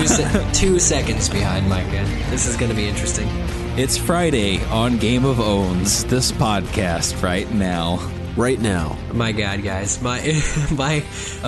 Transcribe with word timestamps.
He's 0.00 0.18
like 0.18 0.32
two 0.32 0.36
se- 0.38 0.50
two 0.52 0.78
seconds 0.78 1.28
behind 1.28 1.68
Micah. 1.68 2.04
This 2.30 2.46
is 2.46 2.56
going 2.56 2.70
to 2.70 2.76
be 2.76 2.88
interesting. 2.88 3.28
It's 3.78 3.96
Friday 3.96 4.62
on 4.66 4.98
Game 4.98 5.24
of 5.24 5.40
Owns, 5.40 6.04
this 6.04 6.30
podcast 6.32 7.22
right 7.22 7.50
now. 7.52 7.98
right 8.36 8.60
now. 8.60 8.96
My 9.12 9.32
God, 9.32 9.62
guys, 9.62 10.00
my 10.02 10.18
my 10.72 11.02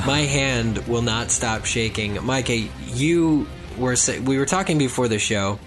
my 0.06 0.20
hand 0.20 0.78
will 0.88 1.02
not 1.02 1.30
stop 1.30 1.64
shaking. 1.64 2.22
Micah, 2.24 2.56
you 2.86 3.46
were 3.78 3.96
sa- 3.96 4.18
we 4.20 4.38
were 4.38 4.46
talking 4.46 4.78
before 4.78 5.08
the 5.08 5.18
show, 5.18 5.58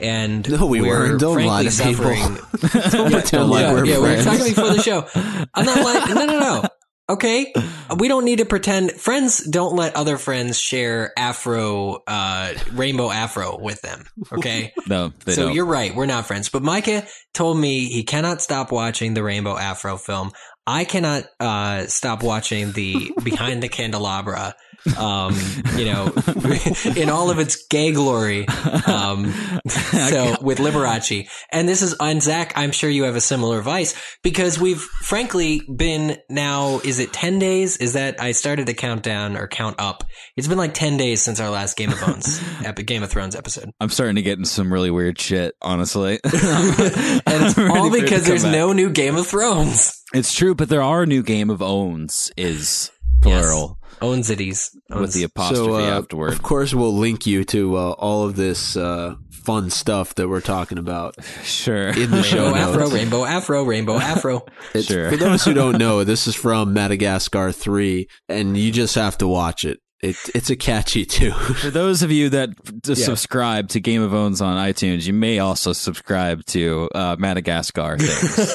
and 0.00 0.48
No, 0.50 0.66
we 0.66 0.80
we're 0.80 0.88
weren't. 1.08 1.20
Don't 1.20 1.34
frankly 1.34 1.50
lie 1.50 1.64
to 1.64 1.82
people. 1.84 2.04
suffering. 2.04 2.90
Don't 2.92 3.12
pretend 3.12 3.50
like 3.50 3.62
yeah, 3.62 3.72
we're 3.72 3.84
yeah, 3.84 3.98
we 3.98 4.08
were 4.16 4.22
talking 4.22 4.44
before 4.46 4.70
the 4.70 4.82
show. 4.82 5.06
I'm 5.54 5.66
not 5.66 5.84
like 5.84 6.08
no, 6.14 6.26
no, 6.26 6.38
no. 6.40 6.64
Okay, 7.10 7.54
we 7.98 8.06
don't 8.08 8.26
need 8.26 8.38
to 8.40 8.44
pretend. 8.44 8.92
Friends 8.92 9.38
don't 9.42 9.74
let 9.74 9.96
other 9.96 10.18
friends 10.18 10.58
share 10.60 11.12
Afro, 11.16 12.02
uh, 12.06 12.52
rainbow 12.72 13.10
Afro 13.10 13.58
with 13.58 13.80
them. 13.80 14.04
Okay, 14.30 14.74
No, 14.86 15.12
they 15.24 15.32
so 15.32 15.46
don't. 15.46 15.54
you're 15.54 15.64
right. 15.64 15.94
We're 15.94 16.04
not 16.04 16.26
friends. 16.26 16.50
But 16.50 16.62
Micah 16.62 17.06
told 17.32 17.56
me 17.58 17.86
he 17.86 18.02
cannot 18.04 18.42
stop 18.42 18.70
watching 18.70 19.14
the 19.14 19.22
Rainbow 19.22 19.56
Afro 19.56 19.96
film. 19.96 20.32
I 20.66 20.84
cannot 20.84 21.24
uh, 21.40 21.86
stop 21.86 22.22
watching 22.22 22.72
the 22.72 23.10
Behind 23.24 23.62
the 23.62 23.68
Candelabra. 23.70 24.54
Um, 24.96 25.36
you 25.76 25.84
know, 25.84 26.12
in 26.96 27.10
all 27.10 27.30
of 27.30 27.38
its 27.38 27.66
gay 27.66 27.92
glory. 27.92 28.46
Um, 28.86 29.32
so 29.68 30.36
with 30.40 30.58
Liberace, 30.58 31.28
and 31.52 31.68
this 31.68 31.82
is 31.82 31.94
and 32.00 32.22
Zach. 32.22 32.52
I'm 32.56 32.72
sure 32.72 32.88
you 32.88 33.04
have 33.04 33.16
a 33.16 33.20
similar 33.20 33.60
vice 33.60 33.94
because 34.22 34.58
we've 34.58 34.80
frankly 34.80 35.62
been 35.74 36.18
now. 36.30 36.80
Is 36.84 36.98
it 36.98 37.12
ten 37.12 37.38
days? 37.38 37.76
Is 37.78 37.94
that 37.94 38.20
I 38.20 38.32
started 38.32 38.66
to 38.66 38.74
count 38.74 39.02
down 39.02 39.36
or 39.36 39.48
count 39.48 39.76
up? 39.78 40.04
It's 40.36 40.48
been 40.48 40.58
like 40.58 40.74
ten 40.74 40.96
days 40.96 41.22
since 41.22 41.40
our 41.40 41.50
last 41.50 41.76
Game 41.76 41.90
of 41.90 41.98
Thrones, 41.98 42.40
epi- 42.64 42.84
Game 42.84 43.02
of 43.02 43.10
Thrones 43.10 43.34
episode. 43.34 43.70
I'm 43.80 43.90
starting 43.90 44.16
to 44.16 44.22
get 44.22 44.38
in 44.38 44.44
some 44.44 44.72
really 44.72 44.90
weird 44.90 45.20
shit, 45.20 45.54
honestly. 45.60 46.20
and 46.24 46.32
it's 46.32 47.58
all 47.58 47.90
for 47.90 47.96
it 47.96 47.98
to 47.98 48.02
because 48.02 48.26
there's 48.26 48.44
back. 48.44 48.52
no 48.52 48.72
new 48.72 48.90
Game 48.90 49.16
of 49.16 49.26
Thrones. 49.26 50.02
It's 50.14 50.32
true, 50.32 50.54
but 50.54 50.68
there 50.68 50.82
are 50.82 51.04
new 51.04 51.22
Game 51.22 51.50
of 51.50 51.60
Owns 51.60 52.32
is 52.36 52.90
plural 53.20 53.77
Owns 54.00 54.30
itties. 54.30 54.70
with 54.90 55.12
the 55.12 55.24
apostrophe 55.24 55.64
So, 55.66 55.74
uh, 55.76 55.98
afterward. 55.98 56.32
of 56.32 56.42
course, 56.42 56.72
we'll 56.74 56.94
link 56.96 57.26
you 57.26 57.44
to 57.44 57.76
uh, 57.76 57.90
all 57.92 58.24
of 58.24 58.36
this 58.36 58.76
uh, 58.76 59.14
fun 59.30 59.70
stuff 59.70 60.14
that 60.16 60.28
we're 60.28 60.40
talking 60.40 60.78
about 60.78 61.14
Sure. 61.44 61.88
in 61.88 62.10
the 62.10 62.22
show 62.22 62.44
Rainbow 62.46 62.58
Afro, 62.58 62.80
notes. 62.80 62.92
Rainbow 62.94 63.24
Afro, 63.24 63.62
Rainbow 63.64 63.96
Afro. 63.98 64.36
It's- 64.74 64.84
Sure. 64.86 65.10
For 65.10 65.16
those 65.16 65.44
who 65.44 65.54
don't 65.54 65.78
know, 65.84 66.04
this 66.04 66.26
is 66.26 66.34
from 66.34 66.72
Madagascar 66.72 67.52
3, 67.52 68.08
and 68.28 68.56
you 68.56 68.72
just 68.72 68.94
have 68.94 69.18
to 69.18 69.26
watch 69.28 69.64
it. 69.64 69.80
It, 70.00 70.14
it's 70.32 70.48
a 70.48 70.54
catchy 70.54 71.04
tune. 71.04 71.32
For 71.32 71.70
those 71.70 72.04
of 72.04 72.12
you 72.12 72.28
that 72.28 72.50
d- 72.82 72.94
subscribe 72.94 73.68
to 73.70 73.80
Game 73.80 74.00
of 74.00 74.14
Owns 74.14 74.40
on 74.40 74.56
iTunes, 74.56 75.08
you 75.08 75.12
may 75.12 75.40
also 75.40 75.72
subscribe 75.72 76.44
to 76.46 76.88
uh, 76.94 77.16
Madagascar 77.18 77.98
things. 77.98 78.48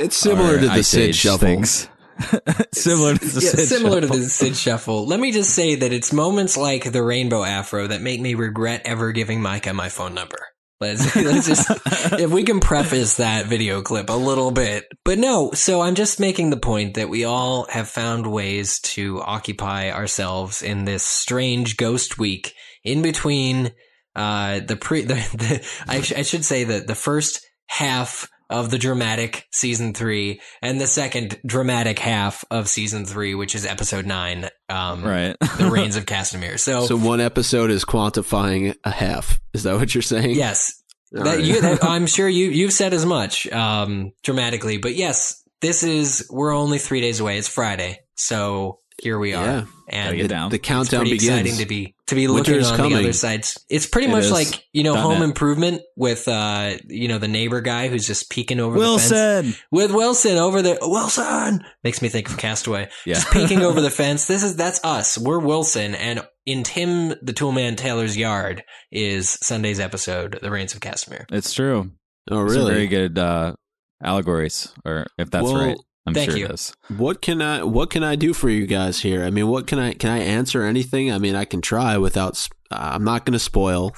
It's 0.00 0.16
similar 0.16 0.58
to 0.58 0.66
the 0.68 0.72
Ice 0.72 0.88
Sid 0.88 1.14
Shuffle. 1.14 1.38
things. 1.38 1.86
similar 2.72 3.14
to 3.14 3.24
the 3.24 3.40
Yeah, 3.40 3.50
Sid 3.50 3.68
similar 3.68 4.00
Shuffle. 4.00 4.16
to 4.16 4.22
the 4.22 4.28
Sid 4.28 4.56
Shuffle. 4.56 5.06
Let 5.06 5.20
me 5.20 5.32
just 5.32 5.50
say 5.54 5.74
that 5.76 5.92
it's 5.92 6.12
moments 6.12 6.56
like 6.56 6.90
the 6.92 7.02
Rainbow 7.02 7.44
Afro 7.44 7.86
that 7.86 8.02
make 8.02 8.20
me 8.20 8.34
regret 8.34 8.82
ever 8.84 9.12
giving 9.12 9.40
Micah 9.42 9.72
my 9.74 9.88
phone 9.88 10.14
number. 10.14 10.38
Let's, 10.80 11.14
let's 11.16 11.46
just, 11.46 11.70
if 12.18 12.30
we 12.30 12.42
can 12.44 12.60
preface 12.60 13.16
that 13.18 13.46
video 13.46 13.82
clip 13.82 14.08
a 14.08 14.14
little 14.14 14.50
bit. 14.50 14.86
But 15.04 15.18
no, 15.18 15.50
so 15.52 15.82
I'm 15.82 15.94
just 15.94 16.18
making 16.20 16.50
the 16.50 16.56
point 16.56 16.94
that 16.94 17.10
we 17.10 17.24
all 17.24 17.66
have 17.68 17.88
found 17.88 18.26
ways 18.26 18.80
to 18.80 19.20
occupy 19.20 19.90
ourselves 19.90 20.62
in 20.62 20.86
this 20.86 21.02
strange 21.04 21.76
ghost 21.76 22.18
week 22.18 22.54
in 22.82 23.02
between, 23.02 23.72
uh, 24.16 24.60
the 24.60 24.76
pre, 24.76 25.02
the, 25.04 25.14
the 25.14 25.66
I, 25.86 26.00
sh- 26.00 26.14
I 26.14 26.22
should 26.22 26.44
say 26.46 26.64
that 26.64 26.86
the 26.86 26.94
first 26.94 27.46
half 27.66 28.26
of 28.50 28.70
the 28.70 28.78
dramatic 28.78 29.46
season 29.52 29.94
three 29.94 30.40
and 30.60 30.80
the 30.80 30.86
second 30.86 31.40
dramatic 31.46 31.98
half 31.98 32.44
of 32.50 32.68
season 32.68 33.06
three, 33.06 33.34
which 33.34 33.54
is 33.54 33.64
episode 33.64 34.04
nine, 34.06 34.48
um, 34.68 35.02
Right. 35.04 35.36
the 35.58 35.70
Rains 35.72 35.96
of 35.96 36.04
Castamere. 36.04 36.58
So, 36.58 36.84
So 36.86 36.96
one 36.96 37.20
episode 37.20 37.70
is 37.70 37.84
quantifying 37.84 38.74
a 38.84 38.90
half. 38.90 39.40
Is 39.54 39.62
that 39.62 39.76
what 39.78 39.94
you're 39.94 40.02
saying? 40.02 40.34
yes, 40.34 40.82
that 41.12 41.24
right. 41.24 41.40
you, 41.42 41.60
that, 41.60 41.82
I'm 41.84 42.06
sure 42.06 42.28
you, 42.28 42.50
you've 42.50 42.72
said 42.72 42.92
as 42.92 43.06
much, 43.06 43.46
um, 43.52 44.12
dramatically, 44.22 44.76
but 44.78 44.94
yes, 44.96 45.42
this 45.60 45.82
is, 45.82 46.26
we're 46.30 46.54
only 46.54 46.78
three 46.78 47.00
days 47.00 47.20
away. 47.20 47.38
It's 47.38 47.48
Friday. 47.48 48.00
So 48.16 48.80
here 49.02 49.18
we 49.18 49.34
are. 49.34 49.44
Yeah. 49.44 49.64
And 49.92 50.16
get 50.16 50.28
down. 50.28 50.50
The 50.50 50.58
countdown 50.60 51.00
pretty 51.00 51.16
begins. 51.16 51.40
exciting 51.40 51.56
to 51.58 51.66
be 51.66 51.94
to 52.06 52.14
be 52.14 52.28
looking 52.28 52.54
is 52.54 52.70
on 52.70 52.90
the 52.90 52.96
other 52.96 53.12
sides. 53.12 53.58
It's 53.68 53.86
pretty 53.86 54.06
It 54.06 54.12
much 54.12 54.24
is. 54.24 54.30
like 54.30 54.64
you 54.72 54.84
know 54.84 54.94
Dot 54.94 55.02
Home 55.02 55.14
net. 55.14 55.22
Improvement 55.24 55.82
with 55.96 56.28
uh 56.28 56.74
you 56.86 57.08
know 57.08 57.18
the 57.18 57.26
neighbor 57.26 57.60
guy 57.60 57.88
who's 57.88 58.06
just 58.06 58.30
peeking 58.30 58.60
over 58.60 58.78
the 58.78 58.84
fence 58.84 59.10
Wilson. 59.10 59.54
with 59.72 59.90
Wilson 59.92 60.36
over 60.38 60.62
there. 60.62 60.78
Wilson 60.80 61.64
makes 61.82 62.02
me 62.02 62.08
think 62.08 62.28
of 62.30 62.36
Castaway. 62.38 62.88
Yeah. 63.04 63.14
Just 63.14 63.32
peeking 63.32 63.62
over 63.62 63.80
the 63.80 63.90
fence. 63.90 64.26
This 64.26 64.44
is 64.44 64.54
that's 64.54 64.78
us. 64.84 65.18
We're 65.18 65.40
Wilson, 65.40 65.96
and 65.96 66.24
in 66.46 66.62
Tim 66.62 67.08
the 67.08 67.32
Toolman 67.32 67.76
Taylor's 67.76 68.16
yard 68.16 68.62
is 68.92 69.30
Sunday's 69.42 69.80
episode, 69.80 70.38
The 70.40 70.52
Rains 70.52 70.72
of 70.72 70.78
Castamere. 70.80 71.24
It's 71.32 71.52
true. 71.52 71.90
Oh, 72.30 72.46
Some 72.46 72.56
really? 72.56 72.72
very 72.74 72.86
good 72.86 73.18
uh, 73.18 73.54
allegories, 74.02 74.72
or 74.84 75.06
if 75.18 75.30
that's 75.30 75.44
Well, 75.44 75.56
right. 75.56 75.76
I'm 76.06 76.14
thank 76.14 76.30
sure 76.30 76.38
you. 76.38 76.46
it 76.46 76.52
is. 76.52 76.72
What 76.96 77.20
can 77.22 77.42
I 77.42 77.62
what 77.62 77.90
can 77.90 78.02
I 78.02 78.16
do 78.16 78.32
for 78.32 78.48
you 78.48 78.66
guys 78.66 79.00
here? 79.00 79.24
I 79.24 79.30
mean, 79.30 79.48
what 79.48 79.66
can 79.66 79.78
I 79.78 79.92
can 79.92 80.10
I 80.10 80.18
answer 80.18 80.62
anything? 80.64 81.12
I 81.12 81.18
mean, 81.18 81.34
I 81.34 81.44
can 81.44 81.60
try 81.60 81.96
without. 81.98 82.48
I'm 82.70 83.04
not 83.04 83.24
going 83.26 83.32
to 83.34 83.38
spoil. 83.38 83.92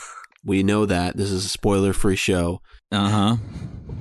We 0.45 0.63
know 0.63 0.87
that 0.87 1.17
this 1.17 1.31
is 1.31 1.45
a 1.45 1.49
spoiler 1.49 1.93
free 1.93 2.17
show. 2.17 2.61
Uh 2.91 3.09
huh. 3.09 3.37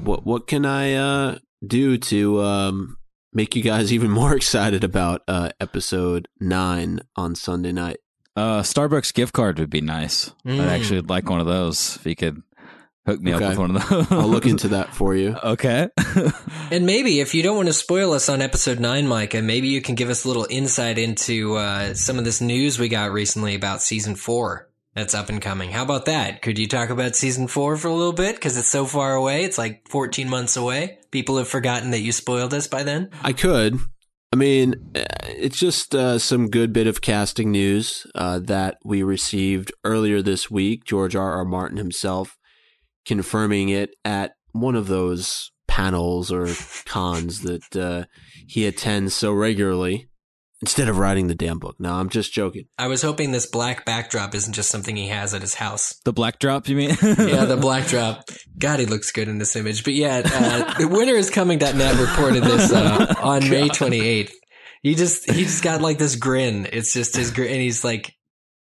What 0.04 0.26
what 0.26 0.48
can 0.48 0.66
I 0.66 0.94
uh, 0.94 1.38
do 1.66 1.98
to 1.98 2.42
um, 2.42 2.98
make 3.34 3.56
you 3.56 3.62
guys 3.62 3.94
even 3.98 4.10
more 4.10 4.36
excited 4.36 4.84
about 4.84 5.22
uh, 5.28 5.50
episode 5.60 6.28
nine 6.40 7.02
on 7.16 7.36
Sunday 7.36 7.72
night? 7.72 7.98
Uh, 8.36 8.62
Starbucks 8.62 9.14
gift 9.14 9.34
card 9.34 9.60
would 9.60 9.70
be 9.70 9.82
nice. 9.82 10.32
I'd 10.46 10.54
Mm. 10.54 10.68
actually 10.68 11.02
like 11.02 11.30
one 11.30 11.42
of 11.42 11.46
those. 11.48 11.98
If 11.98 12.06
you 12.06 12.16
could 12.16 12.42
hook 13.06 13.22
me 13.22 13.34
up 13.34 13.42
with 13.42 13.58
one 13.58 13.76
of 13.76 13.90
those, 13.90 14.12
I'll 14.12 14.28
look 14.28 14.46
into 14.46 14.68
that 14.70 14.94
for 14.94 15.16
you. 15.16 15.36
Okay. 15.44 15.90
And 16.72 16.86
maybe 16.86 17.20
if 17.20 17.36
you 17.36 17.44
don't 17.44 17.58
want 17.58 17.68
to 17.68 17.74
spoil 17.74 18.14
us 18.14 18.30
on 18.30 18.42
episode 18.42 18.80
nine, 18.80 19.06
Micah, 19.06 19.42
maybe 19.42 19.68
you 19.68 19.82
can 19.82 19.96
give 19.96 20.10
us 20.10 20.24
a 20.24 20.28
little 20.30 20.48
insight 20.50 20.98
into 20.98 21.56
uh, 21.56 21.94
some 21.96 22.18
of 22.18 22.24
this 22.24 22.40
news 22.40 22.80
we 22.80 22.88
got 22.88 23.12
recently 23.12 23.56
about 23.56 23.82
season 23.82 24.16
four 24.16 24.70
that's 24.96 25.14
up 25.14 25.28
and 25.28 25.42
coming. 25.42 25.70
How 25.70 25.84
about 25.84 26.06
that? 26.06 26.42
Could 26.42 26.58
you 26.58 26.68
talk 26.68 26.90
about 26.90 27.18
season 27.18 27.48
four 27.48 27.76
for 27.76 27.90
a 27.90 27.94
little 27.94 28.14
bit? 28.14 28.36
Because 28.36 28.58
it's 28.58 28.70
so 28.70 28.86
far 28.86 29.16
away. 29.16 29.44
It's 29.44 29.58
like 29.58 29.86
14 29.90 30.30
months 30.30 30.56
away. 30.56 31.00
People 31.12 31.38
have 31.38 31.50
forgotten 31.50 31.92
that 31.92 32.00
you 32.00 32.14
spoiled 32.14 32.54
us 32.54 32.68
by 32.68 32.84
then. 32.84 33.10
I 33.22 33.34
could. 33.34 33.78
I 34.34 34.38
mean, 34.38 34.76
uh, 34.96 35.04
it's 35.26 35.60
just 35.60 35.94
uh, 35.94 36.20
some 36.20 36.50
good 36.50 36.72
bit 36.72 36.88
of 36.88 37.02
casting 37.02 37.52
news 37.52 38.08
uh, 38.16 38.40
that 38.40 38.78
we 38.86 39.04
received 39.04 39.74
earlier 39.84 40.22
this 40.22 40.50
week. 40.50 40.86
George 40.86 41.18
R. 41.18 41.34
R. 41.34 41.44
Martin 41.44 41.78
himself 41.78 42.38
confirming 43.06 43.70
it 43.70 43.96
at 44.06 44.34
one 44.52 44.76
of 44.76 44.88
those 44.88 45.52
panels 45.68 46.32
or 46.32 46.48
cons 46.86 47.42
that 47.42 47.76
uh, 47.76 48.06
he 48.48 48.66
attends 48.66 49.14
so 49.14 49.32
regularly 49.32 50.08
instead 50.62 50.88
of 50.88 50.98
writing 50.98 51.28
the 51.28 51.36
damn 51.36 51.60
book. 51.60 51.76
No, 51.80 51.94
I'm 51.94 52.10
just 52.10 52.32
joking. 52.32 52.66
I 52.78 52.88
was 52.88 53.02
hoping 53.02 53.32
this 53.32 53.48
black 53.48 53.84
backdrop 53.84 54.36
isn't 54.36 54.54
just 54.54 54.70
something 54.70 54.96
he 54.96 55.08
has 55.08 55.34
at 55.34 55.42
his 55.42 55.56
house. 55.56 56.00
the 56.06 56.14
black 56.14 56.40
drop, 56.40 56.70
you 56.70 56.76
mean? 56.76 56.90
yeah, 57.02 57.46
the 57.46 57.58
black 57.60 57.88
drop. 57.88 58.30
God, 58.58 58.80
he 58.80 58.86
looks 58.86 59.12
good 59.12 59.28
in 59.28 59.40
this 59.40 59.56
image. 59.56 59.84
But 59.84 59.94
yeah, 59.94 60.22
uh, 60.24 60.78
the 60.78 60.88
winter 60.88 61.16
is 61.16 61.30
coming.net 61.30 62.00
reported 62.00 62.44
this 62.44 62.72
uh, 62.72 63.14
on 63.20 63.50
May 63.50 63.70
28th. 63.70 64.32
He 64.84 64.96
just 64.96 65.30
he 65.30 65.44
just 65.44 65.64
got 65.64 65.82
like 65.82 66.00
this 66.00 66.16
grin. 66.16 66.68
It's 66.72 66.92
just 66.92 67.16
his 67.16 67.30
grin, 67.32 67.52
and 67.52 67.62
he's 67.62 67.84
like 67.84 68.16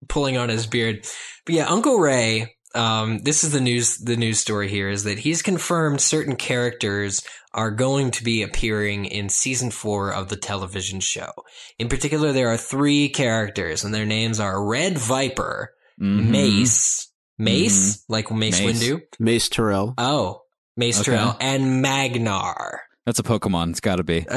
pulling 0.07 0.37
on 0.37 0.49
his 0.49 0.67
beard. 0.67 1.07
But 1.45 1.55
yeah, 1.55 1.65
Uncle 1.65 1.97
Ray. 1.97 2.55
Um, 2.73 3.19
this 3.19 3.43
is 3.43 3.51
the 3.51 3.61
news. 3.61 3.97
The 3.97 4.15
news 4.17 4.39
story 4.39 4.69
here 4.69 4.89
is 4.89 5.03
that 5.03 5.19
he's 5.19 5.41
confirmed 5.41 6.01
certain 6.01 6.35
characters 6.35 7.21
are 7.53 7.71
going 7.71 8.11
to 8.11 8.23
be 8.23 8.41
appearing 8.43 9.05
in 9.05 9.27
season 9.29 9.71
four 9.71 10.13
of 10.13 10.29
the 10.29 10.37
television 10.37 10.99
show. 11.01 11.31
In 11.77 11.89
particular, 11.89 12.31
there 12.31 12.47
are 12.49 12.57
three 12.57 13.09
characters, 13.09 13.83
and 13.83 13.93
their 13.93 14.05
names 14.05 14.39
are 14.39 14.65
Red 14.65 14.97
Viper, 14.97 15.73
Mhm. 16.01 16.27
Mace, 16.29 17.09
Mace, 17.37 18.03
like 18.07 18.31
Mace, 18.31 18.59
Mace. 18.61 18.81
Windu. 18.83 19.01
Mace 19.19 19.49
Tyrell. 19.49 19.93
Oh, 19.97 20.41
Mace 20.77 21.01
Okay. 21.01 21.11
Tyrell 21.11 21.37
and 21.41 21.81
Magnar. 21.81 22.79
That's 23.05 23.17
a 23.17 23.23
Pokemon. 23.23 23.71
It's 23.71 23.79
got 23.79 23.95
to 23.95 24.03
be. 24.03 24.25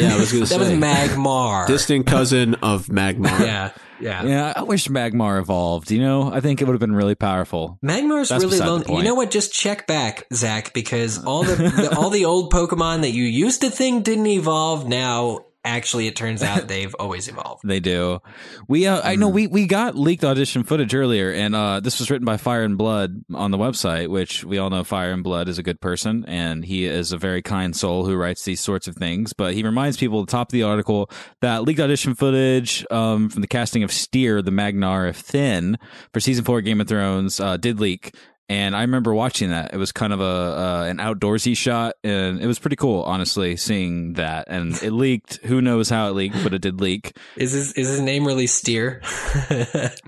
Yeah, 0.00 0.14
I 0.14 0.18
was 0.18 0.32
gonna 0.32 0.46
say. 0.46 0.56
that 0.58 0.60
was. 0.60 0.70
Magmar. 0.70 1.66
Distant 1.66 2.06
cousin 2.06 2.54
of 2.56 2.86
Magmar. 2.86 3.40
yeah, 3.40 3.72
yeah. 4.00 4.24
Yeah, 4.24 4.52
I 4.54 4.62
wish 4.62 4.86
Magmar 4.88 5.40
evolved. 5.40 5.90
You 5.90 6.00
know, 6.00 6.32
I 6.32 6.40
think 6.40 6.62
it 6.62 6.66
would 6.66 6.72
have 6.74 6.80
been 6.80 6.94
really 6.94 7.14
powerful. 7.16 7.78
Magmar's 7.84 8.28
That's 8.28 8.44
really 8.44 8.58
beside 8.58 8.66
lonely. 8.68 8.96
You 8.96 9.02
know 9.02 9.14
what? 9.14 9.30
Just 9.30 9.52
check 9.52 9.86
back, 9.86 10.26
Zach, 10.32 10.72
because 10.72 11.22
all 11.24 11.42
the, 11.42 11.56
the 11.56 11.96
all 11.98 12.10
the 12.10 12.24
old 12.24 12.52
Pokemon 12.52 13.02
that 13.02 13.10
you 13.10 13.24
used 13.24 13.62
to 13.62 13.70
think 13.70 14.04
didn't 14.04 14.26
evolve 14.26 14.86
now 14.86 15.40
actually 15.64 16.06
it 16.06 16.16
turns 16.16 16.42
out 16.42 16.68
they've 16.68 16.94
always 16.98 17.28
evolved. 17.28 17.62
They 17.64 17.80
do. 17.80 18.20
We 18.68 18.86
uh, 18.86 19.00
I 19.02 19.16
know 19.16 19.30
Mm. 19.30 19.34
we 19.34 19.46
we 19.46 19.66
got 19.66 19.94
leaked 19.96 20.24
audition 20.24 20.62
footage 20.64 20.94
earlier, 20.94 21.30
and 21.32 21.54
uh, 21.54 21.80
this 21.80 21.98
was 21.98 22.10
written 22.10 22.24
by 22.24 22.36
Fire 22.36 22.62
and 22.62 22.76
Blood 22.78 23.24
on 23.34 23.50
the 23.50 23.58
website, 23.58 24.08
which 24.08 24.44
we 24.44 24.58
all 24.58 24.70
know 24.70 24.82
Fire 24.84 25.12
and 25.12 25.22
Blood 25.22 25.48
is 25.48 25.58
a 25.58 25.62
good 25.62 25.80
person, 25.80 26.24
and 26.26 26.64
he 26.64 26.86
is 26.86 27.12
a 27.12 27.18
very 27.18 27.42
kind 27.42 27.76
soul 27.76 28.06
who 28.06 28.16
writes 28.16 28.44
these 28.44 28.60
sorts 28.60 28.88
of 28.88 28.96
things. 28.96 29.32
But 29.32 29.54
he 29.54 29.62
reminds 29.62 29.96
people 29.96 30.20
at 30.20 30.26
the 30.26 30.32
top 30.32 30.48
of 30.48 30.52
the 30.52 30.62
article 30.62 31.10
that 31.42 31.62
leaked 31.64 31.80
audition 31.80 32.14
footage 32.14 32.84
um, 32.90 33.28
from 33.28 33.42
the 33.42 33.46
casting 33.48 33.82
of 33.82 33.90
Styr, 33.90 34.44
the 34.44 34.50
Magnar 34.50 35.06
of 35.08 35.16
Thenn, 35.16 35.76
for 36.12 36.20
season 36.20 36.44
four 36.44 36.58
of 36.58 36.64
Game 36.64 36.80
of 36.80 36.88
Thrones, 36.88 37.38
uh, 37.40 37.56
did 37.56 37.78
leak. 37.80 38.14
And 38.50 38.74
I 38.74 38.80
remember 38.80 39.14
watching 39.14 39.50
that. 39.50 39.72
It 39.72 39.76
was 39.76 39.92
kind 39.92 40.12
of 40.12 40.20
a 40.20 40.24
uh, 40.24 40.86
an 40.90 40.96
outdoorsy 40.96 41.56
shot, 41.56 41.94
and 42.02 42.40
it 42.40 42.48
was 42.48 42.58
pretty 42.58 42.74
cool, 42.74 43.04
honestly, 43.04 43.56
seeing 43.56 44.14
that. 44.14 44.46
And 44.48 44.72
it 44.82 44.90
leaked. 44.90 45.36
Who 45.44 45.60
knows 45.62 45.88
how 45.88 46.08
it 46.08 46.14
leaked, 46.14 46.42
but 46.42 46.52
it 46.52 46.60
did 46.60 46.80
leak. 46.80 47.16
Is 47.36 47.52
his 47.52 47.72
is 47.74 47.86
his 47.86 48.00
name 48.00 48.26
really 48.26 48.48
Steer? 48.48 49.02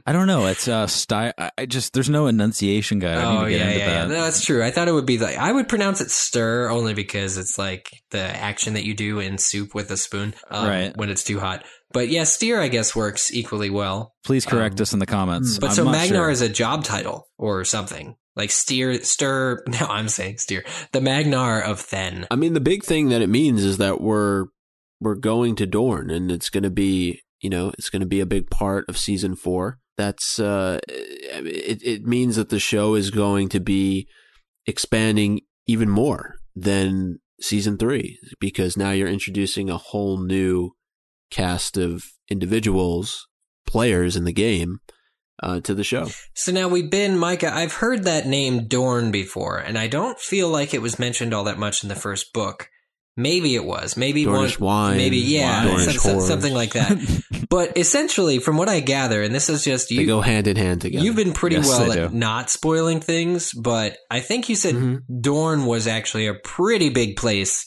I 0.05 0.13
don't 0.13 0.27
know. 0.27 0.47
It's 0.47 0.67
uh 0.67 0.89
style. 0.89 1.33
I 1.57 1.67
just 1.67 1.93
there's 1.93 2.11
no 2.11 2.27
enunciation 2.27 2.99
guide. 2.99 3.19
I 3.19 3.33
need 3.33 3.39
oh 3.39 3.45
to 3.45 3.51
get 3.51 3.61
yeah, 3.61 3.67
into 3.67 3.79
yeah, 3.79 3.87
yeah. 3.87 4.01
that. 4.03 4.09
No, 4.09 4.23
that's 4.23 4.45
true. 4.45 4.65
I 4.65 4.73
thought 4.73 4.89
it 4.89 4.93
would 4.93 5.07
be 5.07 5.19
like 5.19 5.37
I 5.37 5.53
would 5.53 5.69
pronounce 5.69 6.01
it 6.01 6.11
stir 6.11 6.69
only 6.69 6.95
because 6.95 7.39
it's 7.39 7.59
like 7.59 8.03
the 8.11 8.19
action 8.19 8.75
that 8.75 8.85
you 8.85 8.95
do 8.95 9.21
in 9.21 9.39
soup 9.39 9.73
with 9.73 9.89
a 9.93 9.97
spoon, 9.97 10.35
um, 10.51 10.67
Right. 10.67 10.97
When 10.97 11.11
it's 11.11 11.23
too 11.23 11.39
hot. 11.39 11.65
But 11.93 12.09
yeah, 12.09 12.25
steer 12.25 12.61
I 12.61 12.67
guess 12.67 12.97
works 12.97 13.33
equally 13.33 13.71
well. 13.71 14.15
Please 14.25 14.47
correct 14.47 14.81
Um, 14.81 14.83
us 14.83 14.93
in 14.95 14.99
the 14.99 15.07
comments. 15.07 15.61
But 15.61 15.71
I'm 15.71 15.77
so 15.77 15.85
Magnar 15.85 16.25
sure. 16.25 16.31
is 16.31 16.41
a 16.41 16.49
job 16.49 16.83
title 16.83 17.29
or 17.39 17.65
something 17.65 18.17
like 18.37 18.51
steer, 18.51 19.03
stir. 19.03 19.63
No, 19.69 19.87
I'm 19.87 20.09
saying 20.09 20.39
steer. 20.39 20.65
The 20.93 21.01
Magnar 21.01 21.61
of 21.61 21.81
Thenn. 21.81 22.27
I 22.31 22.37
mean, 22.37 22.53
the 22.53 22.61
big 22.61 22.85
thing 22.85 23.09
that 23.09 23.23
it 23.23 23.29
means 23.29 23.65
is 23.65 23.79
that 23.79 24.01
we're 24.01 24.47
we're 25.01 25.17
going 25.17 25.57
to 25.57 25.67
Dorne, 25.67 26.11
and 26.11 26.31
it's 26.31 26.51
going 26.51 26.63
to 26.63 26.71
be 26.71 27.23
you 27.41 27.51
know 27.51 27.73
it's 27.79 27.91
going 27.91 28.01
to 28.01 28.07
be 28.07 28.21
a 28.21 28.27
big 28.27 28.51
part 28.51 28.89
of 28.89 28.99
season 28.99 29.37
four. 29.37 29.79
That's 29.97 30.39
uh, 30.39 30.81
it. 30.89 31.83
It 31.83 32.05
means 32.05 32.37
that 32.37 32.49
the 32.49 32.61
show 32.61 32.95
is 32.95 33.11
going 33.11 33.49
to 33.51 33.61
be 33.61 34.09
expanding 34.67 35.41
even 35.67 35.89
more 35.89 36.37
than 36.55 37.19
season 37.41 37.77
three 37.77 38.19
because 38.41 38.77
now 38.77 38.91
you're 38.91 39.09
introducing 39.09 39.69
a 39.69 39.79
whole 39.79 40.23
new 40.23 40.73
cast 41.31 41.77
of 41.77 42.05
individuals, 42.31 43.27
players 43.67 44.17
in 44.17 44.25
the 44.25 44.33
game. 44.33 44.79
Uh, 45.43 45.61
to 45.61 45.75
the 45.75 45.83
show. 45.83 46.07
So 46.35 46.53
now 46.53 46.69
we've 46.69 46.89
been, 46.91 47.19
Micah, 47.19 47.53
I've 47.53 47.73
heard 47.73 48.05
that 48.05 48.27
name 48.29 48.69
Dorne 48.69 49.11
before, 49.11 49.59
and 49.59 49.77
I 49.77 49.89
don't 49.89 50.17
feel 50.21 50.49
like 50.49 50.73
it 50.73 50.81
was 50.81 51.01
mentioned 51.01 51.35
all 51.35 51.43
that 51.45 51.59
much 51.59 51.83
in 51.83 51.89
the 51.89 51.97
first 51.97 52.33
book. 52.33 52.69
Maybe 53.17 53.55
it 53.57 53.65
was. 53.65 53.97
Maybe 53.97 54.25
Dornish 54.25 54.59
one, 54.61 54.67
wine, 54.93 54.97
maybe 54.97 55.19
yeah, 55.19 55.65
Dornish 55.67 55.99
some- 55.99 56.13
some- 56.13 56.21
something 56.21 56.55
like 56.55 56.73
that. 56.75 56.97
but 57.51 57.77
essentially, 57.77 58.39
from 58.39 58.57
what 58.57 58.69
I 58.71 58.81
gather, 58.81 59.21
and 59.23 59.35
this 59.35 59.51
is 59.51 59.65
just 59.65 59.89
They 59.91 59.97
you, 59.97 60.07
go 60.07 60.21
hand 60.23 60.47
in 60.47 60.57
hand 60.57 60.81
together. 60.81 61.05
you've 61.05 61.17
been 61.17 61.33
pretty 61.35 61.57
Yes, 61.57 61.69
well 61.69 61.91
they 61.91 62.01
at 62.01 62.11
do. 62.13 62.17
not 62.17 62.49
spoiling 62.49 63.01
things. 63.01 63.53
But 63.53 63.99
I 64.11 64.21
think 64.21 64.49
you 64.49 64.55
said 64.57 64.77
Mhm. 64.77 65.03
Dorne 65.21 65.67
was 65.67 65.87
actually 65.87 66.27
a 66.29 66.35
pretty 66.35 66.89
big 66.89 67.17
place. 67.17 67.67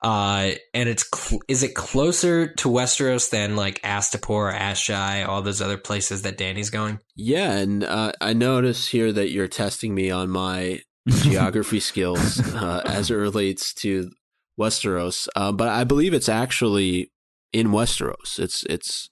Uh, 0.00 0.52
and 0.74 0.88
it's 0.88 1.04
cl- 1.12 1.42
is 1.48 1.62
it 1.62 1.74
closer 1.74 2.52
to 2.54 2.68
Westeros 2.68 3.30
than 3.30 3.56
like 3.56 3.82
Astapor, 3.82 4.56
Asshai, 4.56 5.26
all 5.26 5.42
those 5.42 5.60
other 5.60 5.78
places 5.78 6.22
that 6.22 6.38
Dany's 6.38 6.70
going? 6.70 7.00
Yeah, 7.16 7.52
and 7.52 7.82
uh, 7.82 8.12
I 8.20 8.32
notice 8.32 8.88
here 8.88 9.12
that 9.12 9.30
you're 9.30 9.48
testing 9.48 9.94
me 9.94 10.10
on 10.10 10.30
my 10.30 10.82
geography 11.08 11.80
skills 11.80 12.40
uh, 12.54 12.82
as 12.84 13.10
it 13.10 13.16
relates 13.16 13.74
to 13.74 14.10
Westeros, 14.58 15.28
uh, 15.34 15.50
but 15.50 15.68
I 15.68 15.84
believe 15.84 16.14
it's 16.14 16.28
actually 16.28 17.10
in 17.52 17.68
Westeros. 17.68 18.38
It's 18.38 18.64
it's 18.64 19.08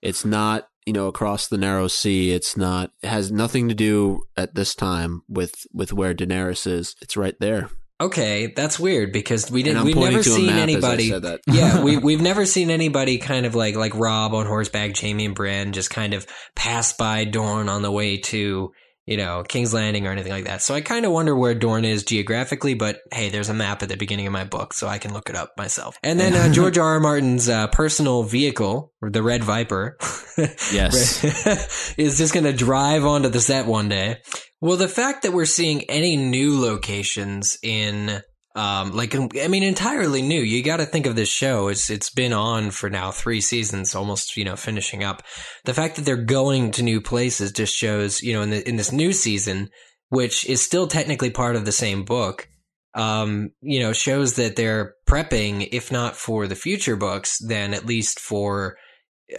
it's 0.00 0.24
not 0.24 0.68
you 0.86 0.92
know 0.92 1.08
across 1.08 1.46
the 1.46 1.58
narrow 1.58 1.88
sea. 1.88 2.32
It's 2.32 2.56
not 2.56 2.90
it 3.02 3.08
has 3.08 3.30
nothing 3.30 3.68
to 3.68 3.74
do 3.74 4.22
at 4.36 4.54
this 4.54 4.74
time 4.74 5.22
with 5.28 5.66
with 5.72 5.92
where 5.92 6.14
Daenerys 6.14 6.66
is. 6.66 6.94
It's 7.02 7.16
right 7.16 7.38
there. 7.38 7.70
Okay, 8.02 8.48
that's 8.48 8.80
weird 8.80 9.12
because 9.12 9.48
we 9.48 9.62
didn't. 9.62 9.84
We've 9.84 9.96
never 9.96 10.24
seen 10.24 10.46
map 10.46 10.56
as 10.56 10.60
I 10.60 10.62
anybody. 10.62 11.10
that. 11.10 11.40
yeah, 11.46 11.82
we 11.84 11.96
we've 11.96 12.20
never 12.20 12.44
seen 12.44 12.70
anybody 12.70 13.18
kind 13.18 13.46
of 13.46 13.54
like 13.54 13.76
like 13.76 13.94
Robb 13.94 14.34
on 14.34 14.44
horseback, 14.46 14.98
Jaime 14.98 15.24
and 15.24 15.34
Bran 15.36 15.72
just 15.72 15.90
kind 15.90 16.12
of 16.12 16.26
pass 16.56 16.92
by 16.94 17.24
Dorne 17.24 17.68
on 17.68 17.82
the 17.82 17.92
way 17.92 18.16
to 18.18 18.72
you 19.06 19.16
know 19.16 19.42
King's 19.46 19.74
Landing 19.74 20.06
or 20.06 20.10
anything 20.10 20.32
like 20.32 20.44
that. 20.44 20.62
So 20.62 20.74
I 20.74 20.80
kind 20.80 21.04
of 21.04 21.12
wonder 21.12 21.34
where 21.34 21.54
Dorne 21.54 21.84
is 21.84 22.04
geographically. 22.04 22.74
But 22.74 23.00
hey, 23.12 23.28
there's 23.28 23.48
a 23.48 23.54
map 23.54 23.82
at 23.82 23.88
the 23.88 23.96
beginning 23.96 24.26
of 24.26 24.32
my 24.32 24.44
book, 24.44 24.72
so 24.72 24.88
I 24.88 24.98
can 24.98 25.12
look 25.12 25.28
it 25.28 25.36
up 25.36 25.52
myself. 25.56 25.96
And 26.02 26.18
then 26.18 26.34
uh, 26.34 26.52
George 26.52 26.78
R. 26.78 26.92
R. 26.94 27.00
Martin's 27.00 27.48
uh, 27.48 27.68
personal 27.68 28.22
vehicle, 28.22 28.92
the 29.00 29.22
Red 29.22 29.44
Viper, 29.44 29.96
Yes. 30.72 31.94
is 31.98 32.18
just 32.18 32.34
going 32.34 32.44
to 32.44 32.52
drive 32.52 33.04
onto 33.04 33.28
the 33.28 33.40
set 33.40 33.66
one 33.66 33.88
day. 33.88 34.18
Well, 34.60 34.76
the 34.76 34.88
fact 34.88 35.22
that 35.22 35.32
we're 35.32 35.44
seeing 35.44 35.90
any 35.90 36.16
new 36.16 36.60
locations 36.60 37.58
in 37.62 38.22
um 38.54 38.92
like 38.92 39.14
I 39.14 39.48
mean 39.48 39.62
entirely 39.62 40.22
new. 40.22 40.40
You 40.40 40.62
got 40.62 40.78
to 40.78 40.86
think 40.86 41.06
of 41.06 41.16
this 41.16 41.28
show. 41.28 41.68
It's 41.68 41.90
it's 41.90 42.10
been 42.10 42.32
on 42.32 42.70
for 42.70 42.90
now 42.90 43.10
3 43.10 43.40
seasons, 43.40 43.94
almost, 43.94 44.36
you 44.36 44.44
know, 44.44 44.56
finishing 44.56 45.02
up. 45.02 45.22
The 45.64 45.74
fact 45.74 45.96
that 45.96 46.04
they're 46.04 46.16
going 46.16 46.70
to 46.72 46.82
new 46.82 47.00
places 47.00 47.52
just 47.52 47.74
shows, 47.74 48.22
you 48.22 48.32
know, 48.32 48.42
in 48.42 48.50
the 48.50 48.68
in 48.68 48.76
this 48.76 48.92
new 48.92 49.12
season, 49.12 49.70
which 50.08 50.46
is 50.46 50.60
still 50.62 50.86
technically 50.86 51.30
part 51.30 51.56
of 51.56 51.64
the 51.64 51.72
same 51.72 52.04
book, 52.04 52.48
um, 52.94 53.50
you 53.60 53.80
know, 53.80 53.92
shows 53.92 54.34
that 54.34 54.56
they're 54.56 54.94
prepping 55.08 55.68
if 55.72 55.90
not 55.90 56.16
for 56.16 56.46
the 56.46 56.54
future 56.54 56.96
books, 56.96 57.38
then 57.38 57.74
at 57.74 57.86
least 57.86 58.20
for 58.20 58.76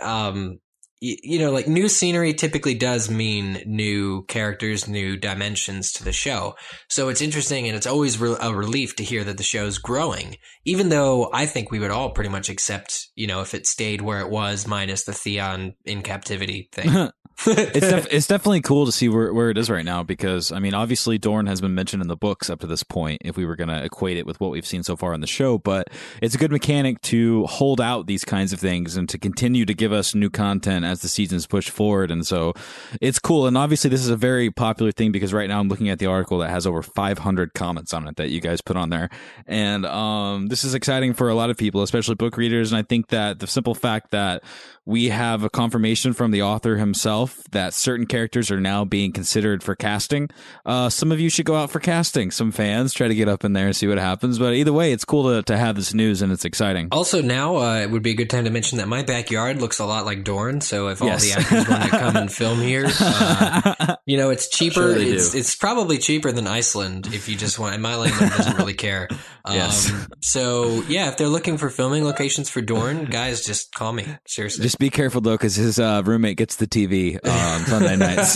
um 0.02 0.60
you 1.04 1.38
know, 1.38 1.52
like 1.52 1.68
new 1.68 1.90
scenery 1.90 2.34
typically 2.34 2.76
does 2.76 3.10
mean 3.10 3.62
new 3.66 4.24
characters, 4.28 4.88
new 4.88 5.18
dimensions 5.18 5.92
to 5.92 6.04
the 6.04 6.14
show. 6.14 6.56
So 6.88 7.10
it's 7.10 7.22
interesting 7.22 7.68
and 7.68 7.76
it's 7.76 7.86
always 7.86 8.18
re- 8.20 8.38
a 8.40 8.54
relief 8.54 8.96
to 8.96 9.04
hear 9.04 9.26
that 9.26 9.36
the 9.36 9.44
show's 9.44 9.80
growing, 9.80 10.38
even 10.64 10.88
though 10.88 11.30
I 11.34 11.46
think 11.46 11.72
we 11.72 11.80
would 11.80 11.92
all 11.92 12.12
pretty 12.12 12.30
much 12.30 12.48
accept, 12.48 13.10
you 13.16 13.28
know, 13.28 13.42
if 13.42 13.54
it 13.54 13.68
stayed 13.68 14.00
where 14.00 14.22
it 14.22 14.30
was 14.30 14.66
minus 14.66 15.04
the 15.04 15.12
Theon 15.12 15.74
in 15.84 16.04
captivity 16.04 16.70
thing. 16.72 17.10
it's 17.48 17.88
def- 17.88 18.08
it's 18.12 18.28
definitely 18.28 18.62
cool 18.62 18.86
to 18.86 18.92
see 18.92 19.10
where, 19.10 19.34
where 19.34 19.50
it 19.50 19.58
is 19.58 19.70
right 19.70 19.86
now 19.86 20.04
because 20.04 20.52
I 20.52 20.60
mean 20.60 20.74
obviously 20.74 21.18
Dorne 21.18 21.48
has 21.48 21.62
been 21.62 21.76
mentioned 21.76 22.02
in 22.02 22.08
the 22.08 22.16
books 22.16 22.50
up 22.50 22.60
to 22.62 22.68
this 22.68 22.84
point 22.84 23.22
if 23.26 23.38
we 23.38 23.46
were 23.46 23.56
going 23.56 23.70
to 23.70 23.84
equate 23.84 24.18
it 24.18 24.26
with 24.26 24.40
what 24.40 24.52
we've 24.52 24.66
seen 24.66 24.84
so 24.84 24.96
far 24.96 25.14
on 25.14 25.22
the 25.22 25.28
show 25.28 25.58
but 25.58 25.90
it's 26.22 26.36
a 26.36 26.38
good 26.38 26.52
mechanic 26.52 27.02
to 27.02 27.46
hold 27.46 27.82
out 27.82 28.08
these 28.08 28.24
kinds 28.24 28.54
of 28.54 28.60
things 28.60 28.96
and 28.96 29.10
to 29.10 29.18
continue 29.18 29.66
to 29.66 29.74
give 29.74 29.92
us 29.92 30.14
new 30.16 30.30
content 30.30 30.86
as 30.94 31.02
the 31.02 31.10
seasons 31.10 31.46
push 31.46 31.70
forward 31.70 32.10
and 32.10 32.26
so 32.26 32.54
it's 33.02 33.20
cool 33.20 33.46
and 33.46 33.58
obviously 33.58 33.90
this 33.90 34.02
is 34.02 34.10
a 34.10 34.16
very 34.16 34.50
popular 34.50 34.92
thing 34.92 35.12
because 35.12 35.34
right 35.34 35.50
now 35.50 35.60
I'm 35.60 35.68
looking 35.68 35.90
at 35.90 36.00
the 36.00 36.06
article 36.06 36.38
that 36.40 36.50
has 36.50 36.66
over 36.66 36.82
500 36.82 37.54
comments 37.54 37.94
on 37.94 38.08
it 38.08 38.16
that 38.16 38.30
you 38.30 38.40
guys 38.40 38.62
put 38.62 38.78
on 38.78 38.90
there 38.90 39.10
and 39.46 39.86
um 39.86 40.48
this 40.48 40.64
is 40.64 40.74
exciting 40.74 41.14
for 41.14 41.28
a 41.30 41.36
lot 41.36 41.50
of 41.50 41.58
people 41.58 41.82
especially 41.82 42.16
book 42.16 42.38
readers 42.38 42.72
and 42.72 42.80
I 42.80 42.84
think 42.84 43.10
that 43.10 43.40
the 43.40 43.48
simple 43.48 43.76
fact 43.76 44.12
that 44.12 44.44
we 44.86 45.10
have 45.10 45.44
a 45.44 45.50
confirmation 45.50 46.14
from 46.14 46.32
the 46.32 46.42
author 46.42 46.76
himself 46.76 47.44
that 47.52 47.74
certain 47.74 48.06
characters 48.06 48.52
are 48.52 48.60
now 48.60 48.84
being 48.84 49.14
considered 49.14 49.64
for 49.64 49.76
casting. 49.76 50.30
Uh, 50.66 50.90
some 50.90 51.12
of 51.12 51.20
you 51.20 51.30
should 51.30 51.46
go 51.46 51.56
out 51.56 51.72
for 51.72 51.80
casting. 51.80 52.32
Some 52.32 52.52
fans 52.52 52.94
try 52.94 53.08
to 53.08 53.16
get 53.16 53.30
up 53.30 53.46
in 53.46 53.54
there 53.54 53.68
and 53.68 53.76
see 53.76 53.88
what 53.88 53.98
happens. 53.98 54.40
But 54.40 54.54
either 54.54 54.74
way, 54.74 54.92
it's 54.92 55.06
cool 55.06 55.24
to, 55.24 55.42
to 55.44 55.58
have 55.58 55.76
this 55.76 55.94
news 55.94 56.22
and 56.22 56.34
it's 56.34 56.44
exciting. 56.44 56.90
Also, 56.92 57.22
now 57.22 57.58
uh, 57.58 57.80
it 57.80 57.92
would 57.92 58.04
be 58.04 58.12
a 58.12 58.16
good 58.16 58.30
time 58.30 58.44
to 58.44 58.50
mention 58.50 58.78
that 58.80 58.90
my 58.90 59.04
backyard 59.04 59.62
looks 59.62 59.80
a 59.80 59.86
lot 59.86 60.06
like 60.06 60.24
Dorne. 60.26 60.60
So 60.60 60.83
if 60.88 61.02
all 61.02 61.08
the 61.10 61.32
actors 61.38 61.68
want 61.68 61.84
to 61.84 61.90
come 61.90 62.16
and 62.16 62.32
film 62.42 62.60
here, 62.60 62.86
uh, 63.00 63.96
you 64.06 64.18
know, 64.18 64.30
it's 64.30 64.50
cheaper. 64.50 64.94
Sure 64.94 64.98
it's 64.98 65.34
it's 65.36 65.56
probably 65.56 65.98
cheaper 65.98 66.32
than 66.32 66.48
Iceland 66.48 67.08
if 67.14 67.28
you 67.30 67.36
just 67.36 67.60
want. 67.60 67.74
And 67.74 67.84
my 67.84 67.96
landlord 67.96 68.32
doesn't 68.32 68.58
really 68.58 68.74
care. 68.74 69.08
Um, 69.46 69.56
Yes. 69.56 69.92
So 70.22 70.84
yeah, 70.88 71.10
if 71.10 71.18
they're 71.18 71.28
looking 71.28 71.58
for 71.58 71.70
filming 71.70 72.06
locations 72.06 72.50
for 72.50 72.62
Dorne, 72.62 73.04
guys, 73.04 73.44
just 73.46 73.74
call 73.74 73.92
me. 73.92 74.08
Seriously. 74.26 74.64
Just 74.64 74.80
be 74.80 74.90
careful 74.90 75.20
though, 75.20 75.34
because 75.34 75.56
his 75.56 75.80
uh, 75.80 76.02
roommate 76.06 76.38
gets 76.38 76.56
the 76.56 76.66
TV 76.66 77.20
on 77.28 77.60
Sunday 77.66 77.98
nights. 77.98 78.36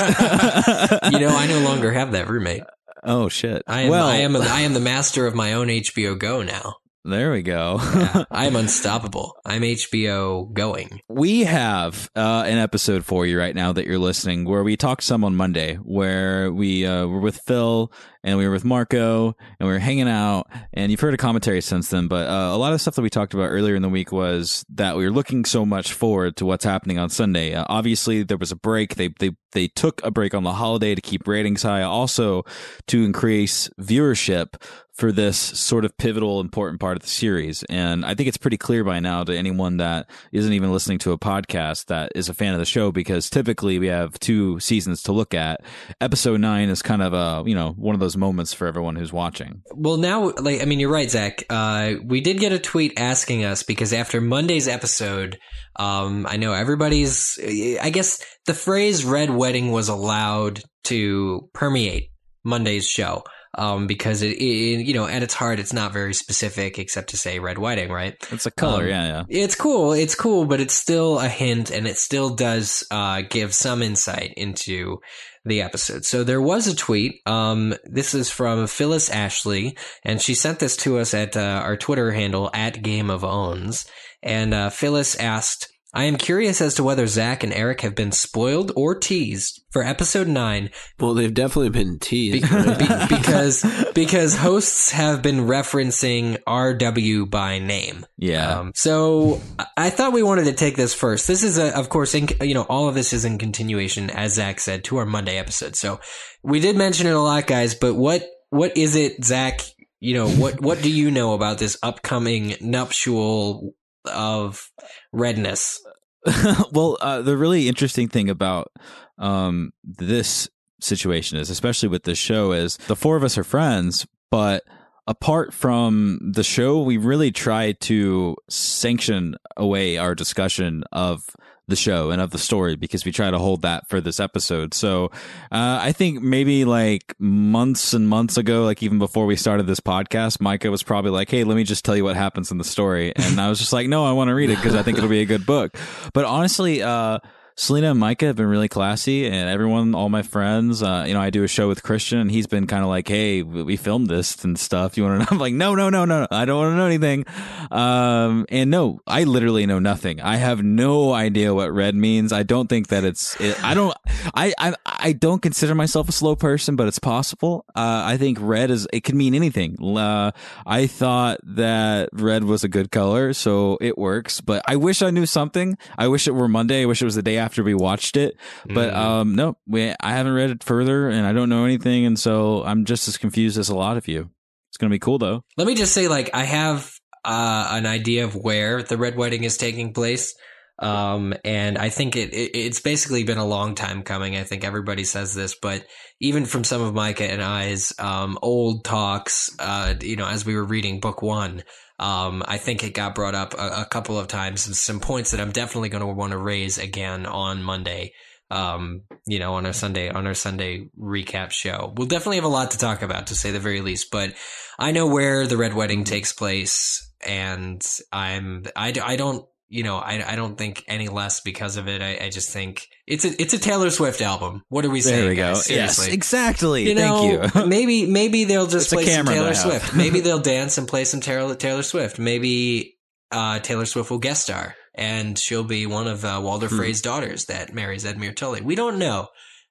you 1.13 1.19
know, 1.19 1.29
I 1.29 1.47
no 1.47 1.59
longer 1.61 1.93
have 1.93 2.11
that 2.11 2.27
roommate. 2.27 2.63
oh 3.05 3.29
shit! 3.29 3.63
I 3.67 3.83
am. 3.83 3.89
well, 3.89 4.05
I 4.05 4.17
am. 4.17 4.35
I 4.35 4.61
am 4.61 4.73
the 4.73 4.81
master 4.81 5.25
of 5.25 5.33
my 5.33 5.53
own 5.53 5.67
HBO 5.67 6.19
Go 6.19 6.43
now. 6.43 6.75
There 7.07 7.31
we 7.31 7.41
go. 7.41 7.79
Yeah, 7.97 8.25
I 8.29 8.45
am 8.45 8.55
unstoppable. 8.55 9.37
I'm 9.45 9.61
HBO 9.61 10.51
going. 10.53 11.01
we 11.09 11.45
have 11.45 12.09
uh, 12.15 12.43
an 12.45 12.57
episode 12.57 13.05
for 13.05 13.25
you 13.25 13.39
right 13.39 13.55
now 13.55 13.73
that 13.73 13.87
you're 13.87 13.97
listening 13.97 14.45
where 14.45 14.63
we 14.63 14.77
talked 14.77 15.03
some 15.03 15.23
on 15.23 15.35
Monday 15.35 15.75
where 15.75 16.51
we 16.51 16.85
uh, 16.85 17.07
were 17.07 17.19
with 17.19 17.37
Phil 17.39 17.91
and 18.27 18.37
we 18.37 18.45
were 18.45 18.51
with 18.51 18.65
Marco, 18.65 19.35
and 19.57 19.67
we 19.67 19.73
were 19.73 19.79
hanging 19.79 20.09
out. 20.09 20.47
And 20.73 20.91
you've 20.91 20.99
heard 20.99 21.13
a 21.13 21.17
commentary 21.17 21.61
since 21.61 21.89
then, 21.89 22.09
but 22.09 22.27
uh, 22.27 22.53
a 22.53 22.57
lot 22.57 22.73
of 22.73 22.81
stuff 22.81 22.95
that 22.95 23.01
we 23.01 23.09
talked 23.09 23.33
about 23.33 23.45
earlier 23.45 23.73
in 23.73 23.81
the 23.81 23.89
week 23.89 24.11
was 24.11 24.65
that 24.75 24.97
we 24.97 25.05
were 25.05 25.11
looking 25.11 25.45
so 25.45 25.65
much 25.65 25.93
forward 25.93 26.35
to 26.35 26.45
what's 26.45 26.65
happening 26.65 26.99
on 26.99 27.09
Sunday. 27.09 27.53
Uh, 27.53 27.65
obviously, 27.69 28.23
there 28.23 28.37
was 28.37 28.51
a 28.51 28.57
break. 28.57 28.95
They 28.95 29.07
they 29.19 29.31
they 29.53 29.69
took 29.69 30.03
a 30.03 30.11
break 30.11 30.33
on 30.33 30.43
the 30.43 30.53
holiday 30.53 30.93
to 30.93 31.01
keep 31.01 31.25
ratings 31.25 31.63
high, 31.63 31.83
also 31.83 32.43
to 32.87 33.05
increase 33.05 33.69
viewership 33.79 34.61
for 34.93 35.11
this 35.11 35.37
sort 35.37 35.85
of 35.85 35.95
pivotal, 35.97 36.41
important 36.41 36.79
part 36.81 36.97
of 36.97 37.03
the 37.03 37.07
series. 37.07 37.63
And 37.69 38.03
I 38.03 38.15
think 38.15 38.27
it's 38.27 38.37
pretty 38.37 38.57
clear 38.57 38.83
by 38.83 38.99
now 38.99 39.23
to 39.23 39.37
anyone 39.37 39.77
that 39.77 40.09
isn't 40.31 40.51
even 40.51 40.71
listening 40.71 40.97
to 40.99 41.11
a 41.11 41.19
podcast 41.19 41.85
that 41.85 42.11
is 42.15 42.29
a 42.29 42.33
fan 42.33 42.53
of 42.53 42.59
the 42.59 42.65
show, 42.65 42.91
because 42.91 43.29
typically 43.29 43.77
we 43.77 43.87
have 43.87 44.19
two 44.19 44.59
seasons 44.59 45.03
to 45.03 45.11
look 45.11 45.35
at. 45.35 45.61
Episode 46.01 46.39
nine 46.39 46.69
is 46.69 46.81
kind 46.81 47.03
of 47.03 47.13
a, 47.13 47.47
you 47.47 47.53
know, 47.53 47.73
one 47.77 47.93
of 47.93 47.99
those 47.99 48.16
moments 48.17 48.53
for 48.53 48.67
everyone 48.67 48.95
who's 48.95 49.13
watching. 49.13 49.61
Well, 49.73 49.97
now, 49.97 50.31
like, 50.37 50.61
I 50.61 50.65
mean, 50.65 50.79
you're 50.79 50.91
right, 50.91 51.09
Zach. 51.09 51.43
Uh, 51.49 51.93
we 52.03 52.21
did 52.21 52.39
get 52.39 52.51
a 52.51 52.59
tweet 52.59 52.99
asking 52.99 53.45
us 53.45 53.63
because 53.63 53.93
after 53.93 54.19
Monday's 54.19 54.67
episode, 54.67 55.39
um, 55.77 56.25
I 56.27 56.37
know 56.37 56.53
everybody's, 56.53 57.39
I 57.81 57.89
guess 57.89 58.23
the 58.45 58.53
phrase 58.53 59.05
red 59.05 59.29
wedding 59.29 59.71
was 59.71 59.89
allowed 59.89 60.61
to 60.85 61.49
permeate 61.53 62.09
Monday's 62.43 62.87
show 62.87 63.23
um, 63.57 63.87
because 63.87 64.21
it, 64.21 64.37
it, 64.37 64.85
you 64.85 64.93
know, 64.93 65.07
at 65.07 65.23
its 65.23 65.33
heart, 65.33 65.59
it's 65.59 65.73
not 65.73 65.91
very 65.91 66.13
specific 66.13 66.77
except 66.79 67.09
to 67.09 67.17
say 67.17 67.39
red 67.39 67.57
wedding, 67.57 67.91
right? 67.91 68.15
It's 68.31 68.45
a 68.45 68.51
color, 68.51 68.83
Um, 68.83 68.89
yeah, 68.89 69.07
yeah. 69.07 69.23
It's 69.29 69.55
cool. 69.55 69.93
It's 69.93 70.15
cool, 70.15 70.45
but 70.45 70.61
it's 70.61 70.73
still 70.73 71.19
a 71.19 71.27
hint 71.27 71.71
and 71.71 71.87
it 71.87 71.97
still 71.97 72.29
does, 72.35 72.83
uh, 72.91 73.23
give 73.29 73.53
some 73.53 73.81
insight 73.81 74.33
into 74.37 74.99
the 75.43 75.61
episode. 75.61 76.05
So 76.05 76.23
there 76.23 76.41
was 76.41 76.67
a 76.67 76.75
tweet. 76.75 77.21
Um, 77.25 77.73
this 77.85 78.13
is 78.13 78.29
from 78.29 78.67
Phyllis 78.67 79.09
Ashley 79.09 79.77
and 80.03 80.21
she 80.21 80.33
sent 80.35 80.59
this 80.59 80.77
to 80.77 80.97
us 80.99 81.13
at, 81.13 81.35
uh, 81.35 81.61
our 81.63 81.77
Twitter 81.77 82.11
handle 82.11 82.49
at 82.53 82.81
Game 82.81 83.09
of 83.09 83.23
Owns. 83.23 83.85
And, 84.21 84.53
uh, 84.53 84.69
Phyllis 84.69 85.15
asked, 85.15 85.69
I 85.93 86.03
am 86.03 86.17
curious 86.17 86.59
as 86.61 86.75
to 86.75 86.83
whether 86.83 87.07
Zach 87.07 87.43
and 87.43 87.53
Eric 87.53 87.81
have 87.81 87.95
been 87.95 88.11
spoiled 88.11 88.71
or 88.75 88.93
teased 88.93 89.63
for 89.71 89.81
episode 89.83 90.27
nine 90.27 90.69
Well, 90.99 91.13
they've 91.13 91.33
definitely 91.33 91.69
been 91.69 91.97
teased. 91.97 92.43
be- 92.49 92.77
be- 92.77 93.05
because 93.09 93.65
because 93.95 94.35
hosts 94.35 94.91
have 94.91 95.21
been 95.21 95.37
referencing 95.41 96.37
RW 96.45 97.29
by 97.29 97.59
name. 97.59 98.05
Yeah. 98.17 98.59
Um, 98.59 98.71
so 98.75 99.41
I- 99.77 99.89
thought 99.89 100.13
we 100.13 100.21
wanted 100.23 100.45
to 100.45 100.53
take 100.53 100.75
this 100.75 100.93
first. 100.93 101.27
This 101.27 101.41
is 101.43 101.57
a, 101.57 101.75
of 101.75 101.89
course, 101.89 102.13
in, 102.13 102.27
you 102.41 102.53
know, 102.53 102.63
all 102.63 102.87
of 102.89 102.93
this 102.95 103.13
is 103.13 103.25
in 103.25 103.37
continuation, 103.39 104.09
as 104.09 104.33
Zach 104.35 104.59
said, 104.59 104.83
to 104.85 104.97
our 104.97 105.05
Monday 105.05 105.37
episode. 105.37 105.75
So 105.75 105.99
we 106.43 106.59
did 106.59 106.75
mention 106.75 107.07
it 107.07 107.15
a 107.15 107.19
lot, 107.21 107.47
guys. 107.47 107.73
But 107.75 107.95
what 107.95 108.23
what 108.49 108.75
is 108.77 108.95
it, 108.95 109.23
Zach? 109.23 109.61
You 109.99 110.13
know, 110.13 110.27
what 110.29 110.61
what 110.61 110.81
do 110.83 110.91
you 110.91 111.09
know 111.09 111.33
about 111.33 111.57
this 111.57 111.77
upcoming 111.81 112.55
nuptial 112.61 113.73
of 114.07 114.71
redness? 115.11 115.79
well, 116.71 116.97
uh, 117.01 117.21
the 117.21 117.37
really 117.37 117.67
interesting 117.67 118.07
thing 118.07 118.29
about 118.29 118.71
um, 119.17 119.71
this 119.83 120.49
situation 120.81 121.37
is, 121.37 121.49
especially 121.49 121.89
with 121.89 122.03
this 122.03 122.17
show, 122.17 122.51
is 122.51 122.77
the 122.87 122.95
four 122.95 123.15
of 123.15 123.23
us 123.23 123.37
are 123.37 123.43
friends, 123.43 124.05
but 124.29 124.63
apart 125.07 125.53
from 125.53 126.19
the 126.21 126.43
show, 126.43 126.81
we 126.81 126.97
really 126.97 127.31
try 127.31 127.71
to 127.71 128.35
sanction 128.49 129.35
away 129.55 129.97
our 129.97 130.13
discussion 130.13 130.83
of 130.91 131.23
the 131.67 131.75
show 131.75 132.11
and 132.11 132.21
of 132.21 132.31
the 132.31 132.37
story 132.37 132.75
because 132.75 133.03
we 133.03 133.11
try 133.11 133.29
to 133.29 133.37
hold 133.37 133.61
that 133.63 133.87
for 133.89 133.99
this 133.99 134.19
episode. 134.19 134.73
So 134.73 135.05
uh, 135.51 135.79
I 135.81 135.91
think 135.91 136.21
maybe 136.21 136.65
like 136.65 137.13
months 137.19 137.93
and 137.93 138.07
months 138.07 138.37
ago, 138.37 138.63
like 138.63 138.81
even 138.81 138.99
before 138.99 139.25
we 139.25 139.35
started 139.35 139.67
this 139.67 139.79
podcast, 139.79 140.39
Micah 140.39 140.71
was 140.71 140.83
probably 140.83 141.11
like, 141.11 141.29
"Hey, 141.29 141.43
let 141.43 141.55
me 141.55 141.63
just 141.63 141.83
tell 141.83 141.95
you 141.95 142.03
what 142.03 142.15
happens 142.15 142.51
in 142.51 142.57
the 142.57 142.63
story," 142.63 143.13
and 143.15 143.39
I 143.39 143.49
was 143.49 143.59
just 143.59 143.73
like, 143.73 143.87
"No, 143.87 144.05
I 144.05 144.13
want 144.13 144.29
to 144.29 144.33
read 144.33 144.49
it 144.49 144.55
because 144.55 144.75
I 144.75 144.83
think 144.83 144.97
it'll 144.97 145.09
be 145.09 145.21
a 145.21 145.25
good 145.25 145.45
book." 145.45 145.75
But 146.13 146.25
honestly, 146.25 146.81
uh, 146.81 147.19
Selena 147.59 147.89
and 147.89 147.99
Micah 147.99 148.27
have 148.27 148.35
been 148.35 148.45
really 148.45 148.67
classy, 148.67 149.25
and 149.25 149.49
everyone, 149.49 149.95
all 149.95 150.09
my 150.09 150.21
friends, 150.21 150.83
uh, 150.83 151.05
you 151.07 151.15
know, 151.15 151.19
I 151.19 151.31
do 151.31 151.43
a 151.43 151.47
show 151.47 151.67
with 151.67 151.81
Christian, 151.81 152.19
and 152.19 152.29
he's 152.29 152.45
been 152.45 152.67
kind 152.67 152.83
of 152.83 152.89
like, 152.89 153.07
"Hey, 153.07 153.41
we 153.41 153.77
filmed 153.77 154.09
this 154.09 154.43
and 154.43 154.59
stuff. 154.59 154.95
You 154.95 155.05
want 155.05 155.15
to 155.15 155.25
know?" 155.25 155.27
I'm 155.31 155.39
like, 155.39 155.55
"No, 155.55 155.73
no, 155.73 155.89
no, 155.89 156.05
no, 156.05 156.27
I 156.29 156.45
don't 156.45 156.59
want 156.59 156.73
to 156.73 156.77
know 156.77 156.85
anything." 156.85 157.25
Um, 157.71 158.45
and 158.49 158.69
no, 158.69 158.99
I 159.07 159.23
literally 159.23 159.65
know 159.65 159.79
nothing. 159.79 160.21
I 160.21 160.35
have 160.35 160.63
no 160.63 161.13
idea 161.13 161.51
what 161.51 161.73
red 161.73 161.95
means. 161.95 162.31
I 162.31 162.43
don't 162.43 162.67
think 162.67 162.89
that 162.89 163.03
it's. 163.03 163.35
It, 163.41 163.61
I 163.63 163.73
don't. 163.73 163.97
I, 164.35 164.53
I 164.59 164.75
I 164.85 165.13
don't 165.13 165.41
consider 165.41 165.73
myself 165.73 166.07
a 166.09 166.11
slow 166.11 166.35
person, 166.35 166.75
but 166.75 166.87
it's 166.87 166.99
possible. 166.99 167.65
Uh, 167.69 168.03
I 168.05 168.17
think 168.17 168.37
red 168.39 168.69
is. 168.69 168.87
It 168.93 169.03
can 169.03 169.17
mean 169.17 169.33
anything. 169.33 169.77
Uh, 169.97 170.29
I 170.67 170.85
thought 170.85 171.39
that 171.43 172.09
red 172.13 172.43
was 172.43 172.63
a 172.63 172.69
good 172.69 172.91
color, 172.91 173.33
so 173.33 173.79
it 173.81 173.97
works. 173.97 174.41
But 174.41 174.61
I 174.67 174.75
wish 174.75 175.01
I 175.01 175.09
knew 175.09 175.25
something. 175.25 175.75
I 175.97 176.07
wish 176.07 176.27
it 176.27 176.35
were 176.35 176.47
Monday. 176.47 176.83
I 176.83 176.85
wish 176.85 177.01
it 177.01 177.05
was 177.05 177.15
the 177.15 177.23
day 177.23 177.37
after 177.37 177.46
we 177.55 177.73
watched 177.73 178.17
it. 178.17 178.35
But 178.65 178.93
Mm. 178.93 178.95
um, 178.97 179.35
no, 179.35 179.57
we, 179.67 179.93
I 179.99 180.11
haven't 180.13 180.33
read 180.33 180.49
it 180.49 180.63
further, 180.63 181.09
and 181.09 181.25
I 181.25 181.33
don't 181.33 181.49
know 181.49 181.65
anything, 181.65 182.05
and 182.05 182.19
so 182.19 182.63
I'm 182.63 182.85
just 182.85 183.07
as 183.07 183.17
confused 183.17 183.57
as 183.57 183.69
a 183.69 183.75
lot 183.75 183.97
of 183.97 184.07
you. 184.07 184.29
It's 184.69 184.77
gonna 184.77 184.89
be 184.89 184.99
cool 184.99 185.17
though. 185.17 185.43
Let 185.57 185.67
me 185.67 185.75
just 185.75 185.93
say, 185.93 186.07
like, 186.07 186.29
I 186.33 186.43
have 186.43 186.91
uh, 187.25 187.67
an 187.71 187.85
idea 187.85 188.25
of 188.25 188.35
where 188.35 188.83
the 188.83 188.97
red 188.97 189.15
wedding 189.17 189.43
is 189.43 189.57
taking 189.57 189.93
place. 189.93 190.35
Um, 190.79 191.33
and 191.43 191.75
I 191.77 191.89
think 191.89 192.15
it, 192.15 192.33
it 192.33 192.51
it's 192.55 192.79
basically 192.81 193.23
been 193.23 193.39
a 193.39 193.45
long 193.45 193.73
time 193.73 194.03
coming. 194.03 194.35
I 194.37 194.43
think 194.43 194.63
everybody 194.63 195.05
says 195.05 195.33
this, 195.33 195.55
but 195.59 195.83
even 196.21 196.45
from 196.45 196.63
some 196.63 196.83
of 196.83 196.93
Micah 196.93 197.25
and 197.31 197.41
I's 197.41 197.93
um, 197.97 198.37
old 198.43 198.85
talks, 198.85 199.49
uh, 199.57 199.95
you 199.99 200.15
know, 200.17 200.27
as 200.27 200.45
we 200.45 200.55
were 200.55 200.63
reading 200.63 200.99
book 200.99 201.23
one, 201.23 201.63
um, 201.99 202.43
I 202.47 202.57
think 202.57 202.83
it 202.83 202.93
got 202.93 203.15
brought 203.15 203.35
up 203.35 203.53
a, 203.53 203.81
a 203.81 203.85
couple 203.85 204.19
of 204.19 204.27
times 204.27 204.67
and 204.67 204.75
some 204.75 204.99
points 204.99 205.31
that 205.31 205.39
I'm 205.39 205.51
definitely 205.51 205.89
going 205.89 206.01
to 206.01 206.13
want 206.13 206.31
to 206.31 206.37
raise 206.37 206.77
again 206.77 207.25
on 207.25 207.63
Monday. 207.63 208.13
Um, 208.49 209.01
you 209.25 209.39
know, 209.39 209.55
on 209.55 209.65
our 209.65 209.73
Sunday 209.73 210.09
on 210.09 210.25
our 210.25 210.33
Sunday 210.33 210.89
recap 210.97 211.51
show, 211.51 211.93
we'll 211.97 212.07
definitely 212.07 212.37
have 212.37 212.45
a 212.45 212.49
lot 212.49 212.71
to 212.71 212.77
talk 212.77 213.01
about, 213.01 213.27
to 213.27 213.35
say 213.35 213.51
the 213.51 213.59
very 213.59 213.81
least. 213.81 214.09
But 214.09 214.35
I 214.79 214.91
know 214.91 215.07
where 215.07 215.47
the 215.47 215.57
red 215.57 215.73
wedding 215.73 216.05
takes 216.05 216.31
place, 216.31 217.11
and 217.25 217.85
I'm 218.13 218.63
I, 218.73 218.93
I 219.03 219.17
don't 219.17 219.45
you 219.69 219.83
know 219.83 219.97
I, 219.97 220.33
I 220.33 220.35
don't 220.35 220.57
think 220.57 220.83
any 220.87 221.07
less 221.09 221.41
because 221.41 221.77
of 221.77 221.87
it. 221.87 222.01
I, 222.01 222.25
I 222.25 222.29
just 222.29 222.51
think 222.51 222.87
it's 223.05 223.25
a 223.25 223.41
it's 223.41 223.53
a 223.53 223.59
Taylor 223.59 223.89
Swift 223.89 224.21
album. 224.21 224.63
What 224.69 224.85
are 224.85 224.89
we 224.89 225.01
saying? 225.01 225.19
There 225.19 225.29
we 225.29 225.35
go. 225.35 225.53
Seriously. 225.55 226.05
Yes, 226.05 226.13
exactly. 226.13 226.87
You 226.89 226.95
know, 226.95 227.39
Thank 227.41 227.55
you. 227.55 227.65
maybe 227.67 228.05
maybe 228.05 228.43
they'll 228.45 228.67
just 228.67 228.91
It's 228.91 228.93
play 228.93 229.05
some 229.13 229.25
Taylor 229.25 229.45
that 229.53 229.65
I 229.65 229.69
have. 229.73 229.81
Swift. 229.81 229.95
Maybe 229.95 230.19
they'll 230.19 230.39
dance 230.55 230.77
and 230.77 230.87
play 230.87 231.05
some 231.05 231.21
Taylor 231.21 231.55
Taylor 231.55 231.83
Swift. 231.83 232.19
Maybe 232.19 232.97
uh, 233.31 233.59
Taylor 233.59 233.85
Swift 233.85 234.09
will 234.09 234.19
guest 234.19 234.43
star, 234.43 234.75
and 234.95 235.37
she'll 235.37 235.63
be 235.63 235.85
one 235.85 236.07
of 236.07 236.23
uh, 236.23 236.39
Walder 236.43 236.67
Hmm. 236.67 236.77
Frey's 236.77 237.01
daughters 237.01 237.45
that 237.45 237.73
marries 237.73 238.05
Edmure 238.05 238.35
Tully. 238.35 238.61
We 238.61 238.75
don't 238.75 238.97
know. 238.99 239.27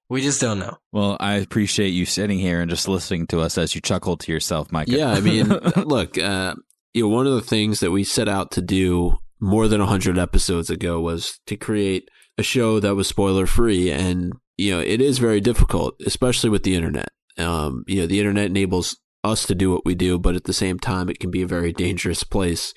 We 0.09 0.21
just 0.23 0.41
don't 0.41 0.61
know. 0.61 0.77
Well, 0.93 1.17
I 1.19 1.35
appreciate 1.35 1.89
you 1.89 2.05
sitting 2.07 2.39
here 2.39 2.61
and 2.61 2.71
just 2.71 2.87
listening 2.87 3.27
to 3.29 3.41
us 3.41 3.59
as 3.59 3.75
you 3.75 3.81
chuckle 3.81 4.17
to 4.19 4.31
yourself, 4.31 4.71
Micah. 4.71 4.93
Yeah, 4.93 5.11
I 5.11 5.21
mean, 5.21 5.49
look, 5.77 6.17
uh, 6.17 6.55
you 6.95 7.03
know, 7.03 7.09
one 7.09 7.27
of 7.27 7.33
the 7.33 7.41
things 7.41 7.81
that 7.81 7.91
we 7.91 8.05
set 8.05 8.29
out 8.29 8.53
to 8.53 8.63
do 8.63 9.19
more 9.41 9.69
than 9.69 9.81
100 9.81 10.19
episodes 10.19 10.71
ago 10.71 11.01
was 11.01 11.41
to 11.47 11.57
create 11.57 12.09
a 12.39 12.43
show 12.43 12.81
that 12.81 12.95
was 12.95 13.09
spoiler 13.09 13.47
free. 13.47 13.91
And, 13.91 14.35
you 14.57 14.73
know, 14.73 14.81
it 14.81 15.01
is 15.01 15.19
very 15.19 15.41
difficult, 15.41 15.95
especially 16.05 16.51
with 16.51 16.63
the 16.63 16.75
internet. 16.75 17.09
Um, 17.39 17.85
you 17.87 18.01
know, 18.01 18.07
the 18.07 18.19
internet 18.19 18.47
enables 18.47 18.97
us 19.25 19.47
to 19.47 19.55
do 19.55 19.71
what 19.71 19.85
we 19.85 19.95
do, 19.95 20.19
but 20.19 20.37
at 20.37 20.45
the 20.45 20.53
same 20.53 20.79
time, 20.79 21.09
it 21.09 21.19
can 21.19 21.31
be 21.31 21.43
a 21.43 21.47
very 21.47 21.73
dangerous 21.73 22.25
place 22.25 22.73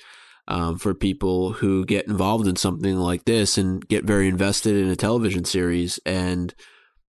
um, 0.48 0.78
for 0.78 0.94
people 0.94 1.52
who 1.54 1.84
get 1.84 2.08
involved 2.08 2.46
in 2.46 2.56
something 2.56 2.96
like 2.96 3.24
this 3.24 3.56
and 3.56 3.86
get 3.88 4.04
very 4.04 4.28
invested 4.28 4.76
in 4.76 4.88
a 4.88 4.96
television 4.96 5.44
series. 5.44 5.98
And 6.04 6.54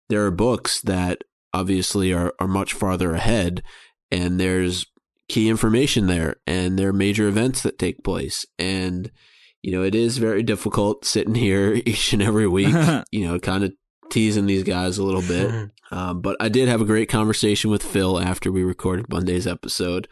there 0.09 0.25
are 0.25 0.31
books 0.31 0.81
that 0.81 1.23
obviously 1.53 2.11
are, 2.13 2.33
are 2.39 2.47
much 2.47 2.73
farther 2.73 3.13
ahead, 3.13 3.63
and 4.11 4.39
there's 4.39 4.85
key 5.29 5.49
information 5.49 6.07
there, 6.07 6.37
and 6.45 6.77
there 6.77 6.89
are 6.89 6.93
major 6.93 7.27
events 7.27 7.61
that 7.61 7.79
take 7.79 8.03
place. 8.03 8.45
And, 8.57 9.11
you 9.63 9.71
know, 9.71 9.83
it 9.83 9.95
is 9.95 10.17
very 10.17 10.43
difficult 10.43 11.05
sitting 11.05 11.35
here 11.35 11.73
each 11.85 12.13
and 12.13 12.21
every 12.21 12.47
week, 12.47 12.75
you 13.11 13.25
know, 13.27 13.39
kind 13.39 13.63
of 13.63 13.73
teasing 14.09 14.45
these 14.45 14.63
guys 14.63 14.97
a 14.97 15.03
little 15.03 15.21
bit. 15.23 15.71
Um, 15.89 16.19
but 16.19 16.35
I 16.41 16.49
did 16.49 16.67
have 16.67 16.81
a 16.81 16.85
great 16.85 17.07
conversation 17.07 17.71
with 17.71 17.81
Phil 17.81 18.19
after 18.19 18.51
we 18.51 18.61
recorded 18.61 19.07
Monday's 19.09 19.47
episode. 19.47 20.09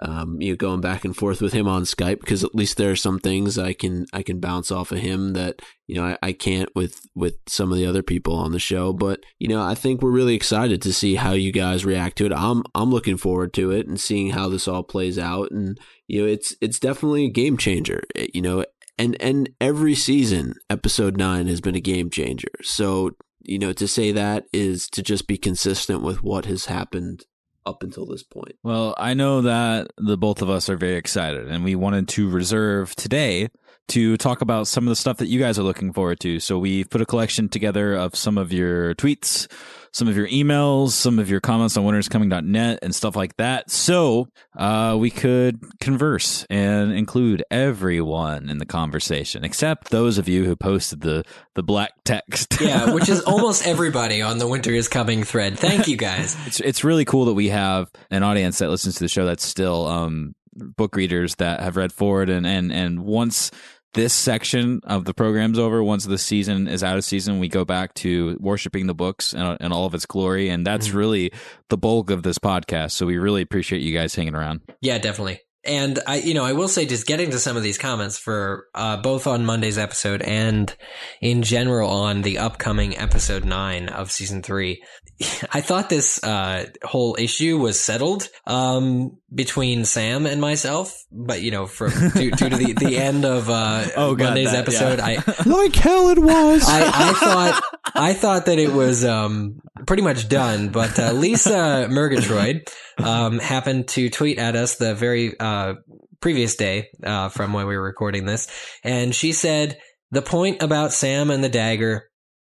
Um, 0.00 0.40
you 0.40 0.52
know, 0.52 0.56
going 0.56 0.80
back 0.80 1.04
and 1.04 1.14
forth 1.14 1.42
with 1.42 1.52
him 1.52 1.68
on 1.68 1.82
Skype 1.82 2.20
because 2.20 2.42
at 2.44 2.54
least 2.54 2.78
there 2.78 2.92
are 2.92 2.96
some 2.96 3.18
things 3.18 3.58
I 3.58 3.74
can 3.74 4.06
I 4.12 4.22
can 4.22 4.40
bounce 4.40 4.70
off 4.70 4.90
of 4.90 5.00
him 5.00 5.34
that 5.34 5.60
you 5.86 5.96
know 5.96 6.04
I, 6.04 6.18
I 6.22 6.32
can't 6.32 6.70
with 6.74 7.00
with 7.14 7.34
some 7.46 7.70
of 7.70 7.76
the 7.76 7.84
other 7.84 8.02
people 8.02 8.36
on 8.36 8.52
the 8.52 8.58
show. 8.58 8.94
But 8.94 9.20
you 9.38 9.48
know, 9.48 9.60
I 9.62 9.74
think 9.74 10.00
we're 10.00 10.10
really 10.10 10.34
excited 10.34 10.80
to 10.80 10.94
see 10.94 11.16
how 11.16 11.32
you 11.32 11.52
guys 11.52 11.84
react 11.84 12.16
to 12.18 12.24
it. 12.26 12.32
I'm 12.32 12.62
I'm 12.74 12.90
looking 12.90 13.18
forward 13.18 13.52
to 13.52 13.70
it 13.70 13.86
and 13.86 14.00
seeing 14.00 14.30
how 14.30 14.48
this 14.48 14.66
all 14.66 14.82
plays 14.82 15.18
out. 15.18 15.50
And 15.50 15.78
you 16.06 16.22
know, 16.22 16.26
it's 16.26 16.54
it's 16.62 16.78
definitely 16.78 17.26
a 17.26 17.30
game 17.30 17.58
changer. 17.58 18.02
It- 18.14 18.34
you 18.34 18.40
know, 18.40 18.64
and 18.98 19.16
and 19.20 19.50
every 19.60 19.94
season, 19.94 20.54
episode 20.68 21.16
nine 21.16 21.46
has 21.46 21.60
been 21.60 21.74
a 21.74 21.80
game 21.80 22.10
changer. 22.10 22.50
So 22.62 23.12
you 23.40 23.58
know, 23.58 23.72
to 23.72 23.88
say 23.88 24.12
that 24.12 24.44
is 24.52 24.88
to 24.90 25.02
just 25.02 25.26
be 25.26 25.38
consistent 25.38 26.02
with 26.02 26.22
what 26.22 26.44
has 26.44 26.66
happened 26.66 27.24
up 27.64 27.82
until 27.82 28.06
this 28.06 28.22
point. 28.22 28.56
Well, 28.62 28.94
I 28.98 29.14
know 29.14 29.42
that 29.42 29.88
the 29.96 30.16
both 30.16 30.42
of 30.42 30.50
us 30.50 30.68
are 30.68 30.76
very 30.76 30.96
excited, 30.96 31.48
and 31.48 31.64
we 31.64 31.74
wanted 31.74 32.08
to 32.08 32.28
reserve 32.28 32.94
today 32.96 33.48
to 33.88 34.16
talk 34.16 34.42
about 34.42 34.68
some 34.68 34.84
of 34.84 34.90
the 34.90 34.96
stuff 34.96 35.16
that 35.18 35.26
you 35.26 35.40
guys 35.40 35.58
are 35.58 35.62
looking 35.62 35.92
forward 35.92 36.20
to. 36.20 36.40
So 36.40 36.58
we've 36.58 36.88
put 36.88 37.00
a 37.00 37.06
collection 37.06 37.48
together 37.48 37.94
of 37.94 38.14
some 38.14 38.36
of 38.36 38.52
your 38.52 38.94
tweets, 38.94 39.50
some 39.92 40.08
of 40.08 40.16
your 40.16 40.28
emails, 40.28 40.90
some 40.90 41.18
of 41.18 41.30
your 41.30 41.40
comments 41.40 41.76
on 41.76 41.84
winteriscoming.net 41.84 42.80
and 42.82 42.94
stuff 42.94 43.16
like 43.16 43.36
that. 43.38 43.70
So 43.70 44.28
uh, 44.56 44.96
we 44.98 45.10
could 45.10 45.60
converse 45.80 46.46
and 46.50 46.92
include 46.92 47.42
everyone 47.50 48.50
in 48.50 48.58
the 48.58 48.66
conversation, 48.66 49.44
except 49.44 49.90
those 49.90 50.18
of 50.18 50.28
you 50.28 50.44
who 50.44 50.54
posted 50.54 51.00
the, 51.00 51.24
the 51.54 51.62
black 51.62 51.92
text. 52.04 52.60
yeah, 52.60 52.90
which 52.94 53.08
is 53.08 53.22
almost 53.22 53.66
everybody 53.66 54.20
on 54.20 54.38
the 54.38 54.46
Winter 54.46 54.70
is 54.70 54.88
Coming 54.88 55.24
thread. 55.24 55.58
Thank 55.58 55.88
you 55.88 55.96
guys. 55.96 56.36
it's, 56.46 56.60
it's 56.60 56.84
really 56.84 57.06
cool 57.06 57.24
that 57.26 57.34
we 57.34 57.48
have 57.48 57.90
an 58.10 58.22
audience 58.22 58.58
that 58.58 58.68
listens 58.68 58.96
to 58.96 59.04
the 59.04 59.08
show 59.08 59.24
that's 59.24 59.44
still 59.44 59.86
um, 59.86 60.34
book 60.58 60.96
readers 60.96 61.36
that 61.36 61.60
have 61.60 61.76
read 61.76 61.92
forward 61.92 62.28
and, 62.28 62.46
and, 62.46 62.72
and 62.72 63.04
once 63.04 63.50
this 63.94 64.12
section 64.12 64.80
of 64.84 65.04
the 65.04 65.14
program's 65.14 65.58
over. 65.58 65.82
Once 65.82 66.04
the 66.04 66.18
season 66.18 66.68
is 66.68 66.84
out 66.84 66.98
of 66.98 67.04
season, 67.04 67.38
we 67.38 67.48
go 67.48 67.64
back 67.64 67.94
to 67.94 68.36
worshiping 68.38 68.86
the 68.86 68.94
books 68.94 69.32
and, 69.32 69.56
and 69.60 69.72
all 69.72 69.86
of 69.86 69.94
its 69.94 70.06
glory. 70.06 70.50
And 70.50 70.66
that's 70.66 70.88
mm-hmm. 70.88 70.98
really 70.98 71.32
the 71.68 71.78
bulk 71.78 72.10
of 72.10 72.22
this 72.22 72.38
podcast. 72.38 72.92
So 72.92 73.06
we 73.06 73.18
really 73.18 73.42
appreciate 73.42 73.80
you 73.80 73.96
guys 73.96 74.14
hanging 74.14 74.34
around. 74.34 74.60
Yeah, 74.80 74.98
definitely. 74.98 75.40
And 75.64 75.98
I, 76.06 76.16
you 76.16 76.34
know, 76.34 76.44
I 76.44 76.52
will 76.52 76.68
say, 76.68 76.86
just 76.86 77.06
getting 77.06 77.30
to 77.30 77.38
some 77.38 77.56
of 77.56 77.62
these 77.62 77.78
comments 77.78 78.16
for 78.16 78.66
uh, 78.74 78.96
both 78.98 79.26
on 79.26 79.44
Monday's 79.44 79.76
episode 79.76 80.22
and 80.22 80.74
in 81.20 81.42
general 81.42 81.90
on 81.90 82.22
the 82.22 82.38
upcoming 82.38 82.96
episode 82.96 83.44
nine 83.44 83.88
of 83.88 84.10
season 84.10 84.42
three. 84.42 84.82
I 85.52 85.60
thought 85.60 85.88
this 85.88 86.22
uh, 86.22 86.66
whole 86.84 87.16
issue 87.18 87.58
was 87.58 87.80
settled 87.80 88.28
um, 88.46 89.18
between 89.34 89.84
Sam 89.84 90.26
and 90.26 90.40
myself, 90.40 91.04
but 91.10 91.42
you 91.42 91.50
know, 91.50 91.66
for 91.66 91.88
due, 91.88 92.30
due 92.30 92.50
to 92.50 92.56
the, 92.56 92.72
the 92.74 92.96
end 92.98 93.24
of 93.24 93.50
uh, 93.50 93.86
oh, 93.96 94.16
Monday's 94.16 94.52
that, 94.52 94.60
episode, 94.60 94.98
yeah. 94.98 95.22
I 95.26 95.42
like 95.48 95.74
hell 95.74 96.08
it 96.10 96.18
was. 96.18 96.64
I, 96.68 96.80
I, 96.86 97.12
thought 97.12 97.62
I 97.94 98.14
thought 98.14 98.46
that 98.46 98.58
it 98.58 98.72
was 98.72 99.04
um, 99.04 99.60
pretty 99.86 100.02
much 100.02 100.28
done, 100.28 100.68
but 100.68 100.98
uh, 100.98 101.12
Lisa 101.12 101.88
Murgatroyd 101.90 102.68
um, 102.98 103.38
happened 103.38 103.88
to 103.88 104.10
tweet 104.10 104.38
at 104.38 104.54
us 104.54 104.76
the 104.76 104.94
very 104.94 105.38
uh, 105.48 105.74
previous 106.20 106.56
day 106.56 106.88
uh, 107.02 107.28
from 107.28 107.52
when 107.52 107.66
we 107.66 107.76
were 107.76 107.82
recording 107.82 108.26
this, 108.26 108.48
and 108.84 109.14
she 109.14 109.32
said 109.32 109.78
the 110.10 110.22
point 110.22 110.62
about 110.62 110.92
Sam 110.92 111.30
and 111.30 111.42
the 111.42 111.48
dagger. 111.48 112.04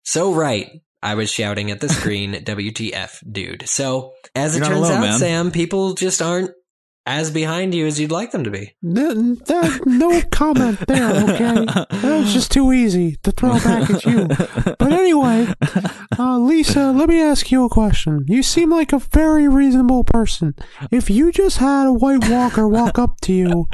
So 0.04 0.34
right. 0.34 0.70
I 1.04 1.14
was 1.14 1.30
shouting 1.30 1.70
at 1.70 1.80
the 1.80 1.90
screen, 1.90 2.34
WTF, 2.44 3.20
dude. 3.32 3.70
So, 3.70 4.14
as 4.34 4.56
You're 4.56 4.66
it 4.66 4.68
turns 4.68 4.88
alone, 4.88 4.98
out, 4.98 5.02
man. 5.02 5.20
Sam, 5.20 5.52
people 5.52 5.94
just 5.94 6.24
aren't 6.24 6.52
as 7.08 7.32
behind 7.32 7.74
you 7.74 7.88
as 7.88 8.00
you'd 8.00 8.12
like 8.12 8.32
them 8.32 8.44
to 8.44 8.52
be. 8.52 8.76
No, 8.82 9.38
no 9.86 10.22
comment 10.30 10.78
there, 10.88 11.10
okay? 11.10 11.66
That 11.66 12.20
was 12.20 12.34
just 12.34 12.52
too 12.52 12.74
easy 12.74 13.16
to 13.24 13.32
throw 13.32 13.54
back 13.54 13.90
at 13.90 14.06
you. 14.06 14.28
But 14.28 14.92
anyway, 14.92 15.48
uh, 16.20 16.38
Lisa, 16.38 16.92
let 16.92 17.08
me 17.08 17.22
ask 17.22 17.50
you 17.50 17.64
a 17.64 17.70
question. 17.70 18.26
You 18.28 18.44
seem 18.44 18.70
like 18.70 18.92
a 18.92 19.00
very 19.00 19.48
reasonable 19.48 20.04
person. 20.04 20.54
If 20.92 21.10
you 21.10 21.32
just 21.32 21.58
had 21.58 21.88
a 21.88 21.94
White 21.94 22.30
Walker 22.30 22.68
walk 22.68 23.00
up 23.00 23.22
to 23.22 23.34
you 23.34 23.70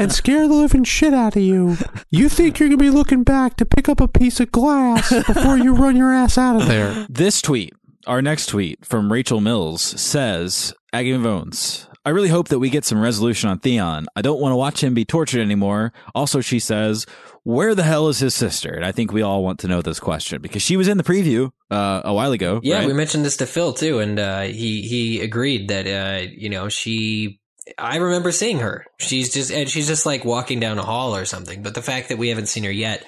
and 0.00 0.12
scare 0.12 0.48
the 0.48 0.54
living 0.54 0.82
shit 0.82 1.14
out 1.14 1.36
of 1.36 1.42
you, 1.42 1.76
you 2.10 2.28
think 2.28 2.58
you're 2.58 2.68
going 2.68 2.78
to 2.78 2.84
be 2.84 2.90
looking 2.90 3.22
back 3.22 3.56
to 3.58 3.64
pick 3.64 3.88
up 3.88 4.00
a 4.00 4.08
piece 4.08 4.40
of 4.40 4.50
glass 4.50 5.10
before 5.26 5.56
you 5.56 5.72
run 5.72 5.96
your 5.96 6.12
ass 6.12 6.36
out 6.36 6.60
of 6.60 6.66
there? 6.66 7.06
This 7.08 7.40
tweet, 7.40 7.74
our 8.08 8.20
next 8.20 8.46
tweet 8.46 8.84
from 8.84 9.12
Rachel 9.12 9.40
Mills 9.40 9.82
says, 9.82 10.74
Aggie 10.92 11.16
Bones, 11.16 11.86
I 12.04 12.10
really 12.10 12.28
hope 12.28 12.48
that 12.48 12.58
we 12.58 12.68
get 12.68 12.84
some 12.84 13.00
resolution 13.00 13.48
on 13.48 13.60
Theon. 13.60 14.06
I 14.16 14.22
don't 14.22 14.40
want 14.40 14.52
to 14.52 14.56
watch 14.56 14.82
him 14.82 14.92
be 14.92 15.04
tortured 15.04 15.40
anymore. 15.40 15.92
Also, 16.14 16.40
she 16.40 16.58
says, 16.58 17.06
where 17.44 17.74
the 17.74 17.84
hell 17.84 18.08
is 18.08 18.18
his 18.18 18.34
sister? 18.34 18.72
And 18.72 18.84
I 18.84 18.90
think 18.92 19.12
we 19.12 19.22
all 19.22 19.44
want 19.44 19.60
to 19.60 19.68
know 19.68 19.82
this 19.82 20.00
question 20.00 20.42
because 20.42 20.62
she 20.62 20.76
was 20.76 20.88
in 20.88 20.96
the 20.96 21.04
preview 21.04 21.52
uh, 21.70 22.02
a 22.04 22.12
while 22.12 22.32
ago. 22.32 22.60
Yeah, 22.62 22.78
right? 22.78 22.86
we 22.86 22.92
mentioned 22.92 23.24
this 23.24 23.36
to 23.38 23.46
Phil 23.46 23.72
too, 23.72 24.00
and 24.00 24.18
uh, 24.18 24.42
he 24.42 24.82
he 24.82 25.20
agreed 25.20 25.68
that 25.68 25.86
uh, 25.86 26.26
you 26.30 26.48
know 26.48 26.68
she. 26.68 27.40
I 27.78 27.96
remember 27.96 28.32
seeing 28.32 28.58
her. 28.58 28.86
She's 28.98 29.32
just 29.32 29.52
and 29.52 29.68
she's 29.68 29.86
just 29.86 30.04
like 30.04 30.24
walking 30.24 30.58
down 30.58 30.78
a 30.78 30.82
hall 30.82 31.14
or 31.14 31.24
something. 31.24 31.62
But 31.62 31.74
the 31.74 31.82
fact 31.82 32.08
that 32.08 32.18
we 32.18 32.28
haven't 32.28 32.46
seen 32.46 32.64
her 32.64 32.72
yet 32.72 33.04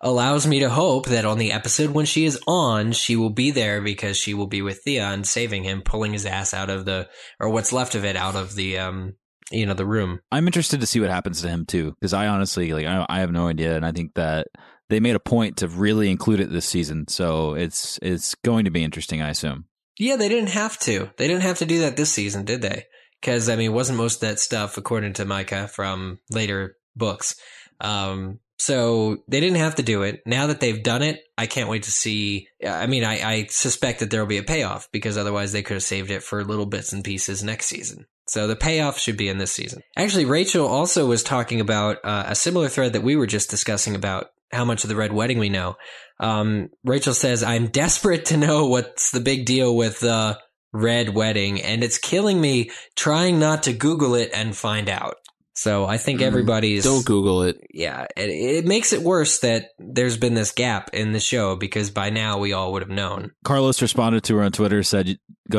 allows 0.00 0.46
me 0.46 0.60
to 0.60 0.70
hope 0.70 1.06
that 1.06 1.24
on 1.24 1.38
the 1.38 1.52
episode 1.52 1.90
when 1.90 2.06
she 2.06 2.24
is 2.24 2.40
on, 2.46 2.92
she 2.92 3.16
will 3.16 3.30
be 3.30 3.50
there 3.50 3.80
because 3.80 4.16
she 4.16 4.34
will 4.34 4.46
be 4.46 4.62
with 4.62 4.82
Theon, 4.84 5.24
saving 5.24 5.64
him, 5.64 5.82
pulling 5.82 6.12
his 6.12 6.26
ass 6.26 6.54
out 6.54 6.70
of 6.70 6.84
the, 6.84 7.08
or 7.40 7.50
what's 7.50 7.72
left 7.72 7.94
of 7.94 8.04
it 8.04 8.16
out 8.16 8.36
of 8.36 8.54
the, 8.54 8.78
um, 8.78 9.14
you 9.50 9.66
know, 9.66 9.74
the 9.74 9.86
room. 9.86 10.20
I'm 10.30 10.46
interested 10.46 10.80
to 10.80 10.86
see 10.86 11.00
what 11.00 11.10
happens 11.10 11.42
to 11.42 11.48
him 11.48 11.66
too, 11.66 11.92
because 11.92 12.12
I 12.12 12.28
honestly, 12.28 12.72
like, 12.72 12.86
I, 12.86 13.04
I 13.08 13.20
have 13.20 13.32
no 13.32 13.48
idea, 13.48 13.76
and 13.76 13.84
I 13.84 13.92
think 13.92 14.14
that 14.14 14.46
they 14.88 15.00
made 15.00 15.16
a 15.16 15.20
point 15.20 15.58
to 15.58 15.68
really 15.68 16.10
include 16.10 16.40
it 16.40 16.50
this 16.50 16.66
season, 16.66 17.08
so 17.08 17.54
it's 17.54 17.98
it's 18.02 18.34
going 18.36 18.64
to 18.64 18.70
be 18.70 18.84
interesting, 18.84 19.20
I 19.20 19.30
assume. 19.30 19.66
Yeah, 19.98 20.16
they 20.16 20.28
didn't 20.28 20.50
have 20.50 20.78
to. 20.80 21.10
They 21.16 21.26
didn't 21.26 21.42
have 21.42 21.58
to 21.58 21.66
do 21.66 21.80
that 21.80 21.96
this 21.96 22.12
season, 22.12 22.44
did 22.44 22.62
they? 22.62 22.84
Because 23.20 23.48
I 23.48 23.56
mean, 23.56 23.72
wasn't 23.72 23.98
most 23.98 24.16
of 24.16 24.28
that 24.28 24.38
stuff, 24.38 24.76
according 24.76 25.14
to 25.14 25.24
Micah 25.24 25.68
from 25.68 26.20
later 26.30 26.76
books, 26.94 27.34
um, 27.80 28.38
so 28.58 29.18
they 29.28 29.40
didn't 29.40 29.58
have 29.58 29.76
to 29.76 29.82
do 29.82 30.02
it. 30.02 30.22
Now 30.26 30.48
that 30.48 30.60
they've 30.60 30.82
done 30.82 31.02
it, 31.02 31.22
I 31.36 31.46
can't 31.46 31.68
wait 31.68 31.84
to 31.84 31.92
see. 31.92 32.48
I 32.66 32.86
mean, 32.86 33.04
I, 33.04 33.22
I 33.22 33.46
suspect 33.46 34.00
that 34.00 34.10
there 34.10 34.20
will 34.20 34.28
be 34.28 34.38
a 34.38 34.42
payoff 34.42 34.90
because 34.90 35.16
otherwise 35.16 35.52
they 35.52 35.62
could 35.62 35.74
have 35.74 35.82
saved 35.82 36.10
it 36.10 36.22
for 36.22 36.44
little 36.44 36.66
bits 36.66 36.92
and 36.92 37.04
pieces 37.04 37.44
next 37.44 37.66
season. 37.66 38.06
So 38.28 38.46
the 38.46 38.56
payoff 38.56 38.98
should 38.98 39.16
be 39.16 39.28
in 39.28 39.38
this 39.38 39.52
season. 39.52 39.82
Actually, 39.96 40.26
Rachel 40.26 40.66
also 40.66 41.06
was 41.06 41.22
talking 41.22 41.60
about 41.60 41.98
uh, 42.04 42.24
a 42.26 42.34
similar 42.34 42.68
thread 42.68 42.92
that 42.92 43.02
we 43.02 43.16
were 43.16 43.26
just 43.26 43.48
discussing 43.48 43.94
about 43.94 44.26
how 44.52 44.64
much 44.64 44.84
of 44.84 44.88
the 44.88 44.96
Red 44.96 45.12
Wedding 45.12 45.38
we 45.38 45.48
know. 45.48 45.76
Um, 46.20 46.70
Rachel 46.84 47.14
says, 47.14 47.42
I'm 47.42 47.68
desperate 47.68 48.26
to 48.26 48.36
know 48.36 48.66
what's 48.66 49.12
the 49.12 49.20
big 49.20 49.46
deal 49.46 49.74
with 49.74 50.00
the 50.00 50.38
Red 50.72 51.14
Wedding, 51.14 51.62
and 51.62 51.82
it's 51.82 51.96
killing 51.96 52.40
me 52.40 52.70
trying 52.96 53.38
not 53.38 53.62
to 53.62 53.72
Google 53.72 54.14
it 54.14 54.30
and 54.34 54.56
find 54.56 54.88
out. 54.88 55.16
So 55.58 55.86
I 55.86 55.98
think 55.98 56.20
mm-hmm. 56.20 56.28
everybody's 56.28 56.84
don't 56.84 57.04
Google 57.04 57.42
it. 57.42 57.56
Yeah, 57.74 58.06
it, 58.16 58.30
it, 58.30 58.64
makes 58.64 58.92
it 58.92 59.02
worse 59.02 59.40
that 59.40 59.70
there's 59.76 60.16
been 60.16 60.34
this 60.34 60.52
gap 60.52 60.90
in 60.92 61.10
the 61.10 61.18
show 61.18 61.56
because 61.56 61.90
by 61.90 62.10
now 62.10 62.38
we 62.38 62.52
all 62.52 62.72
would 62.74 62.82
have 62.82 62.92
known. 62.92 63.32
Carlos 63.42 63.82
responded 63.82 64.22
to 64.22 64.36
her 64.36 64.44
on 64.44 64.52
Twitter 64.52 64.84
said, 64.84 65.18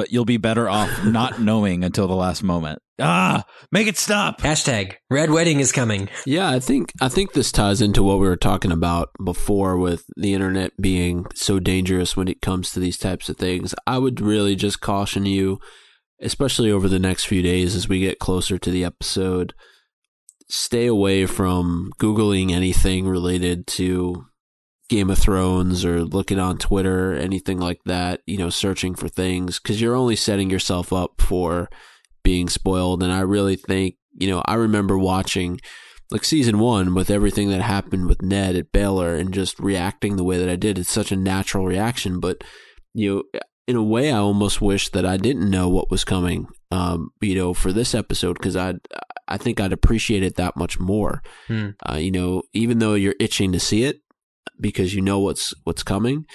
"You'll 0.09 0.23
be 0.23 0.37
better 0.37 0.69
off 0.69 1.03
not 1.03 1.41
knowing 1.41 1.83
until 1.83 2.07
the 2.07 2.15
last 2.15 2.43
moment." 2.43 2.81
Ah, 2.97 3.43
make 3.73 3.87
it 3.87 3.97
stop. 3.97 4.39
Hashtag 4.39 4.93
Red 5.09 5.31
Wedding 5.31 5.59
is 5.59 5.73
coming. 5.73 6.07
Yeah, 6.25 6.49
I 6.49 6.61
think 6.61 6.93
I 7.01 7.09
think 7.09 7.33
this 7.33 7.51
ties 7.51 7.81
into 7.81 8.01
what 8.01 8.19
we 8.19 8.27
were 8.27 8.37
talking 8.37 8.71
about 8.71 9.09
before 9.21 9.77
with 9.77 10.05
the 10.15 10.33
internet 10.33 10.71
being 10.79 11.25
so 11.35 11.59
dangerous 11.59 12.15
when 12.15 12.29
it 12.29 12.41
comes 12.41 12.71
to 12.71 12.79
these 12.79 12.97
types 12.97 13.27
of 13.27 13.35
things. 13.35 13.75
I 13.85 13.97
would 13.97 14.21
really 14.21 14.55
just 14.55 14.79
caution 14.79 15.25
you, 15.25 15.59
especially 16.21 16.71
over 16.71 16.87
the 16.87 16.99
next 16.99 17.25
few 17.25 17.41
days 17.41 17.75
as 17.75 17.89
we 17.89 17.99
get 17.99 18.19
closer 18.19 18.57
to 18.57 18.71
the 18.71 18.85
episode 18.85 19.53
stay 20.49 20.87
away 20.87 21.25
from 21.25 21.91
Googling 21.99 22.51
anything 22.51 23.07
related 23.07 23.67
to 23.67 24.25
Game 24.89 25.09
of 25.09 25.19
Thrones 25.19 25.85
or 25.85 26.03
looking 26.03 26.39
on 26.39 26.57
Twitter, 26.57 27.13
anything 27.13 27.59
like 27.59 27.79
that, 27.85 28.21
you 28.25 28.37
know, 28.37 28.49
searching 28.49 28.95
for 28.95 29.07
things 29.07 29.59
because 29.59 29.79
you're 29.79 29.95
only 29.95 30.15
setting 30.15 30.49
yourself 30.49 30.91
up 30.91 31.21
for 31.21 31.69
being 32.23 32.49
spoiled. 32.49 33.03
And 33.03 33.11
I 33.11 33.19
really 33.19 33.55
think, 33.55 33.95
you 34.17 34.27
know, 34.27 34.41
I 34.45 34.55
remember 34.55 34.97
watching 34.97 35.59
like 36.09 36.23
season 36.23 36.57
one 36.57 36.95
with 36.95 37.11
everything 37.11 37.49
that 37.51 37.61
happened 37.61 38.07
with 38.07 38.23
Ned 38.23 38.55
at 38.55 38.71
Baelor 38.71 39.19
and 39.19 39.31
just 39.31 39.59
reacting 39.59 40.15
the 40.15 40.23
way 40.23 40.39
that 40.39 40.49
I 40.49 40.55
did. 40.55 40.79
It's 40.79 40.89
such 40.89 41.11
a 41.11 41.15
natural 41.15 41.65
reaction, 41.65 42.19
but 42.19 42.43
you 42.95 43.27
know, 43.33 43.41
in 43.67 43.75
a 43.75 43.83
way, 43.83 44.11
I 44.11 44.17
almost 44.17 44.61
wish 44.61 44.89
that 44.89 45.05
I 45.05 45.17
didn't 45.17 45.47
know 45.47 45.69
what 45.69 45.91
was 45.91 46.03
coming, 46.03 46.47
um, 46.71 47.11
you 47.21 47.35
know, 47.35 47.53
for 47.53 47.73
this 47.73 47.95
episode 47.95 48.33
because 48.33 48.55
I, 48.55 48.75
I 49.27 49.37
think 49.37 49.59
I'd 49.59 49.73
appreciate 49.73 50.23
it 50.23 50.35
that 50.35 50.55
much 50.55 50.79
more. 50.79 51.21
Hmm. 51.47 51.69
Uh, 51.87 51.95
you 51.95 52.11
know, 52.11 52.43
even 52.53 52.79
though 52.79 52.93
you're 52.93 53.15
itching 53.19 53.51
to 53.53 53.59
see 53.59 53.83
it 53.83 54.01
because 54.59 54.93
you 54.93 55.01
know 55.01 55.19
what's 55.19 55.53
what's 55.63 55.83
coming, 55.83 56.25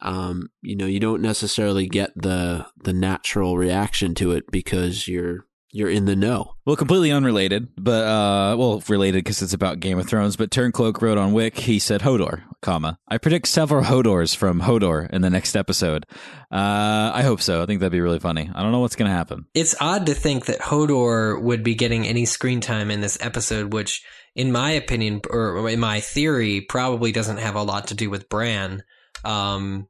um, 0.00 0.48
you 0.62 0.76
know, 0.76 0.86
you 0.86 1.00
don't 1.00 1.22
necessarily 1.22 1.88
get 1.88 2.10
the 2.16 2.66
the 2.82 2.92
natural 2.92 3.56
reaction 3.56 4.14
to 4.16 4.32
it 4.32 4.44
because 4.50 5.08
you're 5.08 5.46
you're 5.72 5.90
in 5.90 6.04
the 6.04 6.14
know. 6.14 6.54
Well, 6.66 6.76
completely 6.76 7.10
unrelated, 7.10 7.68
but 7.76 8.04
uh, 8.04 8.56
well, 8.56 8.82
related 8.88 9.24
because 9.24 9.40
it's 9.40 9.54
about 9.54 9.80
Game 9.80 9.98
of 9.98 10.06
Thrones. 10.06 10.36
But 10.36 10.50
Turncloak 10.50 11.00
wrote 11.00 11.18
on 11.18 11.32
Wick, 11.32 11.58
he 11.58 11.78
said 11.78 12.02
Hodor, 12.02 12.42
comma. 12.60 12.98
I 13.08 13.18
predict 13.18 13.48
several 13.48 13.82
Hodors 13.82 14.36
from 14.36 14.60
Hodor 14.60 15.10
in 15.10 15.22
the 15.22 15.30
next 15.30 15.56
episode. 15.56 16.04
Uh, 16.52 17.10
I 17.14 17.22
hope 17.22 17.40
so. 17.40 17.62
I 17.62 17.66
think 17.66 17.80
that'd 17.80 17.90
be 17.90 18.00
really 18.02 18.20
funny. 18.20 18.50
I 18.54 18.62
don't 18.62 18.70
know 18.70 18.80
what's 18.80 18.96
going 18.96 19.10
to 19.10 19.16
happen. 19.16 19.46
It's 19.54 19.74
odd 19.80 20.06
to 20.06 20.14
think 20.14 20.44
that 20.46 20.60
Hodor 20.60 21.42
would 21.42 21.64
be 21.64 21.74
getting 21.74 22.06
any 22.06 22.26
screen 22.26 22.60
time 22.60 22.90
in 22.90 23.00
this 23.00 23.16
episode, 23.20 23.72
which, 23.72 24.04
in 24.36 24.52
my 24.52 24.72
opinion, 24.72 25.22
or 25.30 25.68
in 25.70 25.80
my 25.80 26.00
theory, 26.00 26.60
probably 26.60 27.12
doesn't 27.12 27.38
have 27.38 27.56
a 27.56 27.62
lot 27.62 27.88
to 27.88 27.94
do 27.94 28.10
with 28.10 28.28
Bran. 28.28 28.82
Um, 29.24 29.88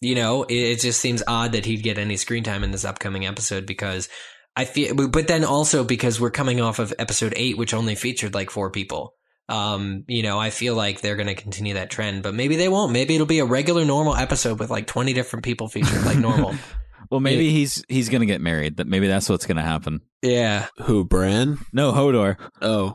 you 0.00 0.14
know, 0.14 0.44
it, 0.44 0.54
it 0.54 0.80
just 0.80 1.00
seems 1.00 1.24
odd 1.26 1.52
that 1.52 1.66
he'd 1.66 1.82
get 1.82 1.98
any 1.98 2.16
screen 2.16 2.44
time 2.44 2.62
in 2.62 2.70
this 2.70 2.84
upcoming 2.84 3.26
episode 3.26 3.66
because 3.66 4.08
I 4.58 4.64
feel, 4.64 4.94
but 5.08 5.28
then 5.28 5.44
also 5.44 5.84
because 5.84 6.20
we're 6.20 6.30
coming 6.30 6.60
off 6.60 6.78
of 6.80 6.92
episode 6.98 7.32
eight, 7.36 7.56
which 7.56 7.72
only 7.72 7.94
featured 7.94 8.34
like 8.34 8.50
four 8.50 8.70
people. 8.70 9.14
Um, 9.48 10.04
you 10.08 10.22
know, 10.22 10.38
I 10.38 10.50
feel 10.50 10.74
like 10.74 11.00
they're 11.00 11.16
going 11.16 11.28
to 11.28 11.34
continue 11.34 11.74
that 11.74 11.90
trend, 11.90 12.22
but 12.22 12.34
maybe 12.34 12.56
they 12.56 12.68
won't. 12.68 12.92
Maybe 12.92 13.14
it'll 13.14 13.26
be 13.26 13.38
a 13.38 13.46
regular, 13.46 13.84
normal 13.84 14.14
episode 14.14 14.58
with 14.58 14.68
like 14.68 14.86
20 14.86 15.14
different 15.14 15.44
people 15.44 15.68
featured 15.68 16.04
like 16.04 16.18
normal. 16.18 16.54
Well, 17.10 17.20
maybe 17.20 17.50
he's 17.52 17.82
he's 17.88 18.10
gonna 18.10 18.26
get 18.26 18.42
married. 18.42 18.76
That 18.76 18.86
maybe 18.86 19.06
that's 19.06 19.30
what's 19.30 19.46
gonna 19.46 19.62
happen. 19.62 20.02
yeah. 20.20 20.66
Who, 20.82 21.06
Bran? 21.06 21.56
No, 21.72 21.90
Hodor. 21.92 22.36
Oh, 22.60 22.92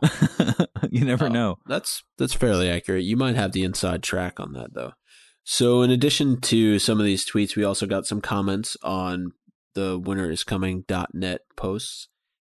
you 0.91 1.03
never 1.03 1.25
Oh, 1.25 1.29
know. 1.29 1.57
That's 1.65 2.03
that's 2.19 2.33
fairly 2.35 2.69
accurate. 2.69 3.05
You 3.05 3.17
might 3.17 3.35
have 3.35 3.53
the 3.53 3.63
inside 3.63 4.03
track 4.03 4.39
on 4.39 4.53
that 4.53 4.75
though. 4.75 4.91
So 5.43 5.81
in 5.81 5.89
addition 5.89 6.41
to 6.41 6.77
some 6.77 6.99
of 6.99 7.05
these 7.07 7.25
tweets, 7.27 7.55
we 7.55 7.63
also 7.63 7.87
got 7.87 8.05
some 8.05 8.21
comments 8.21 8.77
on 8.83 9.31
the 9.73 9.99
winteriscoming.net 9.99 11.41
posts. 11.55 12.07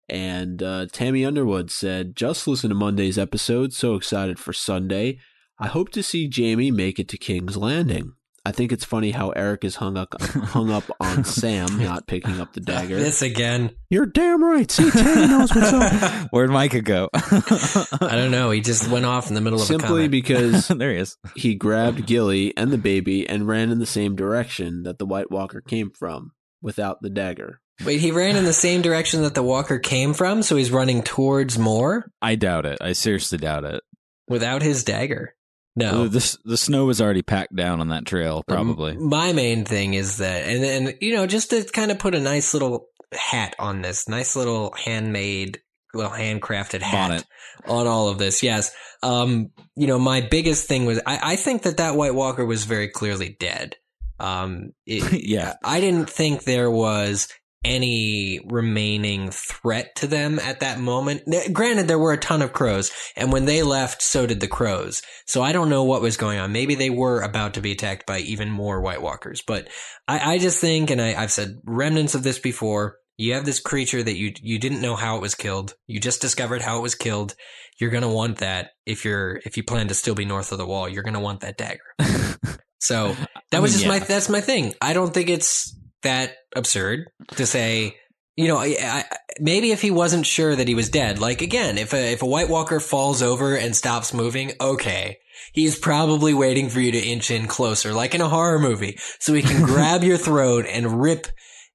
And 0.10 0.62
uh, 0.62 0.88
Tammy 0.92 1.24
Underwood 1.26 1.72
said, 1.72 2.16
"Just 2.16 2.48
listen 2.48 2.70
to 2.70 2.76
Monday's 2.76 3.18
episode. 3.18 3.72
So 3.74 3.96
excited 3.96 4.40
for 4.40 4.52
Sunday. 4.52 5.20
I 5.58 5.68
hope 5.68 5.90
to 5.92 6.04
see 6.04 6.30
Jaime 6.34 6.72
make 6.72 7.00
it 7.00 7.08
to 7.10 7.18
King's 7.18 7.56
Landing. 7.56 8.14
I 8.44 8.52
think 8.52 8.72
it's 8.72 8.84
funny 8.84 9.12
how 9.12 9.30
Eric 9.30 9.64
is 9.64 9.76
hung 9.76 9.96
up 9.98 10.20
hung 10.20 10.72
up 10.72 10.84
on 11.00 11.24
Sam 11.26 11.78
not 11.78 12.08
picking 12.08 12.42
up 12.42 12.54
the 12.54 12.60
dagger. 12.60 12.98
This 12.98 13.22
again. 13.22 13.76
You're 13.92 14.08
damn 14.08 14.44
right. 14.44 14.70
See, 14.70 14.90
Tammy 14.90 15.28
knows 15.28 15.54
what's 15.54 15.72
up. 15.72 16.28
Where'd 16.32 16.50
Micah 16.50 16.82
go? 16.82 17.08
I 17.14 18.16
don't 18.16 18.32
know. 18.32 18.50
He 18.50 18.60
just 18.60 18.90
went 18.90 19.06
off 19.06 19.30
in 19.30 19.36
the 19.36 19.42
middle 19.42 19.62
of 19.62 19.68
Simply 19.68 19.88
comment. 19.88 20.12
because 20.12 20.68
there 20.70 20.92
he 20.92 20.98
is. 20.98 21.18
he 21.36 21.54
grabbed 21.54 22.08
Gilly 22.08 22.58
and 22.58 22.72
the 22.72 22.80
baby 22.80 23.30
and 23.30 23.48
ran 23.48 23.70
in 23.70 23.78
the 23.78 23.86
same 23.86 24.16
direction 24.16 24.82
that 24.84 24.98
the 24.98 25.06
White 25.06 25.30
Walker 25.30 25.62
came 25.62 25.92
from 25.92 26.32
without 26.62 27.02
the 27.02 27.10
dagger. 27.10 27.60
Wait, 27.86 28.00
he 28.00 28.12
ran 28.12 28.36
in 28.36 28.46
the 28.46 28.54
same 28.54 28.82
direction 28.82 29.24
that 29.24 29.34
the 29.34 29.42
walker 29.44 29.80
came 29.80 30.14
from, 30.14 30.44
so 30.44 30.56
he's 30.56 30.70
running 30.72 31.02
towards 31.02 31.58
more 31.58 32.12
I 32.22 32.36
doubt 32.36 32.66
it. 32.66 32.78
I 32.82 32.94
seriously 32.94 33.38
doubt 33.40 33.64
it. 33.64 33.82
without 34.28 34.62
his 34.62 34.84
dagger. 34.84 35.36
No. 35.76 36.04
The, 36.08 36.20
the, 36.20 36.38
the 36.46 36.58
snow 36.58 36.86
was 36.86 37.02
already 37.02 37.22
packed 37.22 37.56
down 37.56 37.80
on 37.80 37.88
that 37.90 38.06
trail, 38.06 38.44
probably. 38.48 38.92
M- 38.92 39.08
My 39.10 39.32
main 39.34 39.64
thing 39.66 39.94
is 39.94 40.18
that, 40.18 40.44
and 40.46 40.62
then, 40.62 40.94
you 41.00 41.16
know, 41.16 41.26
just 41.26 41.50
to 41.52 41.64
kind 41.64 41.92
of 41.92 41.98
put 41.98 42.14
a 42.14 42.20
nice 42.20 42.54
little 42.54 42.88
hat 43.14 43.56
on 43.58 43.82
this, 43.82 44.08
nice 44.10 44.36
little 44.36 44.74
handmade, 44.74 45.60
little 45.94 46.12
handcrafted 46.12 46.82
hat 46.82 47.10
Bonnet. 47.10 47.26
on 47.68 47.88
all 47.88 48.10
of 48.10 48.18
this. 48.18 48.44
Yes. 48.44 48.72
Um, 49.02 49.52
you 49.76 49.88
know, 49.88 49.98
my 49.98 50.22
biggest 50.22 50.68
thing 50.68 50.86
was, 50.86 51.00
I, 51.06 51.20
I 51.34 51.36
think 51.38 51.64
that 51.64 51.78
that 51.78 51.96
White 51.96 52.16
Walker 52.16 52.46
was 52.46 52.66
very 52.66 52.90
clearly 52.90 53.36
dead. 53.40 53.76
Um, 54.22 54.72
it, 54.86 55.24
yeah. 55.28 55.56
I 55.64 55.80
didn't 55.80 56.10
think 56.10 56.44
there 56.44 56.72
was 56.72 57.28
any 57.64 58.40
remaining 58.46 59.30
threat 59.30 59.96
to 59.96 60.08
them 60.08 60.40
at 60.40 60.62
that 60.62 60.80
moment. 60.80 61.22
Granted, 61.54 61.88
there 61.88 62.00
were 62.00 62.14
a 62.14 62.18
ton 62.18 62.42
of 62.42 62.54
crows, 62.54 62.92
and 63.16 63.32
when 63.32 63.46
they 63.46 63.62
left, 63.62 64.02
so 64.02 64.26
did 64.26 64.40
the 64.40 64.48
crows. 64.48 65.02
So 65.28 65.44
I 65.44 65.52
don't 65.52 65.70
know 65.70 65.84
what 65.84 66.02
was 66.02 66.18
going 66.18 66.40
on. 66.40 66.52
Maybe 66.52 66.76
they 66.76 66.90
were 66.90 67.22
about 67.22 67.54
to 67.56 67.62
be 67.62 67.72
attacked 67.72 68.08
by 68.08 68.20
even 68.20 68.50
more 68.50 68.82
White 68.82 69.02
Walkers. 69.02 69.44
But 69.46 69.68
I, 70.08 70.34
I 70.34 70.38
just 70.40 70.60
think, 70.60 70.90
and 70.90 71.02
I, 71.02 71.14
I've 71.14 71.32
said 71.32 71.58
remnants 71.64 72.16
of 72.16 72.24
this 72.24 72.40
before. 72.40 72.98
You 73.18 73.34
have 73.36 73.46
this 73.46 73.60
creature 73.60 74.02
that 74.02 74.18
you 74.18 74.34
you 74.42 74.58
didn't 74.58 74.82
know 74.82 74.96
how 74.96 75.18
it 75.18 75.22
was 75.22 75.36
killed. 75.36 75.76
You 75.86 76.00
just 76.00 76.22
discovered 76.22 76.64
how 76.64 76.80
it 76.80 76.82
was 76.82 76.96
killed. 76.96 77.36
You're 77.80 77.92
gonna 77.92 78.12
want 78.12 78.40
that 78.40 78.72
if 78.88 79.06
you're 79.06 79.40
if 79.46 79.58
you 79.58 79.64
plan 79.64 79.90
to 79.90 79.94
still 79.94 80.16
be 80.16 80.26
north 80.26 80.52
of 80.52 80.58
the 80.58 80.66
wall. 80.66 80.90
You're 80.90 81.04
gonna 81.04 81.20
want 81.20 81.42
that 81.42 81.58
dagger. 81.58 81.84
So 82.82 83.16
that 83.52 83.58
I 83.58 83.60
was 83.60 83.72
mean, 83.72 83.80
just 83.80 83.88
my 83.88 84.00
that's 84.00 84.30
my 84.30 84.42
thing. 84.42 84.74
I 84.82 84.94
don't 84.94 85.14
think 85.14 85.30
it's 85.30 85.76
that 86.04 86.36
absurd 86.56 87.06
to 87.36 87.46
say, 87.46 87.96
you 88.36 88.48
know, 88.48 88.58
I, 88.58 88.76
I, 88.82 89.04
maybe 89.40 89.72
if 89.72 89.82
he 89.82 89.92
wasn't 89.92 90.26
sure 90.26 90.56
that 90.56 90.68
he 90.68 90.76
was 90.76 90.90
dead, 90.90 91.20
like 91.20 91.42
again, 91.42 91.78
if 91.78 91.94
a 91.94 92.12
if 92.14 92.22
a 92.22 92.26
White 92.28 92.50
Walker 92.50 92.80
falls 92.80 93.22
over 93.22 93.56
and 93.56 93.76
stops 93.76 94.14
moving, 94.14 94.52
okay. 94.60 95.18
He's 95.54 95.78
probably 95.78 96.34
waiting 96.34 96.70
for 96.70 96.80
you 96.80 96.92
to 96.92 97.00
inch 97.00 97.30
in 97.32 97.48
closer, 97.48 97.94
like 97.94 98.14
in 98.16 98.22
a 98.22 98.30
horror 98.30 98.60
movie, 98.60 98.98
so 99.20 99.34
he 99.34 99.42
can 99.42 99.64
grab 99.66 100.04
your 100.04 100.18
throat 100.18 100.66
and 100.70 101.02
rip 101.02 101.28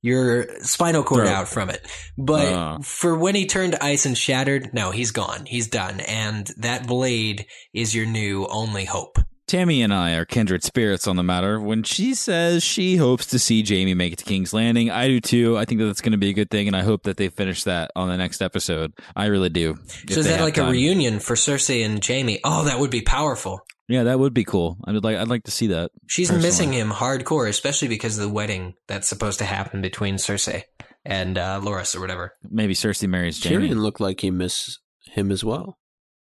your 0.02 0.46
spinal 0.62 1.02
cord 1.02 1.24
Throat. 1.26 1.34
out 1.34 1.48
from 1.48 1.68
it. 1.70 1.84
But 2.16 2.52
Uh. 2.52 2.78
for 2.82 3.18
when 3.18 3.34
he 3.34 3.44
turned 3.46 3.74
ice 3.80 4.06
and 4.06 4.16
shattered, 4.16 4.72
no, 4.72 4.92
he's 4.92 5.10
gone. 5.10 5.46
He's 5.46 5.66
done. 5.66 6.00
And 6.00 6.48
that 6.58 6.86
blade 6.86 7.46
is 7.74 7.94
your 7.94 8.06
new 8.06 8.46
only 8.46 8.84
hope. 8.84 9.18
Tammy 9.46 9.82
and 9.82 9.94
I 9.94 10.14
are 10.14 10.24
kindred 10.24 10.64
spirits 10.64 11.06
on 11.06 11.14
the 11.14 11.22
matter. 11.22 11.60
When 11.60 11.84
she 11.84 12.14
says 12.14 12.64
she 12.64 12.96
hopes 12.96 13.26
to 13.26 13.38
see 13.38 13.64
Jaime 13.64 13.94
make 13.94 14.12
it 14.14 14.18
to 14.18 14.24
King's 14.24 14.52
Landing, 14.52 14.90
I 14.90 15.06
do 15.06 15.20
too. 15.20 15.56
I 15.56 15.64
think 15.64 15.80
that 15.80 15.86
that's 15.86 16.00
going 16.00 16.12
to 16.12 16.18
be 16.18 16.30
a 16.30 16.32
good 16.32 16.50
thing, 16.50 16.66
and 16.66 16.76
I 16.76 16.82
hope 16.82 17.04
that 17.04 17.16
they 17.16 17.28
finish 17.28 17.62
that 17.64 17.92
on 17.94 18.08
the 18.08 18.16
next 18.16 18.42
episode. 18.42 18.92
I 19.14 19.26
really 19.26 19.48
do. 19.48 19.76
So 20.10 20.20
is 20.20 20.26
that 20.26 20.38
have 20.38 20.40
like 20.40 20.58
a 20.58 20.66
reunion 20.68 21.20
for 21.20 21.34
Cersei 21.36 21.84
and 21.84 22.04
Jaime? 22.04 22.40
Oh, 22.42 22.64
that 22.64 22.80
would 22.80 22.90
be 22.90 23.02
powerful. 23.02 23.60
Yeah, 23.88 24.02
that 24.04 24.18
would 24.18 24.34
be 24.34 24.44
cool. 24.44 24.78
I'd 24.84 25.04
like. 25.04 25.16
I'd 25.16 25.28
like 25.28 25.44
to 25.44 25.52
see 25.52 25.68
that. 25.68 25.92
She's 26.08 26.28
Personally. 26.28 26.48
missing 26.48 26.72
him 26.72 26.90
hardcore, 26.90 27.48
especially 27.48 27.86
because 27.86 28.18
of 28.18 28.24
the 28.26 28.32
wedding 28.34 28.74
that's 28.88 29.06
supposed 29.06 29.38
to 29.38 29.44
happen 29.44 29.80
between 29.80 30.16
Cersei 30.16 30.64
and 31.04 31.38
uh, 31.38 31.60
Loras 31.62 31.94
or 31.94 32.00
whatever. 32.00 32.32
Maybe 32.50 32.74
Cersei 32.74 33.08
marries 33.08 33.40
Jaime. 33.42 33.68
Tyrion 33.68 33.76
looked 33.76 34.00
like 34.00 34.22
he 34.22 34.32
missed 34.32 34.80
him 35.12 35.30
as 35.30 35.44
well. 35.44 35.78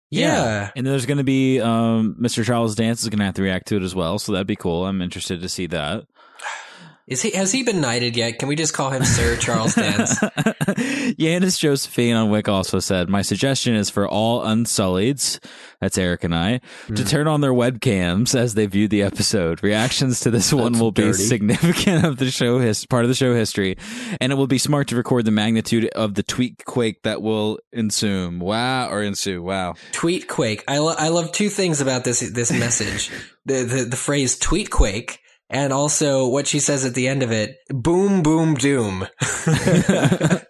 Yeah. 0.09 0.71
And 0.75 0.85
there's 0.85 1.05
going 1.05 1.17
to 1.17 1.23
be 1.23 1.59
um, 1.59 2.15
Mr. 2.19 2.43
Charles 2.45 2.75
Dance 2.75 3.03
is 3.03 3.09
going 3.09 3.19
to 3.19 3.25
have 3.25 3.35
to 3.35 3.41
react 3.41 3.67
to 3.67 3.77
it 3.77 3.83
as 3.83 3.95
well, 3.95 4.19
so 4.19 4.31
that'd 4.31 4.47
be 4.47 4.55
cool. 4.55 4.85
I'm 4.85 5.01
interested 5.01 5.41
to 5.41 5.49
see 5.49 5.67
that. 5.67 6.05
Is 7.07 7.21
he 7.21 7.31
has 7.31 7.51
he 7.51 7.61
been 7.61 7.81
knighted 7.81 8.17
yet? 8.17 8.39
Can 8.39 8.47
we 8.47 8.55
just 8.55 8.73
call 8.73 8.89
him 8.89 9.03
Sir 9.05 9.35
Charles 9.37 9.75
Dance? 9.75 10.17
Yanis 10.19 11.59
Josephine 11.59 12.15
on 12.15 12.29
Wick 12.31 12.49
also 12.49 12.79
said, 12.79 13.09
My 13.09 13.21
suggestion 13.21 13.75
is 13.75 13.89
for 13.91 14.07
all 14.07 14.41
unsullieds, 14.43 15.39
that's 15.79 15.97
Eric 15.99 16.23
and 16.23 16.33
I, 16.33 16.61
to 16.87 17.03
Hmm. 17.03 17.07
turn 17.07 17.27
on 17.27 17.41
their 17.41 17.53
webcams 17.53 18.33
as 18.33 18.55
they 18.55 18.65
view 18.65 18.87
the 18.87 19.03
episode. 19.03 19.61
Reactions 19.63 20.19
to 20.21 20.31
this 20.31 20.51
one 20.51 20.73
That's 20.73 20.81
will 20.81 20.91
be 20.91 21.13
significant 21.13 22.05
of 22.05 22.17
the 22.17 22.31
show 22.31 22.57
his 22.59 22.85
part 22.87 23.03
of 23.05 23.09
the 23.09 23.15
show 23.15 23.35
history, 23.35 23.77
and 24.19 24.31
it 24.31 24.35
will 24.35 24.47
be 24.47 24.57
smart 24.57 24.87
to 24.87 24.95
record 24.95 25.25
the 25.25 25.31
magnitude 25.31 25.85
of 25.89 26.15
the 26.15 26.23
tweet 26.23 26.65
quake 26.65 27.03
that 27.03 27.21
will 27.21 27.59
ensue. 27.71 28.35
Wow, 28.39 28.89
or 28.89 29.03
ensue. 29.03 29.43
Wow. 29.43 29.75
tweet 29.91 30.27
quake. 30.27 30.63
I 30.67 30.79
lo- 30.79 30.95
I 30.97 31.09
love 31.09 31.31
two 31.31 31.49
things 31.49 31.81
about 31.81 32.03
this 32.03 32.21
this 32.31 32.51
message. 32.51 33.11
the, 33.45 33.63
the 33.63 33.83
the 33.91 33.97
phrase 33.97 34.37
tweet 34.39 34.71
quake 34.71 35.19
and 35.49 35.71
also 35.71 36.27
what 36.27 36.47
she 36.47 36.59
says 36.59 36.85
at 36.85 36.95
the 36.95 37.07
end 37.07 37.23
of 37.23 37.31
it. 37.31 37.57
Boom 37.69 38.23
boom 38.23 38.55
doom. 38.55 39.07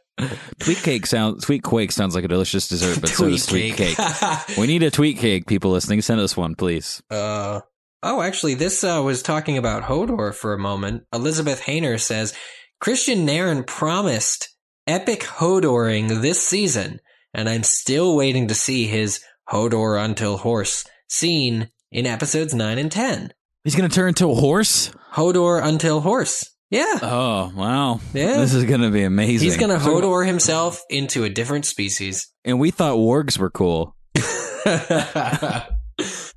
Tweet 0.60 0.78
cake 0.78 1.06
sounds 1.06 1.44
tweet 1.44 1.64
quake 1.64 1.92
sounds 1.92 2.16
like 2.16 2.24
a 2.24 2.30
delicious 2.30 2.70
dessert, 2.70 3.02
but 3.02 3.10
so 3.10 3.30
does 3.30 3.46
tweet 3.46 3.76
cake. 3.76 3.98
we 4.58 4.66
need 4.66 4.82
a 4.82 4.90
tweet 4.90 5.18
cake, 5.18 5.46
people 5.46 5.72
listening. 5.72 6.02
Send 6.02 6.22
us 6.22 6.38
one, 6.38 6.56
please. 6.56 7.04
Uh, 7.12 7.60
oh, 8.02 8.22
actually, 8.22 8.56
this 8.56 8.84
uh, 8.84 9.02
was 9.04 9.22
talking 9.22 9.58
about 9.58 9.84
Hodor 9.84 10.34
for 10.34 10.54
a 10.54 10.60
moment. 10.60 11.04
Elizabeth 11.14 11.62
Hayner 11.64 12.00
says 12.00 12.34
Kristian 12.82 13.26
Nairn 13.26 13.66
promised 13.66 14.56
epic 14.88 15.22
Hodoring 15.22 16.22
this 16.22 16.42
season, 16.42 17.02
and 17.34 17.50
I'm 17.50 17.64
still 17.64 18.16
waiting 18.16 18.48
to 18.48 18.56
see 18.56 18.88
his 18.88 19.20
Hodor 19.50 20.02
until 20.04 20.38
horse 20.38 20.86
scene 21.10 21.70
in 21.92 22.08
episodes 22.08 22.54
9 22.54 22.78
and 22.78 22.92
10. 22.92 23.34
He's 23.66 23.76
gonna 23.76 23.90
turn 23.90 24.10
into 24.10 24.30
a 24.30 24.36
horse. 24.36 24.92
Hodor 25.14 25.62
until 25.62 26.00
horse. 26.00 26.46
Yeah. 26.70 27.00
Oh 27.02 27.52
wow! 27.56 28.00
Yeah. 28.14 28.38
this 28.38 28.54
is 28.54 28.64
gonna 28.66 28.92
be 28.92 29.04
amazing. 29.04 29.44
He's 29.44 29.58
going 29.58 29.72
to 29.72 29.84
Hodor 29.84 30.24
himself 30.26 30.82
into 30.90 31.24
a 31.24 31.30
different 31.30 31.66
species. 31.66 32.28
and 32.44 32.60
we 32.60 32.70
thought 32.70 32.98
wargs 32.98 33.40
were 33.40 33.50
cool. 33.50 33.96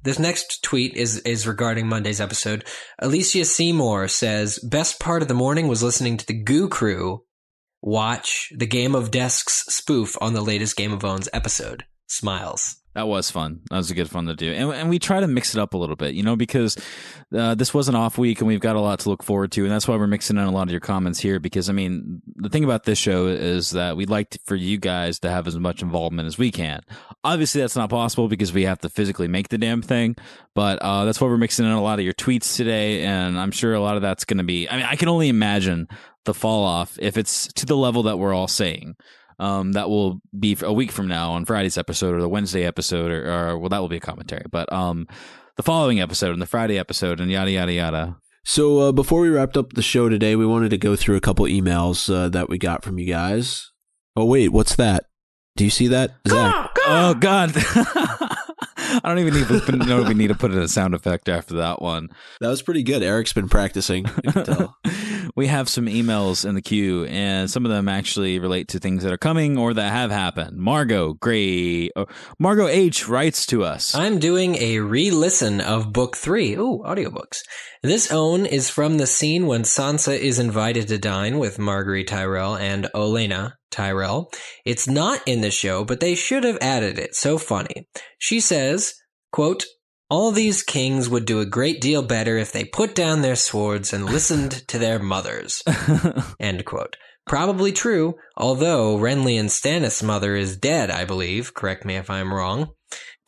this 0.02 0.18
next 0.18 0.62
tweet 0.62 0.94
is 0.94 1.18
is 1.18 1.46
regarding 1.46 1.86
Monday's 1.86 2.20
episode. 2.20 2.64
Alicia 2.98 3.44
Seymour 3.44 4.08
says, 4.08 4.58
"Best 4.60 4.98
part 4.98 5.20
of 5.20 5.28
the 5.28 5.34
morning 5.34 5.68
was 5.68 5.82
listening 5.82 6.16
to 6.16 6.26
the 6.26 6.42
Goo 6.42 6.68
Crew 6.68 7.24
watch 7.82 8.50
the 8.56 8.66
Game 8.66 8.94
of 8.94 9.10
Desks 9.10 9.64
spoof 9.68 10.16
on 10.20 10.32
the 10.32 10.40
latest 10.40 10.76
Game 10.76 10.92
of 10.94 11.04
Owns 11.04 11.28
episode." 11.34 11.84
Smiles. 12.06 12.76
That 12.94 13.06
was 13.06 13.30
fun. 13.30 13.60
That 13.70 13.76
was 13.76 13.90
a 13.90 13.94
good 13.94 14.10
fun 14.10 14.26
to 14.26 14.34
do, 14.34 14.50
and 14.52 14.72
and 14.72 14.88
we 14.90 14.98
try 14.98 15.20
to 15.20 15.28
mix 15.28 15.54
it 15.54 15.60
up 15.60 15.74
a 15.74 15.76
little 15.76 15.94
bit, 15.94 16.14
you 16.14 16.22
know, 16.22 16.36
because 16.36 16.76
uh, 17.36 17.54
this 17.54 17.72
was 17.72 17.88
an 17.88 17.94
off 17.94 18.18
week, 18.18 18.40
and 18.40 18.48
we've 18.48 18.60
got 18.60 18.76
a 18.76 18.80
lot 18.80 18.98
to 19.00 19.10
look 19.10 19.22
forward 19.22 19.52
to, 19.52 19.62
and 19.62 19.70
that's 19.70 19.86
why 19.86 19.94
we're 19.96 20.06
mixing 20.06 20.36
in 20.36 20.42
a 20.42 20.50
lot 20.50 20.66
of 20.66 20.70
your 20.70 20.80
comments 20.80 21.20
here. 21.20 21.38
Because 21.38 21.68
I 21.68 21.72
mean, 21.74 22.22
the 22.36 22.48
thing 22.48 22.64
about 22.64 22.84
this 22.84 22.98
show 22.98 23.26
is 23.26 23.70
that 23.70 23.96
we'd 23.96 24.10
like 24.10 24.30
to, 24.30 24.38
for 24.46 24.56
you 24.56 24.78
guys 24.78 25.20
to 25.20 25.30
have 25.30 25.46
as 25.46 25.56
much 25.58 25.82
involvement 25.82 26.26
as 26.26 26.38
we 26.38 26.50
can. 26.50 26.80
Obviously, 27.22 27.60
that's 27.60 27.76
not 27.76 27.90
possible 27.90 28.26
because 28.26 28.52
we 28.52 28.64
have 28.64 28.80
to 28.80 28.88
physically 28.88 29.28
make 29.28 29.48
the 29.48 29.58
damn 29.58 29.82
thing, 29.82 30.16
but 30.54 30.78
uh, 30.80 31.04
that's 31.04 31.20
why 31.20 31.28
we're 31.28 31.36
mixing 31.36 31.66
in 31.66 31.72
a 31.72 31.82
lot 31.82 31.98
of 31.98 32.04
your 32.04 32.14
tweets 32.14 32.56
today, 32.56 33.04
and 33.04 33.38
I'm 33.38 33.52
sure 33.52 33.74
a 33.74 33.80
lot 33.80 33.96
of 33.96 34.02
that's 34.02 34.24
going 34.24 34.38
to 34.38 34.44
be. 34.44 34.68
I 34.68 34.76
mean, 34.76 34.86
I 34.86 34.96
can 34.96 35.08
only 35.08 35.28
imagine 35.28 35.88
the 36.24 36.34
fall 36.34 36.64
off 36.64 36.98
if 37.00 37.16
it's 37.16 37.52
to 37.52 37.66
the 37.66 37.76
level 37.76 38.02
that 38.04 38.18
we're 38.18 38.34
all 38.34 38.48
saying. 38.48 38.96
Um, 39.38 39.72
that 39.72 39.88
will 39.88 40.20
be 40.38 40.56
a 40.62 40.72
week 40.72 40.90
from 40.90 41.06
now 41.06 41.32
on 41.32 41.44
Friday's 41.44 41.78
episode 41.78 42.14
or 42.14 42.20
the 42.20 42.28
Wednesday 42.28 42.64
episode, 42.64 43.10
or, 43.10 43.30
or 43.30 43.58
well, 43.58 43.68
that 43.68 43.78
will 43.78 43.88
be 43.88 43.98
a 43.98 44.00
commentary. 44.00 44.44
But 44.50 44.72
um, 44.72 45.06
the 45.56 45.62
following 45.62 46.00
episode 46.00 46.32
and 46.32 46.42
the 46.42 46.46
Friday 46.46 46.78
episode 46.78 47.20
and 47.20 47.30
yada 47.30 47.50
yada 47.50 47.72
yada. 47.72 48.16
So 48.44 48.78
uh, 48.80 48.92
before 48.92 49.20
we 49.20 49.28
wrapped 49.28 49.56
up 49.56 49.74
the 49.74 49.82
show 49.82 50.08
today, 50.08 50.34
we 50.34 50.46
wanted 50.46 50.70
to 50.70 50.78
go 50.78 50.96
through 50.96 51.16
a 51.16 51.20
couple 51.20 51.44
emails 51.44 52.12
uh, 52.12 52.28
that 52.30 52.48
we 52.48 52.58
got 52.58 52.82
from 52.82 52.98
you 52.98 53.06
guys. 53.06 53.70
Oh 54.16 54.24
wait, 54.24 54.48
what's 54.48 54.74
that? 54.76 55.04
Do 55.56 55.64
you 55.64 55.70
see 55.70 55.88
that, 55.88 56.12
Zach? 56.26 56.70
Oh 56.86 57.14
God. 57.14 57.54
I 58.90 59.00
don't 59.04 59.18
even 59.18 59.34
need 59.34 59.46
to 59.46 59.76
know 59.76 60.02
we 60.02 60.14
need 60.14 60.28
to 60.28 60.34
put 60.34 60.52
in 60.52 60.58
a 60.58 60.68
sound 60.68 60.94
effect 60.94 61.28
after 61.28 61.56
that 61.56 61.82
one. 61.82 62.08
That 62.40 62.48
was 62.48 62.62
pretty 62.62 62.82
good. 62.82 63.02
Eric's 63.02 63.32
been 63.32 63.48
practicing. 63.48 64.06
I 64.06 64.32
can 64.32 64.44
tell. 64.44 64.76
we 65.36 65.46
have 65.46 65.68
some 65.68 65.86
emails 65.86 66.48
in 66.48 66.54
the 66.54 66.62
queue, 66.62 67.04
and 67.04 67.50
some 67.50 67.64
of 67.64 67.70
them 67.70 67.88
actually 67.88 68.38
relate 68.38 68.68
to 68.68 68.78
things 68.78 69.02
that 69.02 69.12
are 69.12 69.18
coming 69.18 69.58
or 69.58 69.74
that 69.74 69.92
have 69.92 70.10
happened. 70.10 70.58
Margot 70.58 71.14
Gray, 71.14 71.90
uh, 71.94 72.06
Margot 72.38 72.68
H 72.68 73.08
writes 73.08 73.46
to 73.46 73.64
us. 73.64 73.94
I'm 73.94 74.18
doing 74.18 74.56
a 74.56 74.78
re-listen 74.80 75.60
of 75.60 75.92
book 75.92 76.16
three. 76.16 76.54
Ooh, 76.54 76.82
audiobooks. 76.84 77.42
This 77.82 78.10
own 78.10 78.44
is 78.44 78.68
from 78.68 78.98
the 78.98 79.06
scene 79.06 79.46
when 79.46 79.62
Sansa 79.62 80.18
is 80.18 80.38
invited 80.38 80.88
to 80.88 80.98
dine 80.98 81.38
with 81.38 81.58
Margaery 81.58 82.06
Tyrell 82.06 82.56
and 82.56 82.88
Olenna 82.94 83.52
Tyrell. 83.70 84.30
It's 84.64 84.88
not 84.88 85.20
in 85.26 85.42
the 85.42 85.50
show, 85.50 85.84
but 85.84 86.00
they 86.00 86.14
should 86.14 86.42
have 86.44 86.58
added 86.60 86.98
it. 86.98 87.14
So 87.14 87.38
funny. 87.38 87.88
She 88.18 88.40
says, 88.40 88.94
quote, 89.30 89.64
all 90.10 90.32
these 90.32 90.62
kings 90.62 91.08
would 91.08 91.26
do 91.26 91.40
a 91.40 91.46
great 91.46 91.80
deal 91.80 92.02
better 92.02 92.36
if 92.36 92.50
they 92.50 92.64
put 92.64 92.94
down 92.94 93.22
their 93.22 93.36
swords 93.36 93.92
and 93.92 94.06
listened 94.06 94.66
to 94.68 94.78
their 94.78 94.98
mothers. 94.98 95.62
End 96.40 96.64
quote. 96.64 96.96
Probably 97.26 97.72
true, 97.72 98.14
although 98.36 98.96
Renly 98.96 99.38
and 99.38 99.50
Stannis' 99.50 100.02
mother 100.02 100.34
is 100.34 100.56
dead, 100.56 100.90
I 100.90 101.04
believe. 101.04 101.52
Correct 101.52 101.84
me 101.84 101.96
if 101.96 102.08
I'm 102.08 102.32
wrong. 102.32 102.70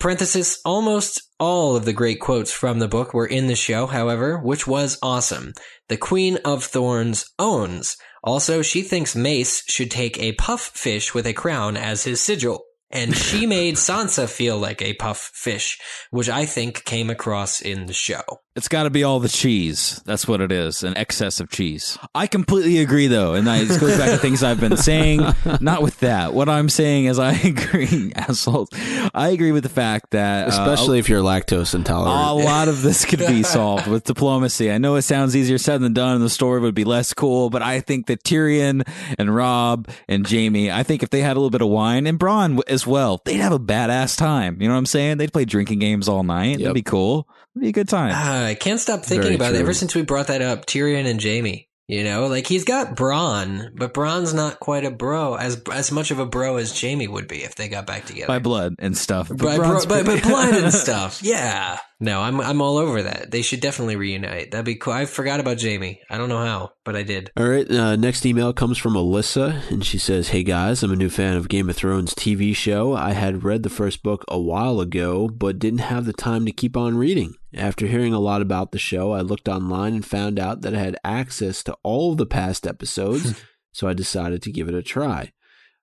Parenthesis, 0.01 0.63
almost 0.65 1.21
all 1.39 1.77
of 1.77 1.85
the 1.85 1.93
great 1.93 2.21
quotes 2.21 2.51
from 2.51 2.79
the 2.79 2.89
book 2.89 3.13
were 3.13 3.27
in 3.27 3.49
the 3.49 3.55
show, 3.55 3.87
however, 3.87 4.39
which 4.39 4.67
was 4.67 4.99
awesome. 5.03 5.53
The 5.91 5.99
Queen 5.99 6.39
of 6.43 6.65
Thorns 6.65 7.27
owns. 7.39 7.99
Also, 8.25 8.63
she 8.63 8.81
thinks 8.81 9.15
Mace 9.15 9.63
should 9.69 9.91
take 9.91 10.19
a 10.19 10.33
puff 10.33 10.73
fish 10.75 11.13
with 11.13 11.27
a 11.27 11.35
crown 11.35 11.77
as 11.77 12.05
his 12.05 12.23
sigil. 12.23 12.65
And 12.91 13.17
she 13.17 13.47
made 13.47 13.77
Sansa 13.77 14.29
feel 14.29 14.59
like 14.59 14.83
a 14.83 14.95
puff 14.95 15.31
fish, 15.33 15.79
which 16.11 16.29
I 16.29 16.45
think 16.45 16.85
came 16.85 17.09
across 17.09 17.61
in 17.61 17.87
the 17.87 17.93
show. 17.93 18.23
It's 18.57 18.67
got 18.67 18.83
to 18.83 18.91
be 18.91 19.05
all 19.05 19.21
the 19.21 19.29
cheese. 19.29 20.03
That's 20.05 20.27
what 20.27 20.41
it 20.41 20.51
is, 20.51 20.83
an 20.83 20.97
excess 20.97 21.39
of 21.39 21.51
cheese. 21.51 21.97
I 22.17 22.27
completely 22.27 22.79
agree, 22.79 23.07
though, 23.07 23.35
and 23.35 23.49
I, 23.49 23.63
this 23.63 23.79
goes 23.79 23.97
back 23.97 24.11
to 24.11 24.19
things 24.19 24.43
I've 24.43 24.59
been 24.59 24.77
saying. 24.77 25.21
Not 25.61 25.83
with 25.83 26.01
that. 26.01 26.35
What 26.35 26.49
I'm 26.49 26.69
saying 26.69 27.05
is, 27.05 27.21
I 27.21 27.33
agree, 27.45 28.13
assholes. 28.17 28.69
I 29.15 29.29
agree 29.29 29.53
with 29.53 29.63
the 29.63 29.69
fact 29.69 30.11
that, 30.11 30.47
uh, 30.47 30.51
especially 30.51 30.99
if 30.99 31.09
you're 31.09 31.23
lactose 31.23 31.77
intolerant, 31.77 32.43
a 32.43 32.45
lot 32.45 32.67
of 32.67 32.83
this 32.83 33.05
could 33.05 33.21
be 33.21 33.43
solved 33.45 33.87
with 33.87 34.03
diplomacy. 34.03 34.71
I 34.71 34.79
know 34.79 34.97
it 34.97 35.03
sounds 35.03 35.37
easier 35.37 35.57
said 35.57 35.81
than 35.81 35.93
done, 35.93 36.17
and 36.17 36.25
the 36.25 36.29
story 36.29 36.59
would 36.59 36.75
be 36.75 36.85
less 36.85 37.15
cool, 37.15 37.51
but 37.51 37.63
I 37.63 37.79
think 37.79 38.07
that 38.09 38.25
Tyrion 38.25 38.83
and 39.17 39.35
Robb 39.35 39.89
and 40.09 40.29
Jaime, 40.29 40.73
I 40.73 40.83
think 40.83 41.05
if 41.05 41.11
they 41.11 41.21
had 41.21 41.37
a 41.37 41.41
little 41.41 41.51
bit 41.51 41.63
of 41.63 41.69
wine 41.69 42.05
and 42.09 42.19
Bronn 42.19 42.61
as 42.81 42.87
well, 42.87 43.21
they'd 43.25 43.35
have 43.37 43.53
a 43.53 43.59
badass 43.59 44.17
time. 44.17 44.61
You 44.61 44.69
know 44.69 44.75
what 44.75 44.79
I'm 44.79 44.87
saying? 44.87 45.19
They'd 45.19 45.33
play 45.33 45.45
drinking 45.45 45.81
games 45.81 46.09
all 46.09 46.23
night. 46.23 46.53
Yep. 46.53 46.61
That'd 46.61 46.75
be 46.75 46.83
cool. 46.83 47.29
It'd 47.55 47.63
be 47.63 47.69
a 47.69 47.73
good 47.73 47.89
time. 47.89 48.13
Uh, 48.13 48.49
I 48.49 48.55
can't 48.55 48.81
stop 48.81 49.01
thinking 49.03 49.23
Very 49.23 49.35
about 49.35 49.51
true. 49.51 49.59
it 49.59 49.61
ever 49.61 49.75
since 49.75 49.95
we 49.95 50.03
brought 50.03 50.29
that 50.29 50.41
up. 50.43 50.67
Tyrion 50.67 51.07
and 51.07 51.23
Jaime. 51.23 51.69
You 51.89 52.05
know, 52.05 52.29
like 52.29 52.47
he's 52.47 52.65
got 52.65 52.95
Bronn, 52.95 53.71
but 53.75 53.93
Bronn's 53.93 54.33
not 54.33 54.61
quite 54.61 54.85
a 54.85 54.93
bro 54.93 55.35
as 55.35 55.61
as 55.73 55.91
much 55.91 56.13
of 56.13 56.21
a 56.21 56.27
bro 56.27 56.57
as 56.57 56.81
Jaime 56.81 57.09
would 57.09 57.27
be 57.27 57.43
if 57.43 57.57
they 57.57 57.69
got 57.69 57.85
back 57.85 58.07
together 58.07 58.29
by 58.29 58.39
blood 58.39 58.77
and 58.79 58.97
stuff. 58.97 59.29
By, 59.29 59.57
bro, 59.57 59.85
by, 59.87 60.05
by 60.05 60.21
blood 60.21 60.55
and 60.55 60.73
stuff. 60.87 61.21
Yeah. 61.21 61.81
No, 62.03 62.23
I'm 62.23 62.41
I'm 62.41 62.63
all 62.63 62.79
over 62.79 63.03
that. 63.03 63.31
They 63.31 63.43
should 63.43 63.61
definitely 63.61 63.97
reunite. 63.97 64.51
That'd 64.51 64.65
be 64.65 64.77
cool. 64.77 64.95
I 64.95 65.05
forgot 65.05 65.39
about 65.39 65.61
Jaime. 65.61 66.01
I 66.09 66.17
don't 66.17 66.31
know 66.31 66.43
how, 66.43 66.73
but 66.83 66.97
I 66.97 67.03
did. 67.03 67.31
All 67.37 67.47
right. 67.47 67.71
Uh, 67.71 67.95
next 67.97 68.25
email 68.25 68.55
comes 68.55 68.79
from 68.79 68.95
Alyssa, 68.95 69.71
and 69.71 69.85
she 69.85 69.99
says, 69.99 70.29
"Hey 70.29 70.43
guys, 70.43 70.83
I'm 70.83 70.93
a 70.93 70.97
new 70.97 71.11
fan 71.11 71.37
of 71.37 71.51
Game 71.51 71.69
of 71.69 71.77
Thrones 71.77 72.15
TV 72.15 72.57
show. 72.57 72.95
I 72.95 73.13
had 73.13 73.45
read 73.45 73.63
the 73.63 73.69
first 73.69 74.03
book 74.03 74.25
a 74.29 74.41
while 74.41 74.81
ago, 74.81 75.29
but 75.29 75.59
didn't 75.59 75.81
have 75.81 76.07
the 76.07 76.15
time 76.15 76.47
to 76.47 76.53
keep 76.53 76.75
on 76.75 76.97
reading. 76.97 77.35
After 77.55 77.87
hearing 77.87 78.15
a 78.15 78.21
lot 78.21 78.41
about 78.41 78.73
the 78.73 78.79
show, 78.79 79.13
I 79.13 79.21
looked 79.21 79.49
online 79.49 79.93
and 79.93 80.07
found 80.07 80.39
out 80.39 80.63
that 80.63 80.75
I 80.75 80.79
had 80.79 80.97
access 81.05 81.63
to 81.65 81.77
all 81.83 82.13
of 82.13 82.19
the 82.19 82.25
past 82.27 82.67
episodes, 82.67 83.45
so 83.73 83.89
I 83.89 83.93
decided 83.93 84.41
to 84.43 84.53
give 84.53 84.69
it 84.69 84.75
a 84.75 84.83
try. 84.83 85.33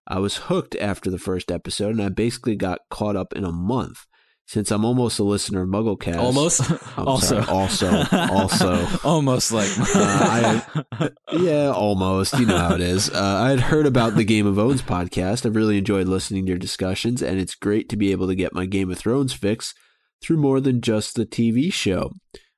I 0.07 0.17
was 0.17 0.37
hooked 0.37 0.75
after 0.77 1.11
the 1.11 1.19
first 1.19 1.51
episode, 1.51 1.91
and 1.91 2.01
I 2.01 2.09
basically 2.09 2.55
got 2.55 2.79
caught 2.89 3.15
up 3.15 3.33
in 3.33 3.43
a 3.43 3.51
month. 3.51 4.07
Since 4.47 4.71
I'm 4.71 4.85
almost 4.85 5.19
a 5.19 5.23
listener 5.23 5.63
of 5.63 5.67
MuggleCast, 5.67 6.15
almost, 6.15 6.61
also, 6.97 7.41
sorry, 7.41 7.47
also, 7.49 8.05
also, 8.31 8.87
almost 9.03 9.51
like, 9.51 9.69
uh, 9.77 9.83
I, 9.93 11.09
yeah, 11.33 11.69
almost. 11.69 12.39
You 12.39 12.45
know 12.45 12.57
how 12.57 12.75
it 12.75 12.79
is. 12.79 13.09
Uh, 13.09 13.41
I 13.43 13.49
had 13.49 13.59
heard 13.59 13.85
about 13.85 14.15
the 14.15 14.23
Game 14.23 14.47
of 14.47 14.55
Thrones 14.55 14.81
podcast. 14.81 15.45
I've 15.45 15.57
really 15.57 15.77
enjoyed 15.77 16.07
listening 16.07 16.45
to 16.45 16.51
your 16.51 16.57
discussions, 16.57 17.21
and 17.21 17.41
it's 17.41 17.55
great 17.55 17.89
to 17.89 17.97
be 17.97 18.13
able 18.13 18.27
to 18.27 18.35
get 18.35 18.53
my 18.53 18.65
Game 18.65 18.89
of 18.89 18.97
Thrones 18.97 19.33
fix 19.33 19.73
through 20.21 20.37
more 20.37 20.61
than 20.61 20.79
just 20.79 21.15
the 21.15 21.25
TV 21.25 21.71
show. 21.71 22.13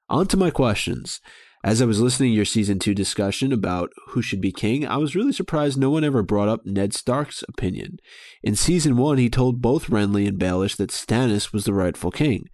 On 0.09 0.27
to 0.27 0.37
my 0.37 0.51
questions. 0.51 1.19
As 1.61 1.81
I 1.81 1.85
was 1.85 1.99
listening 1.99 2.31
to 2.31 2.35
your 2.35 2.45
season 2.45 2.79
two 2.79 2.93
discussion 2.93 3.51
about 3.51 3.91
who 4.09 4.21
should 4.21 4.39
be 4.39 4.51
king, 4.51 4.87
I 4.87 4.95
was 4.95 5.13
really 5.13 5.33
surprised 5.33 5.77
no 5.77 5.89
one 5.89 6.05
ever 6.05 6.23
brought 6.23 6.47
up 6.47 6.65
Ned 6.65 6.93
Stark's 6.93 7.43
opinion. 7.49 7.97
In 8.41 8.55
season 8.55 8.95
one, 8.95 9.17
he 9.17 9.29
told 9.29 9.61
both 9.61 9.87
Renly 9.87 10.25
and 10.25 10.39
Baelish 10.39 10.77
that 10.77 10.91
Stannis 10.91 11.51
was 11.51 11.65
the 11.65 11.73
rightful 11.73 12.11
king. 12.11 12.45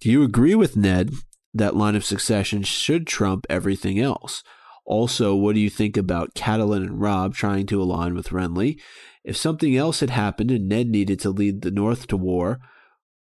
Do 0.00 0.10
you 0.10 0.24
agree 0.24 0.56
with 0.56 0.76
Ned 0.76 1.12
that 1.54 1.76
line 1.76 1.94
of 1.94 2.04
succession 2.04 2.64
should 2.64 3.06
trump 3.06 3.46
everything 3.48 4.00
else? 4.00 4.42
Also, 4.84 5.36
what 5.36 5.54
do 5.54 5.60
you 5.60 5.70
think 5.70 5.96
about 5.96 6.34
Catelyn 6.34 6.78
and 6.78 7.00
Robb 7.00 7.34
trying 7.34 7.66
to 7.66 7.80
align 7.80 8.14
with 8.14 8.30
Renly? 8.30 8.80
If 9.22 9.36
something 9.36 9.76
else 9.76 10.00
had 10.00 10.10
happened 10.10 10.50
and 10.50 10.68
Ned 10.68 10.88
needed 10.88 11.20
to 11.20 11.30
lead 11.30 11.62
the 11.62 11.70
North 11.70 12.08
to 12.08 12.16
war, 12.16 12.58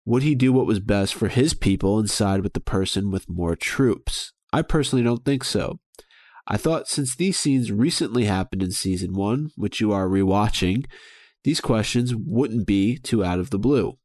would 0.05 0.21
he 0.21 0.35
do 0.35 0.53
what 0.53 0.67
was 0.67 0.79
best 0.79 1.15
for 1.15 1.27
his 1.27 1.55
people 1.55 1.97
and 1.97 2.09
side 2.09 2.41
with 2.41 2.53
the 2.53 2.59
person 2.59 3.09
with 3.09 3.29
more 3.29 3.55
troops? 3.55 4.32
I 4.53 4.61
personally 4.61 5.03
don't 5.03 5.25
think 5.25 5.43
so. 5.43 5.79
I 6.47 6.57
thought 6.57 6.87
since 6.87 7.15
these 7.15 7.39
scenes 7.39 7.71
recently 7.71 8.25
happened 8.25 8.61
in 8.61 8.71
season 8.71 9.13
one, 9.13 9.49
which 9.55 9.81
you 9.81 9.91
are 9.91 10.07
rewatching, 10.07 10.85
these 11.43 11.59
questions 11.59 12.13
wouldn't 12.15 12.67
be 12.67 12.97
too 12.97 13.23
out 13.23 13.39
of 13.39 13.49
the 13.49 13.59
blue. 13.59 13.97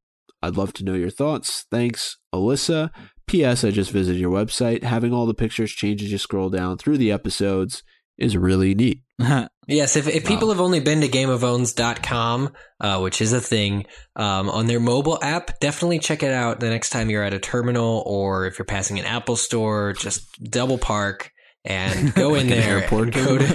I'd 0.42 0.56
love 0.56 0.72
to 0.74 0.84
know 0.84 0.94
your 0.94 1.10
thoughts. 1.10 1.66
Thanks, 1.70 2.16
Alyssa. 2.34 2.90
P.S. 3.26 3.62
I 3.62 3.70
just 3.70 3.90
visited 3.90 4.20
your 4.20 4.32
website. 4.32 4.82
Having 4.84 5.12
all 5.12 5.26
the 5.26 5.34
pictures 5.34 5.72
change 5.72 6.02
as 6.02 6.10
you 6.10 6.18
scroll 6.18 6.48
down 6.48 6.78
through 6.78 6.96
the 6.96 7.12
episodes 7.12 7.82
is 8.16 8.36
really 8.36 8.74
neat. 8.74 9.02
yes, 9.68 9.96
if, 9.96 10.08
if 10.08 10.26
people 10.26 10.48
wow. 10.48 10.54
have 10.54 10.60
only 10.60 10.80
been 10.80 11.02
to 11.02 11.08
gameofthrones.com, 11.08 12.52
uh, 12.80 13.00
which 13.00 13.20
is 13.20 13.32
a 13.32 13.40
thing, 13.40 13.86
um, 14.16 14.50
on 14.50 14.66
their 14.66 14.80
mobile 14.80 15.18
app, 15.22 15.60
definitely 15.60 15.98
check 15.98 16.22
it 16.22 16.32
out 16.32 16.60
the 16.60 16.70
next 16.70 16.90
time 16.90 17.10
you're 17.10 17.22
at 17.22 17.34
a 17.34 17.38
terminal 17.38 18.02
or 18.06 18.46
if 18.46 18.58
you're 18.58 18.66
passing 18.66 18.98
an 18.98 19.04
Apple 19.04 19.36
store, 19.36 19.92
just 19.92 20.42
double 20.42 20.78
park 20.78 21.32
and 21.68 22.14
go 22.14 22.34
in 22.34 22.48
like 22.48 22.56
there 22.56 22.80
go 22.90 23.38
to 23.38 23.46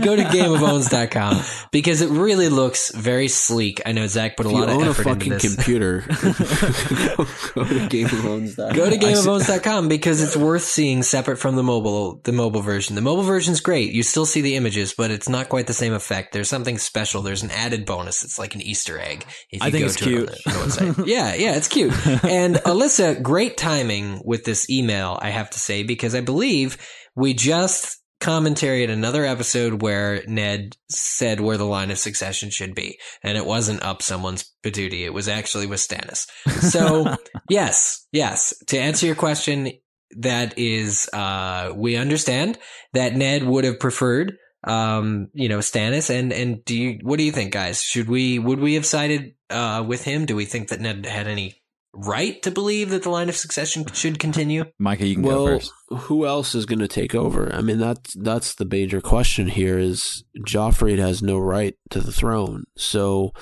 go 0.00 0.16
to 0.16 0.22
gameofthrones.com 0.22 1.42
because 1.72 2.00
it 2.00 2.08
really 2.10 2.48
looks 2.48 2.94
very 2.94 3.28
sleek. 3.28 3.82
I 3.84 3.92
know 3.92 4.06
Zach 4.06 4.36
put 4.36 4.46
a 4.46 4.48
if 4.48 4.54
lot 4.54 4.68
of 4.70 4.80
effort 4.82 5.06
a 5.06 5.10
into 5.10 5.28
this. 5.30 5.54
computer. 5.54 6.00
go, 6.00 6.14
go 6.16 7.64
to 7.64 7.88
gameofthrones.com. 7.88 8.76
Go 8.76 8.90
to 8.90 9.88
because 9.88 10.22
it's 10.22 10.36
worth 10.36 10.62
seeing 10.62 11.02
separate 11.02 11.38
from 11.38 11.56
the 11.56 11.62
mobile 11.62 12.20
the 12.22 12.32
mobile 12.32 12.62
version. 12.62 12.94
The 12.94 13.02
mobile 13.02 13.24
version's 13.24 13.60
great. 13.60 13.92
You 13.92 14.04
still 14.04 14.26
see 14.26 14.40
the 14.40 14.54
images, 14.54 14.94
but 14.94 15.10
it's 15.10 15.28
not 15.28 15.48
quite 15.48 15.66
the 15.66 15.74
same 15.74 15.92
effect. 15.92 16.32
There's 16.32 16.48
something 16.48 16.78
special. 16.78 17.22
There's 17.22 17.42
an 17.42 17.50
added 17.50 17.84
bonus. 17.84 18.22
It's 18.24 18.38
like 18.38 18.54
an 18.54 18.62
Easter 18.62 18.98
egg. 18.98 19.26
If 19.50 19.60
you 19.60 19.66
I 19.66 19.70
think 19.70 19.82
go 19.82 19.86
it's 19.86 19.96
to 19.96 20.04
cute. 20.04 20.30
It 20.30 21.06
yeah, 21.08 21.34
yeah, 21.34 21.56
it's 21.56 21.68
cute. 21.68 21.92
And 22.24 22.56
Alyssa, 22.56 23.20
great 23.20 23.56
timing 23.56 24.22
with 24.24 24.44
this 24.44 24.70
email, 24.70 25.18
I 25.20 25.30
have 25.30 25.50
to 25.50 25.58
say, 25.58 25.82
because 25.82 26.14
I 26.14 26.20
believe 26.20 26.78
we 27.14 27.34
just 27.34 28.00
commentary 28.20 28.82
at 28.82 28.90
another 28.90 29.26
episode 29.26 29.82
where 29.82 30.22
Ned 30.26 30.76
said 30.88 31.40
where 31.40 31.58
the 31.58 31.66
line 31.66 31.90
of 31.90 31.98
succession 31.98 32.48
should 32.50 32.74
be, 32.74 32.98
and 33.22 33.36
it 33.36 33.44
wasn't 33.44 33.82
up 33.82 34.00
someone's 34.00 34.50
patootie. 34.64 35.04
It 35.04 35.12
was 35.12 35.28
actually 35.28 35.66
with 35.66 35.80
Stannis. 35.80 36.26
So 36.62 37.16
yes, 37.50 38.06
yes. 38.12 38.54
To 38.68 38.78
answer 38.78 39.06
your 39.06 39.14
question, 39.14 39.72
that 40.16 40.58
is, 40.58 41.08
uh, 41.12 41.72
we 41.74 41.96
understand 41.96 42.58
that 42.94 43.14
Ned 43.14 43.44
would 43.44 43.64
have 43.64 43.80
preferred, 43.80 44.38
um, 44.66 45.28
you 45.34 45.48
know, 45.48 45.58
Stannis. 45.58 46.08
And 46.08 46.32
and 46.32 46.64
do 46.64 46.74
you, 46.74 46.98
what 47.02 47.18
do 47.18 47.24
you 47.24 47.32
think, 47.32 47.52
guys? 47.52 47.82
Should 47.82 48.08
we, 48.08 48.38
would 48.38 48.60
we 48.60 48.74
have 48.74 48.86
sided 48.86 49.34
uh, 49.50 49.84
with 49.86 50.04
him? 50.04 50.24
Do 50.24 50.36
we 50.36 50.46
think 50.46 50.68
that 50.68 50.80
Ned 50.80 51.04
had 51.04 51.26
any 51.26 51.60
right 51.94 52.42
to 52.42 52.50
believe 52.50 52.90
that 52.90 53.04
the 53.04 53.10
line 53.10 53.28
of 53.28 53.36
succession 53.36 53.86
should 53.92 54.18
continue? 54.18 54.64
Micah, 54.78 55.06
you 55.06 55.14
can 55.14 55.24
well, 55.24 55.46
go 55.46 55.58
first. 55.58 55.72
Who 55.90 56.26
else 56.26 56.54
is 56.54 56.66
going 56.66 56.80
to 56.80 56.88
take 56.88 57.14
over? 57.14 57.54
I 57.54 57.60
mean, 57.60 57.78
that's 57.78 58.14
that's 58.14 58.54
the 58.54 58.64
major 58.64 59.00
question 59.00 59.48
here. 59.48 59.78
Is 59.78 60.24
Joffrey 60.46 60.98
has 60.98 61.22
no 61.22 61.38
right 61.38 61.74
to 61.90 62.00
the 62.00 62.12
throne, 62.12 62.64
so 62.76 63.32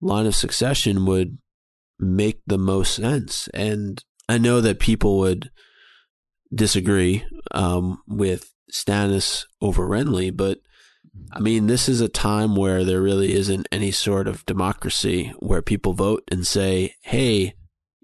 line 0.00 0.26
of 0.26 0.34
succession 0.34 1.04
would 1.06 1.38
make 1.98 2.40
the 2.46 2.58
most 2.58 2.94
sense. 2.94 3.48
And 3.52 4.02
I 4.28 4.38
know 4.38 4.60
that 4.60 4.80
people 4.80 5.18
would 5.18 5.50
disagree 6.52 7.24
um, 7.52 8.02
with 8.08 8.52
Stannis 8.72 9.44
over 9.60 9.86
Renly, 9.86 10.34
but 10.34 10.58
I 11.32 11.40
mean, 11.40 11.66
this 11.66 11.88
is 11.88 12.00
a 12.00 12.08
time 12.08 12.56
where 12.56 12.84
there 12.84 13.00
really 13.00 13.34
isn't 13.34 13.68
any 13.70 13.90
sort 13.90 14.26
of 14.26 14.46
democracy 14.46 15.32
where 15.38 15.62
people 15.62 15.92
vote 15.92 16.24
and 16.30 16.46
say, 16.46 16.94
hey, 17.02 17.54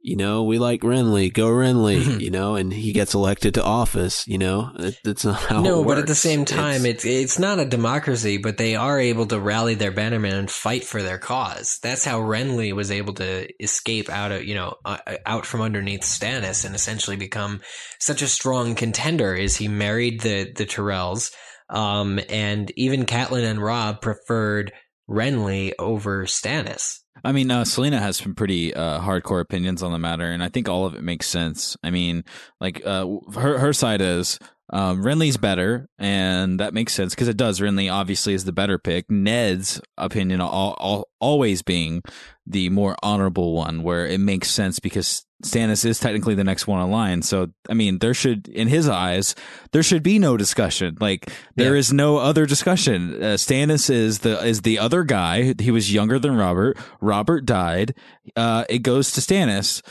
you 0.06 0.14
know, 0.14 0.44
we 0.44 0.58
like 0.60 0.82
Renly, 0.82 1.32
go 1.32 1.48
Renly, 1.48 2.20
you 2.20 2.30
know, 2.30 2.54
and 2.54 2.72
he 2.72 2.92
gets 2.92 3.12
elected 3.12 3.54
to 3.54 3.64
office, 3.64 4.24
you 4.28 4.38
know, 4.38 4.70
it, 4.78 4.96
that's 5.02 5.24
not 5.24 5.40
how 5.40 5.62
no, 5.62 5.82
but 5.84 5.98
at 5.98 6.06
the 6.06 6.14
same 6.14 6.44
time, 6.44 6.86
It's- 6.86 7.04
it's 7.04 7.04
it's 7.04 7.38
not 7.40 7.58
a 7.58 7.64
democracy, 7.64 8.36
but 8.38 8.56
they 8.56 8.76
are 8.76 9.00
able 9.00 9.26
to 9.26 9.40
rally 9.40 9.74
their 9.74 9.90
bannermen 9.90 10.32
and 10.34 10.50
fight 10.50 10.84
for 10.84 11.02
their 11.02 11.18
cause. 11.18 11.78
That's 11.82 12.04
how 12.04 12.20
Renly 12.20 12.72
was 12.72 12.92
able 12.92 13.14
to 13.14 13.48
escape 13.60 14.08
out 14.08 14.30
of 14.30 14.44
you 14.44 14.54
know 14.54 14.76
uh, 14.84 14.98
out 15.26 15.44
from 15.44 15.60
underneath 15.60 16.02
Stannis 16.02 16.64
and 16.64 16.76
essentially 16.76 17.16
become 17.16 17.60
such 17.98 18.22
a 18.22 18.28
strong 18.28 18.76
contender. 18.76 19.34
Is 19.34 19.56
he 19.56 19.66
married 19.66 20.20
the 20.20 20.52
the 20.54 20.66
Tyrells, 20.66 21.32
um, 21.68 22.20
and 22.28 22.70
even 22.76 23.06
Catelyn 23.06 23.42
and 23.44 23.60
Robb 23.60 24.00
preferred 24.02 24.72
Renly 25.10 25.72
over 25.80 26.26
Stannis. 26.26 27.00
I 27.26 27.32
mean, 27.32 27.50
uh, 27.50 27.64
Selena 27.64 27.98
has 27.98 28.18
some 28.18 28.36
pretty 28.36 28.72
uh, 28.72 29.00
hardcore 29.00 29.40
opinions 29.40 29.82
on 29.82 29.90
the 29.90 29.98
matter, 29.98 30.30
and 30.30 30.44
I 30.44 30.48
think 30.48 30.68
all 30.68 30.86
of 30.86 30.94
it 30.94 31.02
makes 31.02 31.26
sense. 31.26 31.76
I 31.82 31.90
mean, 31.90 32.24
like 32.60 32.86
uh, 32.86 33.04
her 33.34 33.58
her 33.58 33.72
side 33.72 34.00
is 34.00 34.38
um, 34.72 35.02
Renly's 35.02 35.36
better, 35.36 35.88
and 35.98 36.60
that 36.60 36.72
makes 36.72 36.92
sense 36.92 37.16
because 37.16 37.26
it 37.26 37.36
does. 37.36 37.58
Renly 37.58 37.92
obviously 37.92 38.32
is 38.32 38.44
the 38.44 38.52
better 38.52 38.78
pick. 38.78 39.10
Ned's 39.10 39.80
opinion 39.98 40.40
all, 40.40 40.76
all, 40.78 41.08
always 41.18 41.62
being 41.62 42.00
the 42.46 42.68
more 42.68 42.94
honorable 43.02 43.54
one, 43.54 43.82
where 43.82 44.06
it 44.06 44.20
makes 44.20 44.48
sense 44.48 44.78
because 44.78 45.25
Stannis 45.44 45.84
is 45.84 46.00
technically 46.00 46.34
the 46.34 46.44
next 46.44 46.66
one 46.66 46.82
in 46.82 46.90
line. 46.90 47.20
So, 47.22 47.48
I 47.68 47.74
mean, 47.74 47.98
there 47.98 48.14
should, 48.14 48.48
in 48.48 48.68
his 48.68 48.88
eyes, 48.88 49.34
there 49.72 49.82
should 49.82 50.02
be 50.02 50.18
no 50.18 50.36
discussion. 50.38 50.96
Like 51.00 51.30
there 51.56 51.74
Yeah. 51.74 51.80
is 51.80 51.92
no 51.92 52.16
other 52.16 52.46
discussion. 52.46 53.14
Uh, 53.22 53.26
Stannis 53.36 53.90
is 53.90 54.20
the 54.20 54.42
is 54.46 54.62
the 54.62 54.78
other 54.78 55.04
guy. 55.04 55.54
He 55.60 55.70
was 55.70 55.92
younger 55.92 56.18
than 56.18 56.36
Robert. 56.36 56.78
Robert 57.00 57.44
died. 57.44 57.94
Uh, 58.34 58.64
it 58.70 58.78
goes 58.78 59.12
to 59.12 59.20
Stannis 59.20 59.82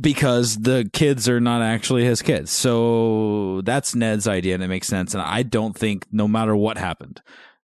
because 0.00 0.56
the 0.58 0.88
kids 0.92 1.28
are 1.28 1.40
not 1.40 1.62
actually 1.62 2.04
his 2.04 2.20
kids. 2.22 2.50
So 2.50 3.60
that's 3.64 3.94
Ned's 3.94 4.26
idea, 4.26 4.54
and 4.54 4.62
it 4.62 4.68
makes 4.68 4.88
sense. 4.88 5.14
And 5.14 5.22
I 5.22 5.42
don't 5.42 5.76
think, 5.76 6.06
no 6.10 6.26
matter 6.26 6.56
what 6.56 6.78
happened, 6.78 7.20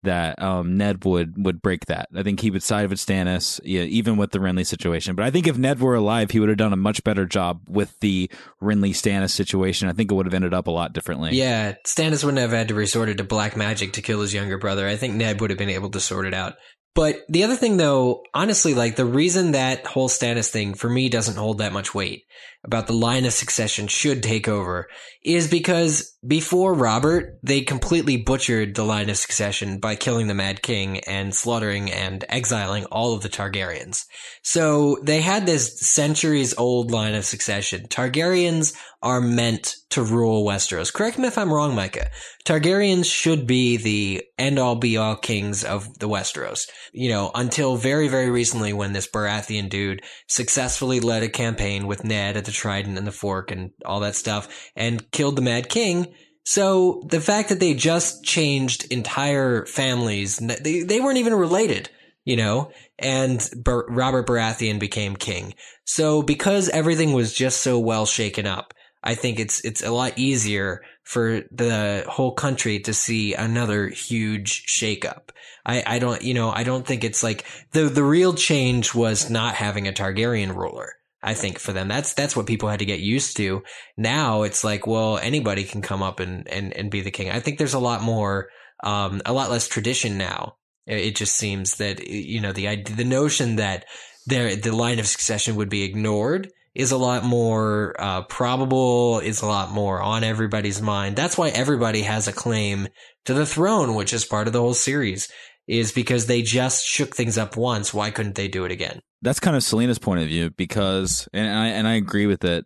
that 0.04 0.42
um, 0.42 0.78
Ned 0.78 1.04
would 1.06 1.44
would 1.44 1.62
break 1.62 1.86
that. 1.88 2.10
I 2.16 2.24
think 2.24 2.39
he 2.39 2.52
would 2.52 2.63
side 2.63 2.89
with 2.89 3.00
Stannis, 3.00 3.60
yeah, 3.63 3.82
even 3.82 4.18
with 4.18 4.32
the 4.32 4.39
Renly 4.39 4.66
situation. 4.66 5.16
But 5.16 5.26
I 5.26 5.32
think 5.32 5.48
if 5.48 5.58
Ned 5.58 5.80
were 5.80 5.96
alive, 5.96 6.32
he 6.32 6.39
would 6.39 6.50
have 6.50 6.58
done 6.58 6.74
a 6.74 6.78
much 6.78 7.04
better 7.04 7.26
job 7.26 7.62
with 7.68 8.00
the 8.00 8.30
Renly 8.62 8.92
Stannis 8.92 9.32
situation. 9.32 9.89
I 9.89 9.94
think 9.94 10.12
it 10.12 10.16
would 10.16 10.26
have 10.26 10.34
ended 10.34 10.54
up 10.54 10.68
a 10.68 10.72
lot 10.72 10.94
differently. 10.94 11.32
Yeah, 11.34 11.74
Stannis 11.86 12.24
wouldn't 12.24 12.42
have 12.42 12.52
had 12.52 12.68
to 12.70 12.76
resort 12.76 13.16
to 13.18 13.24
black 13.24 13.58
magic 13.58 13.94
to 13.94 14.02
kill 14.02 14.22
his 14.22 14.34
younger 14.34 14.58
brother. 14.58 14.88
I 14.88 14.96
think 14.96 15.16
Ned 15.16 15.42
would 15.42 15.50
have 15.50 15.60
been 15.60 15.70
able 15.70 15.89
to 15.92 16.00
sort 16.00 16.26
it 16.26 16.34
out. 16.34 16.56
But 16.96 17.22
the 17.28 17.44
other 17.44 17.56
thing, 17.56 17.78
though, 17.78 18.24
honestly, 18.34 18.76
like 18.76 18.96
the 18.96 19.06
reason 19.06 19.54
that 19.54 19.88
whole 19.88 20.10
Stannis 20.10 20.50
thing 20.50 20.76
for 20.76 20.89
me 20.89 21.10
doesn't 21.10 21.38
hold 21.38 21.58
that 21.58 21.74
much 21.74 21.96
weight 21.96 22.24
about 22.63 22.88
the 22.88 22.93
line 22.93 23.26
of 23.26 23.34
succession 23.34 23.88
should 23.88 24.23
take 24.23 24.47
over 24.47 24.88
is 25.23 25.49
because 25.49 26.17
before 26.26 26.73
Robert, 26.73 27.38
they 27.43 27.62
completely 27.62 28.17
butchered 28.17 28.76
the 28.76 28.86
line 28.86 29.10
of 29.10 29.17
succession 29.17 29.80
by 29.80 29.95
killing 29.95 30.28
the 30.28 30.34
Mad 30.34 30.62
King 30.62 30.99
and 31.02 31.34
slaughtering 31.34 31.91
and 31.91 32.23
exiling 32.30 32.86
all 32.86 33.13
of 33.13 33.21
the 33.21 33.30
Targaryens. 33.30 34.06
So 34.41 34.97
they 35.04 35.21
had 35.21 35.45
this 35.45 35.80
centuries 35.80 36.54
old 36.58 36.91
line 36.91 37.15
of 37.15 37.26
succession. 37.26 37.88
Targaryens 37.88 38.73
are 39.02 39.19
meant 39.19 39.76
to 39.89 40.02
rule 40.02 40.45
Westeros. 40.45 40.93
Correct 40.93 41.19
me 41.19 41.28
if 41.28 41.38
I'm 41.38 41.52
wrong, 41.52 41.76
Micah. 41.76 42.10
Targaryens 42.45 43.06
should 43.06 43.45
be 43.45 43.76
the 43.76 44.23
end 44.38 44.58
all 44.60 44.76
be 44.76 44.95
all 44.95 45.17
kings 45.17 45.65
of 45.65 45.99
the 45.99 46.08
Westeros. 46.08 46.69
You 46.93 47.10
know, 47.10 47.30
until 47.36 47.76
very, 47.76 48.08
very 48.08 48.30
recently 48.30 48.71
when 48.71 48.93
this 48.93 49.10
Baratheon 49.10 49.69
dude 49.69 50.04
successfully 50.28 51.02
led 51.02 51.21
a 51.21 51.30
campaign 51.30 51.86
with 51.86 52.06
Ned 52.06 52.38
at 52.38 52.45
the 52.45 52.52
Trident 52.54 52.98
and 52.98 53.08
the 53.08 53.12
Fork 53.12 53.52
and 53.52 53.72
all 53.86 54.00
that 54.02 54.16
stuff 54.16 54.72
and 54.76 55.10
killed 55.12 55.36
the 55.36 55.42
Mad 55.42 55.70
King. 55.70 56.13
So 56.46 57.04
the 57.08 57.22
fact 57.22 57.50
that 57.50 57.60
they 57.60 57.74
just 57.74 58.24
changed 58.24 58.92
entire 58.92 59.66
families, 59.66 60.38
they, 60.38 60.84
they 60.84 61.00
weren't 61.00 61.18
even 61.18 61.34
related, 61.34 61.89
you 62.26 62.36
know, 62.36 62.72
and 63.00 63.50
Robert 63.66 64.28
Baratheon 64.28 64.80
became 64.80 65.16
king. 65.16 65.54
So 65.86 66.22
because 66.22 66.70
everything 66.70 67.13
was 67.13 67.34
just 67.34 67.62
so 67.62 67.80
well 67.80 68.06
shaken 68.06 68.46
up, 68.46 68.74
I 69.04 69.16
think 69.16 69.39
it's 69.39 69.63
it's 69.66 69.84
a 69.84 69.92
lot 69.92 70.18
easier 70.18 70.82
for 71.04 71.42
the 71.52 72.06
whole 72.08 72.34
country 72.34 72.80
to 72.82 72.94
see 72.94 73.34
another 73.34 73.89
huge 73.89 74.66
shakeup. 74.66 75.30
I, 75.66 75.84
I 75.86 76.00
don't 76.00 76.22
you 76.22 76.34
know 76.34 76.52
I 76.52 76.63
don't 76.63 76.88
think 76.88 77.04
it's 77.04 77.24
like 77.24 77.46
the 77.72 77.84
the 77.84 78.04
real 78.04 78.34
change 78.34 78.96
was 78.96 79.30
not 79.30 79.56
having 79.56 79.88
a 79.88 79.94
Targaryen 79.94 80.56
ruler. 80.56 80.94
I 81.24 81.34
think 81.34 81.60
for 81.60 81.74
them 81.74 81.88
that's 81.88 82.14
that's 82.14 82.36
what 82.36 82.48
people 82.48 82.70
had 82.70 82.80
to 82.80 82.86
get 82.86 83.00
used 83.00 83.38
to. 83.38 83.64
Now 83.98 84.44
it's 84.44 84.64
like 84.64 84.86
well 84.86 85.18
anybody 85.18 85.64
can 85.64 85.82
come 85.82 86.04
up 86.04 86.20
and 86.20 86.48
and, 86.48 86.74
and 86.74 86.92
be 86.92 87.02
the 87.02 87.12
king. 87.12 87.30
I 87.30 87.40
think 87.40 87.58
there's 87.58 87.74
a 87.74 87.80
lot 87.80 88.02
more 88.02 88.50
um 88.84 89.22
a 89.26 89.34
lot 89.34 89.50
less 89.50 89.68
tradition 89.68 90.18
now. 90.18 90.58
It 90.86 91.16
just 91.16 91.36
seems 91.36 91.78
that 91.78 92.06
you 92.08 92.42
know 92.42 92.52
the 92.52 92.84
the 92.84 93.06
notion 93.06 93.56
that 93.56 93.86
there 94.26 94.56
the 94.56 94.76
line 94.76 95.00
of 95.00 95.08
succession 95.08 95.56
would 95.56 95.70
be 95.70 95.84
ignored 95.84 96.52
is 96.76 96.92
a 96.92 96.98
lot 96.98 97.24
more 97.24 97.96
uh, 98.00 98.24
probable, 98.24 99.20
is 99.20 99.42
a 99.42 99.46
lot 99.46 99.72
more 99.72 100.02
on 100.02 100.24
everybody's 100.24 100.82
mind. 100.82 101.16
That's 101.16 101.38
why 101.38 101.50
everybody 101.50 102.02
has 102.02 102.28
a 102.28 102.34
claim 102.34 102.88
to 103.26 103.34
the 103.34 103.46
throne, 103.46 103.94
which 103.94 104.14
is 104.14 104.26
part 104.26 104.48
of 104.48 104.54
the 104.54 104.60
whole 104.60 104.74
series, 104.74 105.32
is 105.68 105.92
because 105.92 106.26
they 106.26 106.42
just 106.42 106.86
shook 106.86 107.16
things 107.16 107.38
up 107.38 107.56
once. 107.56 107.94
Why 107.94 108.10
couldn't 108.10 108.36
they 108.36 108.48
do 108.48 108.66
it 108.66 108.72
again? 108.72 109.02
That's 109.24 109.40
kind 109.40 109.56
of 109.56 109.64
Selena's 109.64 110.00
point 110.00 110.22
of 110.22 110.28
view 110.28 110.52
because, 110.52 111.28
and 111.34 111.50
I 111.50 111.68
and 111.68 111.88
I 111.88 111.94
agree 111.94 112.28
with 112.28 112.44
it. 112.44 112.66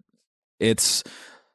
It's 0.59 1.03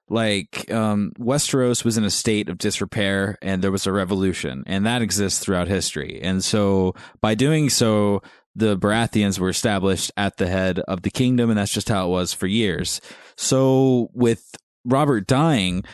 like 0.09 0.71
um, 0.71 1.13
Westeros 1.19 1.85
was 1.85 1.99
in 1.99 2.05
a 2.05 2.11
state 2.11 2.49
of 2.49 2.59
disrepair, 2.59 3.37
and 3.43 3.63
there 3.63 3.73
was 3.73 3.87
a 3.87 3.93
revolution, 3.93 4.63
and 4.67 4.87
that 4.87 5.03
exists 5.03 5.41
throughout 5.41 5.69
history. 5.69 6.21
And 6.23 6.45
so, 6.45 6.95
by 7.21 7.35
doing 7.35 7.69
so, 7.69 8.23
the 8.55 8.77
Baratheons 8.79 9.39
were 9.39 9.49
established 9.49 10.13
at 10.17 10.37
the 10.37 10.47
head 10.47 10.79
of 10.81 11.03
the 11.03 11.11
kingdom, 11.11 11.51
and 11.51 11.59
that's 11.59 11.73
just 11.73 11.89
how 11.89 12.07
it 12.07 12.11
was 12.11 12.33
for 12.33 12.47
years. 12.47 13.01
So, 13.37 14.11
with 14.15 14.55
Robert 14.85 15.27
dying, 15.27 15.85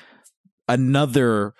another 0.69 1.55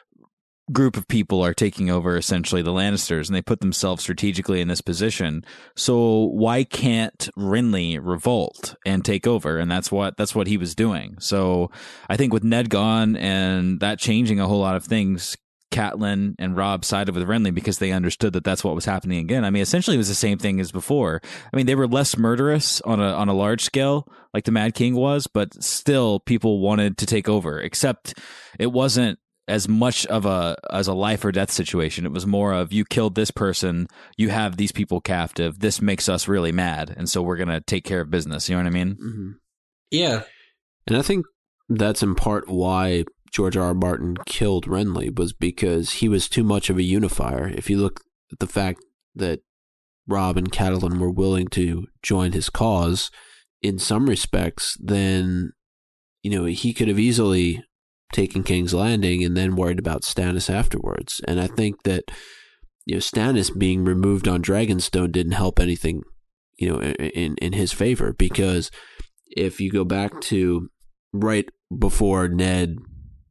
group 0.73 0.97
of 0.97 1.09
people 1.09 1.45
are 1.45 1.55
taking 1.55 1.91
over 1.91 2.17
essentially 2.17 2.63
the 2.63 2.73
Lannisters 2.73 3.29
and 3.29 3.37
they 3.37 3.43
put 3.43 3.61
themselves 3.61 4.03
strategically 4.03 4.61
in 4.61 4.69
this 4.69 4.81
position. 4.81 5.45
So 5.77 6.25
why 6.25 6.65
can't 6.65 7.29
Renly 7.37 7.99
revolt 8.01 8.75
and 8.85 9.05
take 9.05 9.27
over? 9.27 9.59
And 9.59 9.71
that's 9.71 9.91
what 9.91 10.17
that's 10.17 10.35
what 10.35 10.47
he 10.47 10.57
was 10.57 10.75
doing. 10.75 11.17
So 11.21 11.71
I 12.09 12.17
think 12.17 12.33
with 12.33 12.45
Ned 12.45 12.71
gone 12.71 13.17
and 13.17 13.81
that 13.81 13.99
changing 13.99 14.41
a 14.41 14.47
whole 14.47 14.61
lot 14.61 14.77
of 14.77 14.85
things, 14.85 15.37
Catelyn 15.71 16.35
and 16.39 16.57
Robb 16.57 16.85
sided 16.85 17.15
with 17.15 17.29
Renly 17.29 17.55
because 17.55 17.79
they 17.79 17.93
understood 17.93 18.33
that 18.33 18.45
that's 18.45 18.65
what 18.65 18.75
was 18.75 18.85
happening 18.85 19.19
again. 19.19 19.45
I 19.45 19.51
mean, 19.51 19.63
essentially 19.63 19.97
it 19.97 19.99
was 19.99 20.09
the 20.09 20.15
same 20.15 20.39
thing 20.39 20.61
as 20.61 20.73
before. 20.73 21.21
I 21.25 21.57
mean, 21.57 21.67
they 21.67 21.75
were 21.75 21.87
less 21.87 22.17
murderous 22.17 22.81
on 22.83 23.01
a 23.01 23.13
on 23.13 23.29
a 23.29 23.35
large 23.35 23.63
scale 23.63 24.09
like 24.33 24.45
the 24.45 24.53
Mad 24.53 24.75
King 24.75 24.95
was, 24.95 25.27
but 25.27 25.63
still 25.63 26.21
people 26.21 26.61
wanted 26.61 26.99
to 26.99 27.07
take 27.07 27.29
over. 27.29 27.61
Except 27.61 28.19
it 28.59 28.73
wasn't 28.73 29.19
as 29.49 29.69
much 29.69 30.07
of 30.07 30.27
a 30.27 30.57
as 30.71 30.87
a 30.87 30.93
life 30.93 31.25
or 31.25 31.33
death 31.33 31.51
situation. 31.51 32.05
It 32.07 32.13
was 32.13 32.27
more 32.27 32.53
of 32.53 32.73
you 32.73 32.85
killed 32.85 33.15
this 33.15 33.31
person, 33.31 33.89
you 34.17 34.29
have 34.29 34.57
these 34.57 34.73
people 34.73 35.01
captive. 35.01 35.59
This 35.61 35.81
makes 35.83 36.09
us 36.09 36.29
really 36.29 36.53
mad, 36.53 36.95
and 36.97 37.09
so 37.09 37.23
we're 37.23 37.37
gonna 37.39 37.61
take 37.61 37.85
care 37.85 38.03
of 38.03 38.11
business. 38.11 38.49
You 38.49 38.57
know 38.57 38.63
what 38.63 38.69
I 38.69 38.85
mean? 38.85 38.97
Mhm. 38.97 39.33
Yeah, 39.91 40.23
And 40.87 40.97
I 40.97 41.03
think 41.03 41.25
that's 41.69 42.03
in 42.03 42.15
part 42.15 42.49
why 42.49 43.05
George 43.33 43.57
R. 43.57 43.69
R. 43.69 43.75
Martin 43.75 44.17
killed 44.27 44.67
Renly 44.67 45.15
was 45.15 45.33
because 45.33 45.95
he 45.95 46.09
was 46.09 46.29
too 46.29 46.45
much 46.45 46.71
of 46.71 46.79
a 46.79 46.83
unifier. 46.83 47.49
If 47.49 47.69
you 47.69 47.79
look 47.79 48.01
at 48.33 48.39
the 48.39 48.47
fact 48.47 48.81
that 49.15 49.41
Robb 50.07 50.37
and 50.39 50.51
Catelyn 50.51 50.99
were 50.99 51.11
willing 51.11 51.49
to 51.49 51.87
join 52.03 52.33
his 52.33 52.49
cause 52.49 53.11
in 53.61 53.79
some 53.79 54.09
respects, 54.09 54.77
then 54.81 55.53
you 56.23 56.31
know 56.31 56.45
he 56.47 56.73
could 56.73 56.89
have 56.89 56.99
easily 56.99 57.63
taken 58.13 58.43
King's 58.43 58.75
Landing 58.75 59.25
and 59.25 59.37
then 59.37 59.57
worried 59.57 59.79
about 59.79 60.03
Stannis 60.03 60.53
afterwards. 60.53 61.21
And 61.27 61.41
I 61.41 61.47
think 61.47 61.83
that 61.83 62.05
you 62.87 62.97
know 62.97 63.01
Stannis 63.01 63.57
being 63.57 63.85
removed 63.85 64.27
on 64.27 64.43
Dragonstone 64.43 65.13
didn't 65.13 65.33
help 65.33 65.59
anything, 65.59 66.03
you 66.57 66.71
know, 66.71 66.81
in 66.81 67.37
in 67.37 67.53
his 67.53 67.73
favor 67.73 68.13
because 68.13 68.71
if 69.27 69.61
you 69.61 69.71
go 69.71 69.85
back 69.85 70.21
to 70.23 70.69
right 71.13 71.49
before 71.77 72.29
Ned 72.29 72.77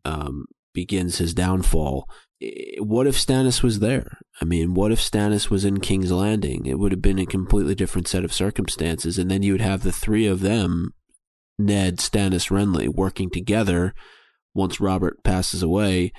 um, 0.05 0.45
begins 0.73 1.17
his 1.17 1.33
downfall, 1.33 2.07
what 2.79 3.07
if 3.07 3.15
Stannis 3.15 3.63
was 3.63 3.79
there? 3.79 4.19
I 4.39 4.45
mean, 4.45 4.75
what 4.75 4.91
if 4.91 4.99
Stannis 4.99 5.49
was 5.49 5.65
in 5.65 5.79
King's 5.79 6.11
Landing? 6.11 6.67
It 6.67 6.77
would 6.77 6.91
have 6.91 7.01
been 7.01 7.19
a 7.19 7.25
completely 7.25 7.73
different 7.73 8.07
set 8.07 8.23
of 8.23 8.33
circumstances, 8.33 9.17
and 9.17 9.31
then 9.31 9.41
you 9.41 9.53
would 9.53 9.61
have 9.61 9.81
the 9.81 9.91
three 9.91 10.27
of 10.27 10.41
them, 10.41 10.93
Ned, 11.57 11.97
Stannis, 11.97 12.51
Renly, 12.51 12.87
working 12.87 13.31
together 13.31 13.95
once 14.57 14.81
Robert 14.81 15.23
passes 15.23 15.63
away 15.63 16.11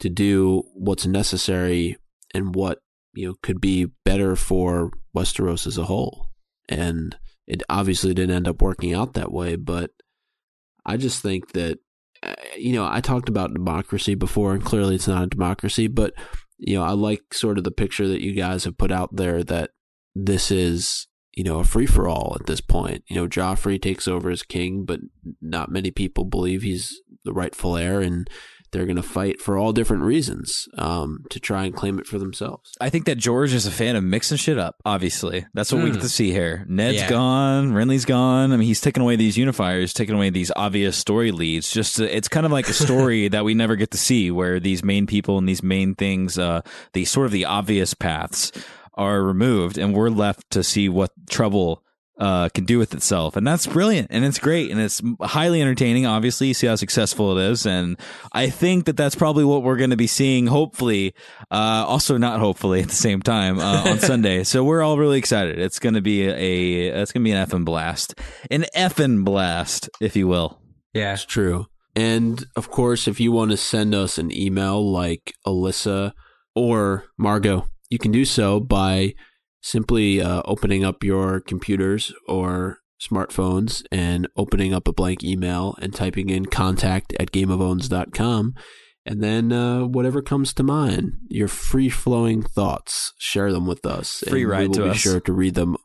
to 0.00 0.08
do 0.08 0.64
what's 0.74 1.06
necessary 1.06 1.96
and 2.34 2.54
what 2.54 2.78
you 3.12 3.28
know 3.28 3.34
could 3.42 3.60
be 3.60 3.86
better 4.04 4.34
for 4.34 4.90
Westeros 5.14 5.66
as 5.66 5.78
a 5.78 5.84
whole. 5.84 6.30
And 6.68 7.16
it 7.46 7.62
obviously 7.68 8.14
didn't 8.14 8.34
end 8.34 8.48
up 8.48 8.62
working 8.62 8.94
out 8.94 9.12
that 9.14 9.30
way, 9.30 9.56
but 9.56 9.90
I 10.86 10.96
just 10.96 11.22
think 11.22 11.52
that 11.52 11.78
uh, 12.22 12.34
you 12.56 12.72
know, 12.72 12.88
I 12.88 13.00
talked 13.00 13.28
about 13.28 13.52
democracy 13.52 14.14
before 14.14 14.54
and 14.54 14.64
clearly 14.64 14.94
it's 14.94 15.08
not 15.08 15.24
a 15.24 15.28
democracy, 15.28 15.86
but 15.86 16.14
you 16.58 16.76
know, 16.76 16.84
I 16.84 16.92
like 16.92 17.34
sort 17.34 17.58
of 17.58 17.64
the 17.64 17.70
picture 17.70 18.08
that 18.08 18.22
you 18.22 18.32
guys 18.34 18.64
have 18.64 18.78
put 18.78 18.92
out 18.92 19.16
there 19.16 19.42
that 19.44 19.70
this 20.14 20.50
is 20.50 21.08
you 21.34 21.44
know, 21.44 21.58
a 21.60 21.64
free 21.64 21.86
for 21.86 22.08
all 22.08 22.36
at 22.40 22.46
this 22.46 22.60
point. 22.60 23.04
You 23.08 23.16
know, 23.16 23.26
Joffrey 23.28 23.80
takes 23.80 24.06
over 24.08 24.30
as 24.30 24.42
king, 24.42 24.84
but 24.84 25.00
not 25.40 25.70
many 25.70 25.90
people 25.90 26.24
believe 26.24 26.62
he's 26.62 27.00
the 27.24 27.32
rightful 27.32 27.76
heir, 27.76 28.00
and 28.00 28.28
they're 28.72 28.86
going 28.86 28.96
to 28.96 29.02
fight 29.02 29.38
for 29.40 29.58
all 29.58 29.72
different 29.74 30.02
reasons 30.02 30.66
um, 30.78 31.24
to 31.28 31.38
try 31.38 31.64
and 31.64 31.74
claim 31.74 31.98
it 31.98 32.06
for 32.06 32.18
themselves. 32.18 32.72
I 32.80 32.88
think 32.88 33.04
that 33.04 33.18
George 33.18 33.52
is 33.52 33.66
a 33.66 33.70
fan 33.70 33.96
of 33.96 34.02
mixing 34.02 34.38
shit 34.38 34.58
up. 34.58 34.76
Obviously, 34.86 35.44
that's 35.52 35.70
what 35.70 35.84
we 35.84 35.90
Mm. 35.90 35.94
get 35.94 36.02
to 36.02 36.08
see 36.08 36.30
here. 36.32 36.64
Ned's 36.68 37.02
Yeah. 37.02 37.10
gone, 37.10 37.72
Renly's 37.72 38.06
gone. 38.06 38.50
I 38.50 38.56
mean, 38.56 38.66
he's 38.66 38.80
taking 38.80 39.02
away 39.02 39.16
these 39.16 39.36
unifiers, 39.36 39.92
taking 39.92 40.14
away 40.14 40.30
these 40.30 40.50
obvious 40.56 40.96
story 40.96 41.32
leads. 41.32 41.70
Just 41.70 41.96
to, 41.96 42.16
it's 42.16 42.28
kind 42.28 42.46
of 42.46 42.52
like 42.52 42.66
a 42.68 42.72
story 42.72 43.28
that 43.34 43.44
we 43.44 43.52
never 43.52 43.76
get 43.76 43.90
to 43.90 43.98
see, 43.98 44.30
where 44.30 44.58
these 44.58 44.82
main 44.82 45.06
people 45.06 45.36
and 45.36 45.46
these 45.46 45.62
main 45.62 45.94
things, 45.94 46.38
uh, 46.38 46.62
the 46.94 47.04
sort 47.04 47.26
of 47.26 47.32
the 47.32 47.44
obvious 47.44 47.92
paths, 47.92 48.52
are 48.94 49.22
removed, 49.22 49.78
and 49.78 49.94
we're 49.94 50.10
left 50.10 50.50
to 50.50 50.62
see 50.62 50.88
what 50.88 51.10
trouble. 51.28 51.82
Uh, 52.18 52.48
can 52.50 52.64
do 52.64 52.78
with 52.78 52.94
itself, 52.94 53.34
and 53.36 53.44
that's 53.44 53.66
brilliant, 53.66 54.06
and 54.10 54.24
it's 54.24 54.38
great, 54.38 54.70
and 54.70 54.78
it's 54.78 55.02
highly 55.22 55.60
entertaining. 55.60 56.06
Obviously, 56.06 56.46
you 56.46 56.54
see 56.54 56.68
how 56.68 56.76
successful 56.76 57.36
it 57.36 57.50
is, 57.50 57.66
and 57.66 57.98
I 58.32 58.48
think 58.48 58.84
that 58.84 58.96
that's 58.96 59.16
probably 59.16 59.44
what 59.44 59.64
we're 59.64 59.78
going 59.78 59.90
to 59.90 59.96
be 59.96 60.06
seeing. 60.06 60.46
Hopefully, 60.46 61.14
uh, 61.50 61.84
also 61.88 62.18
not 62.18 62.38
hopefully 62.38 62.82
at 62.82 62.88
the 62.90 62.94
same 62.94 63.22
time 63.22 63.58
uh, 63.58 63.90
on 63.90 63.98
Sunday. 63.98 64.44
So 64.44 64.62
we're 64.62 64.82
all 64.82 64.98
really 64.98 65.18
excited. 65.18 65.58
It's 65.58 65.80
going 65.80 65.94
to 65.94 66.02
be 66.02 66.28
a 66.28 67.00
it's 67.00 67.10
going 67.10 67.24
to 67.24 67.28
be 67.28 67.32
an 67.32 67.44
effing 67.44 67.64
blast, 67.64 68.14
an 68.52 68.66
effing 68.76 69.24
blast, 69.24 69.88
if 70.00 70.14
you 70.14 70.28
will. 70.28 70.60
Yeah. 70.92 71.12
That's 71.12 71.24
true. 71.24 71.66
And 71.94 72.46
of 72.56 72.70
course, 72.70 73.06
if 73.06 73.20
you 73.20 73.32
want 73.32 73.50
to 73.50 73.56
send 73.56 73.94
us 73.94 74.18
an 74.18 74.34
email 74.34 74.90
like 74.90 75.34
Alyssa 75.46 76.12
or 76.54 77.04
Margot, 77.18 77.66
you 77.92 77.98
can 77.98 78.10
do 78.10 78.24
so 78.24 78.58
by 78.58 79.14
simply 79.60 80.20
uh, 80.20 80.40
opening 80.46 80.82
up 80.82 81.04
your 81.04 81.40
computers 81.40 82.12
or 82.26 82.78
smartphones 83.00 83.84
and 83.92 84.26
opening 84.34 84.72
up 84.72 84.88
a 84.88 84.92
blank 84.92 85.22
email 85.22 85.76
and 85.80 85.94
typing 85.94 86.30
in 86.30 86.46
contact 86.46 87.12
at 87.20 87.32
gameofowns.com. 87.32 88.54
And 89.04 89.22
then 89.22 89.52
uh, 89.52 89.84
whatever 89.84 90.22
comes 90.22 90.54
to 90.54 90.62
mind, 90.62 91.12
your 91.28 91.48
free 91.48 91.90
flowing 91.90 92.42
thoughts, 92.42 93.12
share 93.18 93.52
them 93.52 93.66
with 93.66 93.84
us. 93.84 94.24
Free 94.26 94.42
and 94.42 94.50
ride 94.50 94.60
we 94.62 94.68
will 94.68 94.74
to 94.74 94.82
be 94.84 94.90
us. 94.90 94.96
sure 94.96 95.20
to 95.20 95.32
read 95.32 95.54
them 95.54 95.76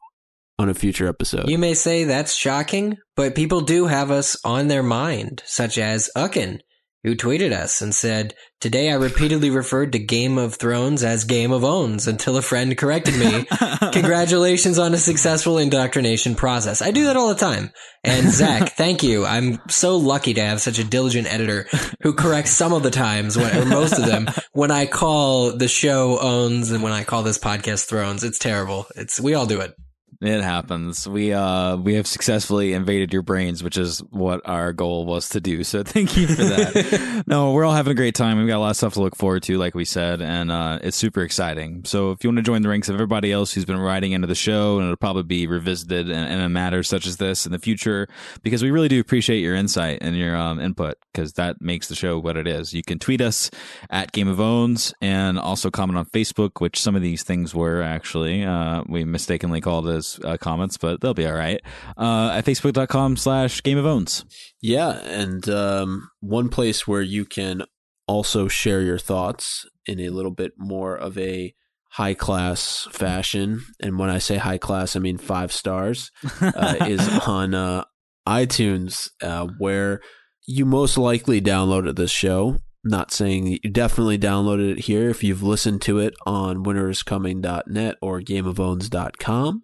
on 0.60 0.70
a 0.70 0.74
future 0.74 1.08
episode. 1.08 1.50
You 1.50 1.58
may 1.58 1.74
say 1.74 2.06
that's 2.06 2.34
shocking, 2.34 2.98
but 3.16 3.36
people 3.36 3.62
do 3.62 3.88
have 3.88 4.12
us 4.12 4.38
on 4.46 4.68
their 4.68 4.84
mind, 4.84 5.44
such 5.46 5.78
as 5.78 6.10
Ucken, 6.16 6.60
who 7.08 7.16
tweeted 7.16 7.54
us 7.54 7.82
and 7.82 7.96
said, 7.96 8.34
Today 8.60 8.92
I 8.92 8.96
repeatedly 8.96 9.50
referred 9.50 9.94
to 9.94 10.00
Game 10.00 10.38
of 10.38 10.56
Thrones 10.56 11.04
as 11.04 11.24
Game 11.24 11.52
of 11.52 11.64
Owns 11.64 12.08
until 12.08 12.36
a 12.36 12.42
friend 12.42 12.78
corrected 12.78 13.16
me. 13.16 13.46
Congratulations 13.94 14.78
on 14.78 14.94
a 14.94 14.98
successful 14.98 15.58
indoctrination 15.58 16.36
process. 16.36 16.82
I 16.82 16.92
do 16.92 17.06
that 17.06 17.16
all 17.16 17.30
the 17.30 17.36
time. 17.36 17.72
And 18.04 18.30
Zach, 18.30 18.72
thank 18.76 19.04
you. 19.04 19.26
I'm 19.26 19.62
so 19.70 19.96
lucky 19.98 20.34
to 20.34 20.42
have 20.42 20.60
such 20.60 20.80
a 20.80 20.84
diligent 20.84 21.32
editor 21.32 21.68
who 22.02 22.14
corrects 22.14 22.52
some 22.52 22.74
of 22.74 22.84
the 22.84 22.92
times, 22.92 23.38
when, 23.38 23.56
or 23.56 23.66
most 23.66 23.94
of 23.98 24.06
them, 24.06 24.28
when 24.52 24.72
I 24.72 24.86
call 24.86 25.56
the 25.56 25.68
show 25.68 26.20
owns 26.20 26.72
and 26.72 26.84
when 26.84 26.94
I 26.94 27.04
call 27.04 27.24
this 27.24 27.40
podcast 27.40 27.88
thrones. 27.88 28.24
It's 28.24 28.40
terrible. 28.40 28.88
It's 28.96 29.20
we 29.20 29.34
all 29.34 29.46
do 29.46 29.62
it. 29.62 29.76
It 30.20 30.42
happens. 30.42 31.08
We 31.08 31.32
uh 31.32 31.76
we 31.78 31.94
have 31.94 32.08
successfully 32.08 32.74
invaded 32.74 33.14
your 33.14 33.22
brains, 33.22 33.64
which 33.64 33.78
is 33.78 34.00
what 34.10 34.42
our 34.46 34.74
goal 34.74 35.06
was 35.06 35.30
to 35.30 35.40
do. 35.40 35.64
So 35.64 35.84
thank 35.84 36.18
you 36.18 36.26
for 36.28 36.44
that. 36.44 37.24
no, 37.28 37.52
we're 37.52 37.66
all 37.66 37.74
having 37.74 37.92
a 37.92 37.96
great 37.96 38.16
time. 38.16 38.40
We've 38.40 38.48
got 38.48 38.58
a 38.58 38.60
lot 38.60 38.72
of 38.72 38.78
stuff 38.78 38.94
to 38.94 39.02
look 39.02 39.16
forward 39.16 39.44
to, 39.44 39.58
like 39.60 39.76
we 39.76 39.86
said, 39.86 40.22
and 40.22 40.52
uh 40.52 40.80
it's 40.82 40.98
super 40.98 41.22
exciting. 41.22 41.84
So 41.86 42.12
if 42.12 42.24
you 42.24 42.30
want 42.32 42.38
to 42.38 42.44
join 42.44 42.64
the 42.64 42.70
ranks 42.70 42.90
of 42.90 42.96
everybody 42.96 43.32
else 43.32 43.54
who's 43.54 43.66
been 43.66 43.78
riding 43.78 44.14
into 44.14 44.26
the 44.26 44.34
show, 44.34 44.78
and 44.78 44.86
it'll 44.86 44.98
probably 44.98 45.22
be 45.22 45.46
revisited 45.46 46.10
in, 46.10 46.18
in 46.18 46.40
a 46.40 46.50
matter 46.50 46.82
such 46.82 47.06
as 47.06 47.18
this 47.18 47.46
in 47.46 47.52
the 47.52 47.60
future, 47.60 48.08
because 48.42 48.64
we 48.64 48.72
really 48.72 48.88
do 48.88 49.00
appreciate 49.00 49.42
your 49.42 49.54
insight 49.54 50.00
and 50.02 50.18
your 50.18 50.36
um 50.36 50.60
input, 50.60 50.96
because 51.14 51.34
that 51.34 51.62
makes 51.62 51.90
the 51.90 51.96
show 51.96 52.18
what 52.18 52.38
it 52.38 52.48
is. 52.48 52.74
You 52.74 52.82
can 52.82 52.98
tweet 52.98 53.22
us 53.22 53.52
at 53.92 54.14
Game 54.14 54.28
of 54.28 54.40
Owns 54.42 54.96
and 55.00 55.38
also 55.38 55.70
comment 55.70 56.00
on 56.00 56.06
Facebook, 56.06 56.60
which 56.60 56.82
some 56.82 56.96
of 56.96 57.04
these 57.04 57.22
things 57.22 57.54
were 57.54 57.84
actually 57.84 58.44
uh 58.44 58.82
we 58.88 59.04
mistakenly 59.04 59.62
called 59.62 59.88
as 59.88 60.07
uh, 60.24 60.38
comments, 60.38 60.78
but 60.78 61.02
they'll 61.02 61.14
be 61.14 61.26
all 61.26 61.34
right. 61.34 61.62
Uh, 61.98 62.32
at 62.34 62.46
facebook.com 62.46 63.18
slash 63.18 63.64
game 63.64 63.78
of 63.78 63.86
owns. 63.86 64.26
Yeah, 64.62 65.00
and 65.06 65.48
um, 65.50 66.10
one 66.20 66.50
place 66.50 66.88
where 66.88 67.02
you 67.02 67.26
can 67.26 67.64
also 68.08 68.48
share 68.48 68.82
your 68.82 69.00
thoughts 69.00 69.66
in 69.86 70.00
a 70.00 70.10
little 70.10 70.32
bit 70.32 70.54
more 70.58 70.96
of 70.96 71.18
a 71.18 71.54
high 71.92 72.14
class 72.14 72.88
fashion, 72.92 73.62
and 73.80 73.98
when 73.98 74.10
I 74.10 74.20
say 74.20 74.38
high 74.38 74.58
class, 74.58 74.96
I 74.96 75.00
mean 75.00 75.18
five 75.18 75.52
stars, 75.52 76.12
uh, 76.42 76.76
is 76.88 77.08
on 77.28 77.54
uh, 77.54 77.86
iTunes, 78.28 79.10
uh, 79.22 79.48
where 79.58 80.02
you 80.46 80.66
most 80.66 80.98
likely 80.98 81.42
downloaded 81.42 81.96
this 81.96 82.12
show. 82.12 82.58
Not 82.84 83.12
saying 83.12 83.48
you 83.48 83.60
definitely 83.60 84.18
downloaded 84.18 84.74
it 84.74 84.80
here. 84.82 85.10
If 85.10 85.24
you've 85.24 85.44
listened 85.44 85.82
to 85.84 86.00
it 86.00 86.14
on 86.26 86.64
winteriscoming.net 86.64 87.98
or 88.02 88.22
gameofowns.com, 88.22 89.64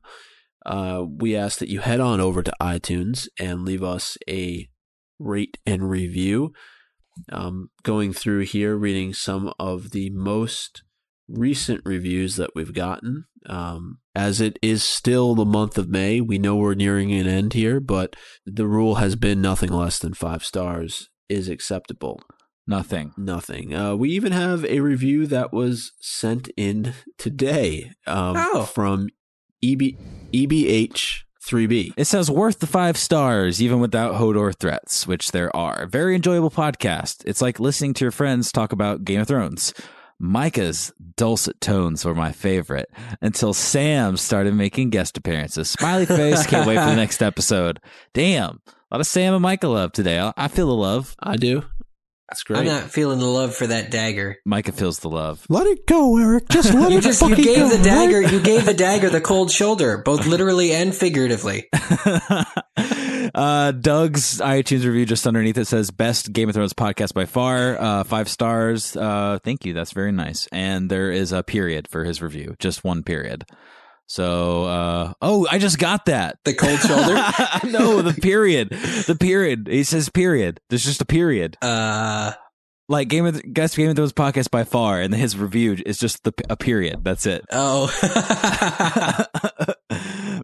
uh, 0.66 1.03
we 1.07 1.36
ask 1.36 1.59
that 1.59 1.70
you 1.70 1.80
head 1.82 1.99
on 1.99 2.20
over 2.22 2.41
to 2.43 2.53
iTunes 2.61 3.28
and 3.39 3.64
leave 3.66 3.84
us 3.84 4.18
a 4.30 4.68
rate 5.20 5.57
and 5.66 5.89
review. 5.89 6.53
Um, 7.32 7.70
going 7.84 8.11
through 8.11 8.41
here, 8.41 8.76
reading 8.76 9.14
some 9.14 9.53
of 9.59 9.91
the 9.91 10.09
most 10.09 10.82
recent 11.28 11.82
reviews 11.86 12.38
that 12.38 12.51
we've 12.55 12.74
gotten. 12.74 13.26
Um, 13.45 13.99
as 14.16 14.41
it 14.41 14.57
is 14.61 14.84
still 14.84 15.36
the 15.36 15.45
month 15.45 15.78
of 15.78 15.89
May, 15.89 16.22
we 16.22 16.38
know 16.39 16.55
we're 16.55 16.74
nearing 16.74 17.11
an 17.11 17.28
end 17.28 17.53
here, 17.53 17.80
but 17.80 18.16
the 18.45 18.68
rule 18.68 18.95
has 18.95 19.16
been 19.16 19.41
nothing 19.41 19.70
less 19.72 19.99
than 19.99 20.14
five 20.16 20.43
stars 20.43 21.09
is 21.30 21.49
acceptable. 21.49 22.20
Nothing. 22.66 23.11
Nothing. 23.18 23.76
Uh, 23.76 23.95
we 23.95 24.09
even 24.11 24.32
have 24.32 24.64
a 24.66 24.80
review 24.80 25.28
that 25.28 25.51
was 25.53 25.91
sent 25.99 26.47
in 26.55 26.93
today 27.18 27.91
um, 28.07 28.36
Oh. 28.38 28.64
from 28.64 29.09
E 29.64 29.74
EB, 29.74 29.97
EBH3B. 30.34 31.93
It 31.95 32.05
says 32.05 32.30
worth 32.30 32.59
the 32.59 32.68
five 32.68 32.97
stars, 32.97 33.61
even 33.61 33.80
without 33.80 34.16
Hodor 34.16 34.53
threats, 34.53 35.07
which 35.07 35.32
there 35.32 35.55
are. 35.55 35.88
Very 35.88 36.16
enjoyable 36.16 36.51
podcast. 36.51 37.24
It's 37.26 37.41
like 37.41 37.61
listening 37.61 37.93
to 37.95 38.05
your 38.05 38.11
friends 38.11 38.51
talk 38.51 38.74
about 38.74 39.05
Game 39.05 39.22
of 39.22 39.28
Thrones. 39.28 39.74
Micah's 40.20 40.91
dulcet 41.16 41.59
tones 41.61 42.03
were 42.05 42.14
my 42.14 42.32
favorite 42.32 42.89
until 43.22 43.53
Sam 43.53 44.18
started 44.18 44.53
making 44.53 44.89
guest 44.89 45.18
appearances. 45.18 45.70
Smiley 45.70 46.05
face, 46.05 46.45
can't 46.45 46.68
wait 46.68 46.80
for 46.80 46.86
the 46.86 46.95
next 46.95 47.22
episode. 47.22 47.80
Damn, 48.14 48.61
a 48.68 48.95
lot 48.95 49.01
of 49.01 49.07
Sam 49.07 49.34
and 49.34 49.41
Micah 49.41 49.68
love 49.68 49.91
today. 49.91 50.20
I, 50.20 50.34
I 50.38 50.47
feel 50.49 50.68
the 50.68 50.76
love. 50.76 51.16
I 51.20 51.36
do. 51.36 51.64
That's 52.30 52.43
great. 52.43 52.59
I'm 52.59 52.65
not 52.65 52.84
feeling 52.89 53.19
the 53.19 53.26
love 53.28 53.53
for 53.55 53.67
that 53.67 53.91
dagger. 53.91 54.38
Micah 54.45 54.71
feels 54.71 54.99
the 54.99 55.09
love. 55.09 55.45
Let 55.49 55.67
it 55.67 55.86
go, 55.86 56.17
Eric. 56.17 56.49
Just 56.49 56.74
let 56.74 56.91
You 56.91 56.97
it 56.97 57.01
just 57.01 57.21
you 57.21 57.36
gave 57.36 57.57
go. 57.57 57.69
the 57.69 57.76
right? 57.76 57.84
dagger 57.84 58.21
you 58.21 58.39
gave 58.41 58.65
the 58.65 58.74
dagger 58.74 59.09
the 59.09 59.21
cold 59.32 59.51
shoulder, 59.51 59.97
both 59.99 60.26
literally 60.26 60.71
and 60.74 60.95
figuratively. 60.95 61.69
uh, 63.36 63.71
Doug's 63.71 64.39
iTunes 64.39 64.86
review 64.86 65.05
just 65.05 65.28
underneath 65.28 65.57
it 65.57 65.65
says 65.65 65.91
best 65.91 66.32
Game 66.34 66.49
of 66.49 66.55
Thrones 66.55 66.74
podcast 66.74 67.13
by 67.13 67.26
far. 67.26 67.80
Uh, 67.80 68.03
five 68.03 68.30
stars. 68.30 68.95
Uh, 68.95 69.39
thank 69.43 69.65
you. 69.65 69.74
That's 69.74 69.91
very 69.91 70.11
nice. 70.11 70.47
And 70.51 70.89
there 70.89 71.11
is 71.11 71.32
a 71.32 71.43
period 71.43 71.88
for 71.88 72.03
his 72.03 72.21
review, 72.21 72.55
just 72.59 72.84
one 72.84 73.03
period. 73.03 73.45
So, 74.07 74.65
uh, 74.65 75.13
oh, 75.21 75.47
I 75.49 75.57
just 75.57 75.79
got 75.79 76.05
that. 76.05 76.37
The 76.45 76.53
cold 76.53 76.79
shoulder. 76.79 77.13
no, 77.77 78.01
the 78.01 78.13
period. 78.21 78.69
The 78.69 79.17
period. 79.19 79.67
He 79.67 79.83
says 79.83 80.09
period. 80.09 80.59
There's 80.69 80.83
just 80.83 81.01
a 81.01 81.05
period. 81.05 81.57
Uh 81.61 82.33
Like 82.89 83.07
Game 83.07 83.25
of 83.25 83.41
best 83.47 83.75
Game 83.77 83.89
of 83.89 83.95
Thrones 83.95 84.13
podcast 84.13 84.51
by 84.51 84.65
far, 84.65 84.99
and 85.01 85.15
his 85.15 85.37
review 85.37 85.77
is 85.85 85.97
just 85.97 86.23
the 86.25 86.33
a 86.49 86.57
period. 86.57 87.03
That's 87.03 87.25
it. 87.25 87.43
oh. 87.51 87.89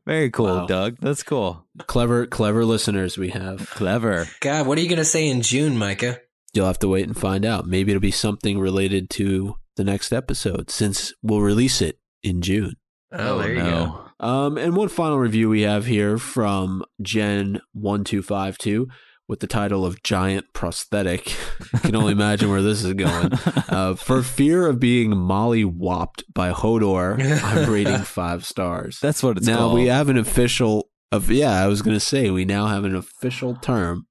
Very 0.05 0.31
cool, 0.31 0.45
Wow. 0.45 0.65
Doug. 0.65 0.97
That's 1.01 1.21
cool. 1.23 1.65
clever, 1.85 2.25
clever 2.25 2.65
listeners 2.65 3.17
we 3.17 3.29
have. 3.29 3.69
Clever. 3.71 4.27
God, 4.39 4.65
what 4.65 4.77
are 4.77 4.81
you 4.81 4.89
gonna 4.89 5.05
say 5.05 5.27
in 5.27 5.41
June, 5.41 5.77
Micah? 5.77 6.19
You'll 6.53 6.65
have 6.65 6.79
to 6.79 6.87
wait 6.87 7.05
and 7.05 7.15
find 7.17 7.45
out. 7.45 7.67
Maybe 7.67 7.91
it'll 7.91 7.99
be 8.01 8.09
something 8.09 8.59
related 8.59 9.09
to 9.11 9.55
the 9.75 9.83
next 9.83 10.11
episode 10.11 10.71
since 10.71 11.13
we'll 11.21 11.41
release 11.41 11.79
it 11.81 11.99
in 12.23 12.41
June. 12.41 12.75
Oh, 13.11 13.39
there 13.39 13.53
you 13.53 13.61
go. 13.61 14.05
Um, 14.19 14.57
and 14.57 14.75
one 14.75 14.89
final 14.89 15.17
review 15.17 15.49
we 15.49 15.61
have 15.61 15.85
here 15.85 16.17
from 16.17 16.83
Jen1252, 17.01 18.87
with 19.27 19.39
the 19.39 19.47
title 19.47 19.85
of 19.85 20.03
Giant 20.03 20.47
Prosthetic. 20.53 21.35
I 21.73 21.79
can 21.79 21.95
only 21.95 22.11
imagine 22.11 22.49
where 22.49 22.61
this 22.61 22.83
is 22.83 22.93
going. 22.93 23.31
Uh, 23.69 23.93
for 23.93 24.23
fear 24.23 24.65
of 24.65 24.79
being 24.79 25.15
molly-whopped 25.15 26.23
by 26.33 26.51
Hodor, 26.51 27.21
I'm 27.43 27.71
rating 27.71 27.99
five 27.99 28.43
stars. 28.43 28.99
That's 28.99 29.21
what 29.21 29.37
it's 29.37 29.45
now 29.45 29.57
called. 29.57 29.75
we 29.75 29.85
have 29.85 30.09
an 30.09 30.17
official 30.17 30.89
of 31.11 31.29
yeah, 31.29 31.63
I 31.63 31.67
was 31.67 31.83
gonna 31.83 31.99
say 31.99 32.31
we 32.31 32.45
now 32.45 32.65
have 32.65 32.83
an 32.83 32.95
official 32.95 33.55
term 33.55 34.07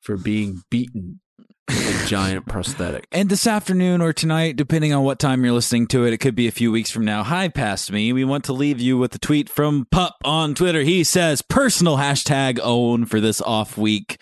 for 0.00 0.18
being 0.18 0.60
beaten 0.70 1.20
with 1.22 1.23
a 1.68 2.06
giant 2.06 2.46
prosthetic. 2.46 3.06
And 3.12 3.28
this 3.28 3.46
afternoon 3.46 4.00
or 4.00 4.12
tonight, 4.12 4.56
depending 4.56 4.92
on 4.92 5.04
what 5.04 5.18
time 5.18 5.44
you're 5.44 5.54
listening 5.54 5.86
to 5.88 6.04
it, 6.06 6.12
it 6.12 6.18
could 6.18 6.34
be 6.34 6.46
a 6.46 6.52
few 6.52 6.70
weeks 6.70 6.90
from 6.90 7.04
now. 7.04 7.22
Hi, 7.22 7.48
past 7.48 7.90
me. 7.90 8.12
We 8.12 8.24
want 8.24 8.44
to 8.44 8.52
leave 8.52 8.80
you 8.80 8.98
with 8.98 9.14
a 9.14 9.18
tweet 9.18 9.48
from 9.48 9.86
Pup 9.90 10.16
on 10.24 10.54
Twitter. 10.54 10.82
He 10.82 11.04
says, 11.04 11.42
personal 11.42 11.96
hashtag 11.96 12.58
own 12.62 13.06
for 13.06 13.20
this 13.20 13.40
off 13.40 13.78
week. 13.78 14.20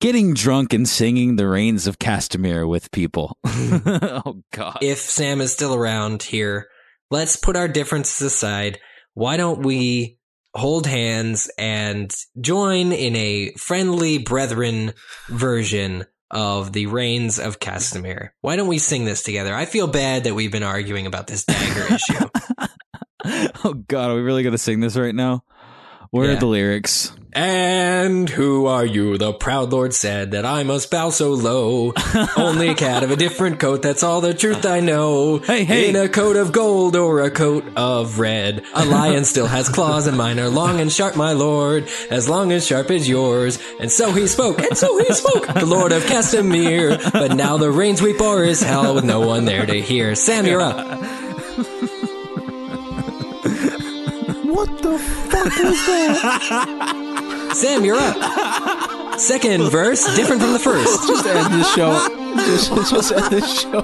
Getting 0.00 0.34
drunk 0.34 0.72
and 0.72 0.88
singing 0.88 1.36
the 1.36 1.48
Rains 1.48 1.86
of 1.86 1.98
Castamere 1.98 2.68
with 2.68 2.90
people. 2.90 3.38
oh, 3.44 4.42
God. 4.52 4.78
if 4.82 4.98
Sam 4.98 5.40
is 5.40 5.52
still 5.52 5.74
around 5.74 6.22
here, 6.22 6.68
let's 7.10 7.36
put 7.36 7.56
our 7.56 7.68
differences 7.68 8.20
aside. 8.20 8.78
Why 9.14 9.36
don't 9.36 9.62
we 9.62 10.18
hold 10.54 10.86
hands 10.86 11.50
and 11.58 12.14
join 12.40 12.92
in 12.92 13.16
a 13.16 13.52
friendly 13.54 14.18
brethren 14.18 14.92
version 15.28 16.06
of 16.30 16.72
the 16.72 16.86
Rains 16.86 17.38
of 17.38 17.60
Castamere? 17.60 18.30
Why 18.40 18.56
don't 18.56 18.68
we 18.68 18.78
sing 18.78 19.04
this 19.04 19.22
together? 19.22 19.54
I 19.54 19.64
feel 19.64 19.86
bad 19.86 20.24
that 20.24 20.34
we've 20.34 20.52
been 20.52 20.62
arguing 20.62 21.06
about 21.06 21.26
this 21.26 21.44
dagger 21.44 21.94
issue. 21.94 22.28
oh, 23.64 23.74
God. 23.88 24.10
Are 24.10 24.14
we 24.14 24.22
really 24.22 24.42
going 24.42 24.52
to 24.52 24.58
sing 24.58 24.80
this 24.80 24.96
right 24.96 25.14
now? 25.14 25.44
Where 26.14 26.26
Yeah. 26.30 26.36
are 26.36 26.38
the 26.38 26.46
lyrics? 26.46 27.10
And 27.32 28.30
who 28.30 28.66
are 28.66 28.86
you? 28.86 29.18
The 29.18 29.32
proud 29.32 29.72
lord 29.72 29.92
said 29.92 30.30
that 30.30 30.46
I 30.46 30.62
must 30.62 30.88
bow 30.92 31.10
so 31.10 31.30
low. 31.30 31.92
Only 32.36 32.68
a 32.68 32.74
cat 32.76 33.02
of 33.02 33.10
a 33.10 33.16
different 33.16 33.58
coat, 33.58 33.82
that's 33.82 34.04
all 34.04 34.20
the 34.20 34.32
truth 34.32 34.64
I 34.64 34.78
know. 34.78 35.38
Hey, 35.38 35.64
hey. 35.64 35.88
In 35.88 35.96
a 35.96 36.08
coat 36.08 36.36
of 36.36 36.52
gold 36.52 36.94
or 36.94 37.22
a 37.22 37.32
coat 37.32 37.64
of 37.74 38.20
red. 38.20 38.62
A 38.74 38.84
lion 38.98 39.24
still 39.24 39.48
has 39.48 39.68
claws 39.68 40.06
and 40.06 40.16
mine 40.16 40.38
are 40.38 40.48
long 40.48 40.78
and 40.78 40.92
sharp, 40.92 41.16
my 41.16 41.32
lord. 41.32 41.88
As 42.12 42.28
long 42.28 42.52
as 42.52 42.64
sharp 42.64 42.92
as 42.92 43.08
yours. 43.08 43.58
And 43.80 43.90
so 43.90 44.12
he 44.12 44.28
spoke, 44.28 44.60
and 44.62 44.78
so 44.78 44.96
he 44.98 45.12
spoke, 45.12 45.48
the 45.52 45.66
lord 45.66 45.90
of 45.90 46.04
Castamere. 46.04 47.10
But 47.12 47.34
now 47.34 47.56
the 47.56 47.72
rains 47.72 48.00
we 48.00 48.12
bore 48.12 48.44
is 48.44 48.62
hell 48.62 48.94
with 48.94 49.04
no 49.04 49.18
one 49.26 49.46
there 49.46 49.66
to 49.66 49.80
hear. 49.82 50.14
Sam, 50.14 50.46
you're 50.46 50.60
up. 50.62 50.76
The 54.96 54.98
fuck 54.98 55.44
was 55.44 55.86
that? 55.86 57.50
Sam, 57.54 57.84
you're 57.84 57.96
up. 57.98 59.20
Second 59.20 59.70
verse, 59.70 60.04
different 60.16 60.42
from 60.42 60.52
the 60.52 60.58
first. 60.58 61.06
Just 61.08 61.26
end 61.26 61.54
the 61.54 61.62
show. 61.64 62.08
Just, 62.44 62.90
just 62.90 63.12
end 63.12 63.30
the 63.30 63.40
show. 63.46 63.80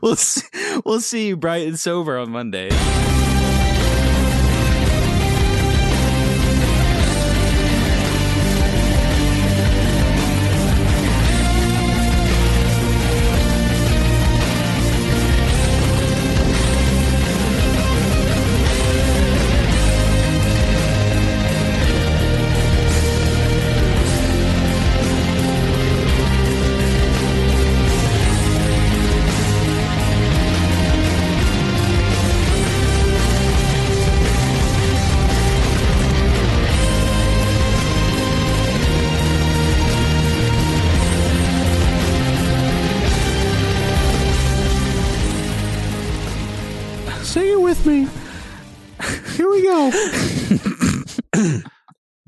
We'll 0.00 0.16
see, 0.16 0.46
we'll 0.84 1.00
see 1.00 1.28
you 1.28 1.36
bright 1.36 1.66
and 1.66 1.78
sober 1.78 2.16
on 2.16 2.30
Monday. 2.30 2.70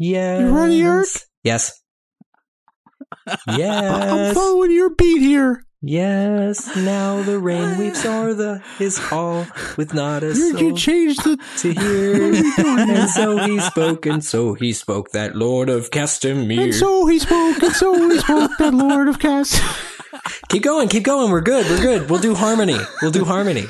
Yes. 0.07 0.40
You 0.40 0.57
ready, 0.57 0.82
Eric? 0.82 1.09
Yes. 1.42 1.82
yes. 3.48 4.12
I'm 4.12 4.34
following 4.34 4.70
your 4.70 4.90
beat 4.90 5.20
here. 5.20 5.64
Yes. 5.82 6.76
Now 6.76 7.22
the 7.22 7.40
rain 7.40 7.76
weeps 7.78 8.07
o'er 8.07 8.32
the 8.32 8.62
his 8.78 8.98
hall 8.98 9.46
with 9.76 9.94
not 9.94 10.22
a 10.22 10.32
soul 10.32 10.61
you 10.61 10.76
changed 10.76 11.24
the. 11.24 11.36
to 11.59 11.72
hear. 11.72 12.34
and 12.64 13.11
so 13.11 13.38
he 13.38 13.59
spoke, 13.59 14.07
and 14.07 14.24
so 14.24 14.54
he 14.54 14.72
spoke, 14.72 15.11
that 15.11 15.34
Lord 15.34 15.68
of 15.68 15.90
Castamere. 15.90 16.64
And 16.64 16.74
so 16.74 17.07
he 17.07 17.18
spoke, 17.18 17.61
and 17.62 17.72
so 17.72 18.09
he 18.09 18.20
spoke, 18.20 18.52
that 18.59 18.74
Lord 18.74 19.09
of 19.09 19.18
Cast. 19.18 19.61
keep 20.48 20.62
going, 20.62 20.88
keep 20.88 21.02
going. 21.02 21.32
We're 21.32 21.40
good. 21.40 21.66
We're 21.66 21.82
good. 21.82 22.09
We'll 22.09 22.20
do 22.20 22.36
harmony. 22.36 22.78
We'll 23.02 23.11
do 23.11 23.24
harmony. 23.24 23.66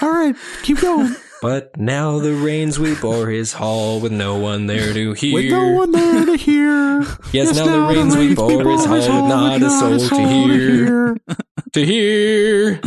All 0.00 0.10
right, 0.10 0.34
keep 0.62 0.80
going. 0.80 1.14
But 1.40 1.76
now 1.76 2.18
the 2.18 2.34
rains 2.34 2.80
weep 2.80 3.04
o'er 3.04 3.30
his 3.30 3.52
hall 3.52 4.00
with 4.00 4.10
no 4.10 4.38
one 4.38 4.66
there 4.66 4.92
to 4.92 5.12
hear. 5.12 5.34
With 5.34 5.50
no 5.50 5.68
one 5.68 5.92
there 5.92 6.26
to 6.26 6.36
hear. 6.36 7.06
Yes, 7.32 7.56
now 7.56 7.66
the 7.66 7.94
rains 7.94 8.16
weep 8.16 8.38
o'er 8.38 8.68
his 8.68 8.84
hall 8.84 8.96
with 8.96 9.06
not 9.08 9.62
a 9.62 9.70
soul 9.70 9.98
to 9.98 10.28
hear. 10.28 11.16
To 11.74 11.84
hear. 11.84 12.80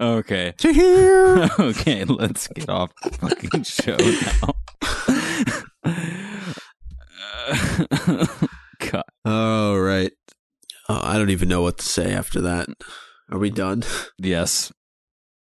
Okay. 0.00 0.52
To 0.58 0.72
hear. 0.72 1.48
Okay, 1.60 2.04
let's 2.04 2.48
get 2.48 2.68
off 2.68 2.90
the 3.02 3.10
fucking 3.12 3.62
show 3.62 3.96
now. 3.96 4.54
God. 8.90 9.04
All 9.24 9.78
right. 9.80 10.10
Oh, 10.88 11.00
I 11.02 11.16
don't 11.16 11.30
even 11.30 11.48
know 11.48 11.62
what 11.62 11.78
to 11.78 11.86
say 11.86 12.12
after 12.12 12.40
that. 12.40 12.68
Are 13.30 13.38
we 13.38 13.50
done? 13.50 13.84
Yes. 14.18 14.72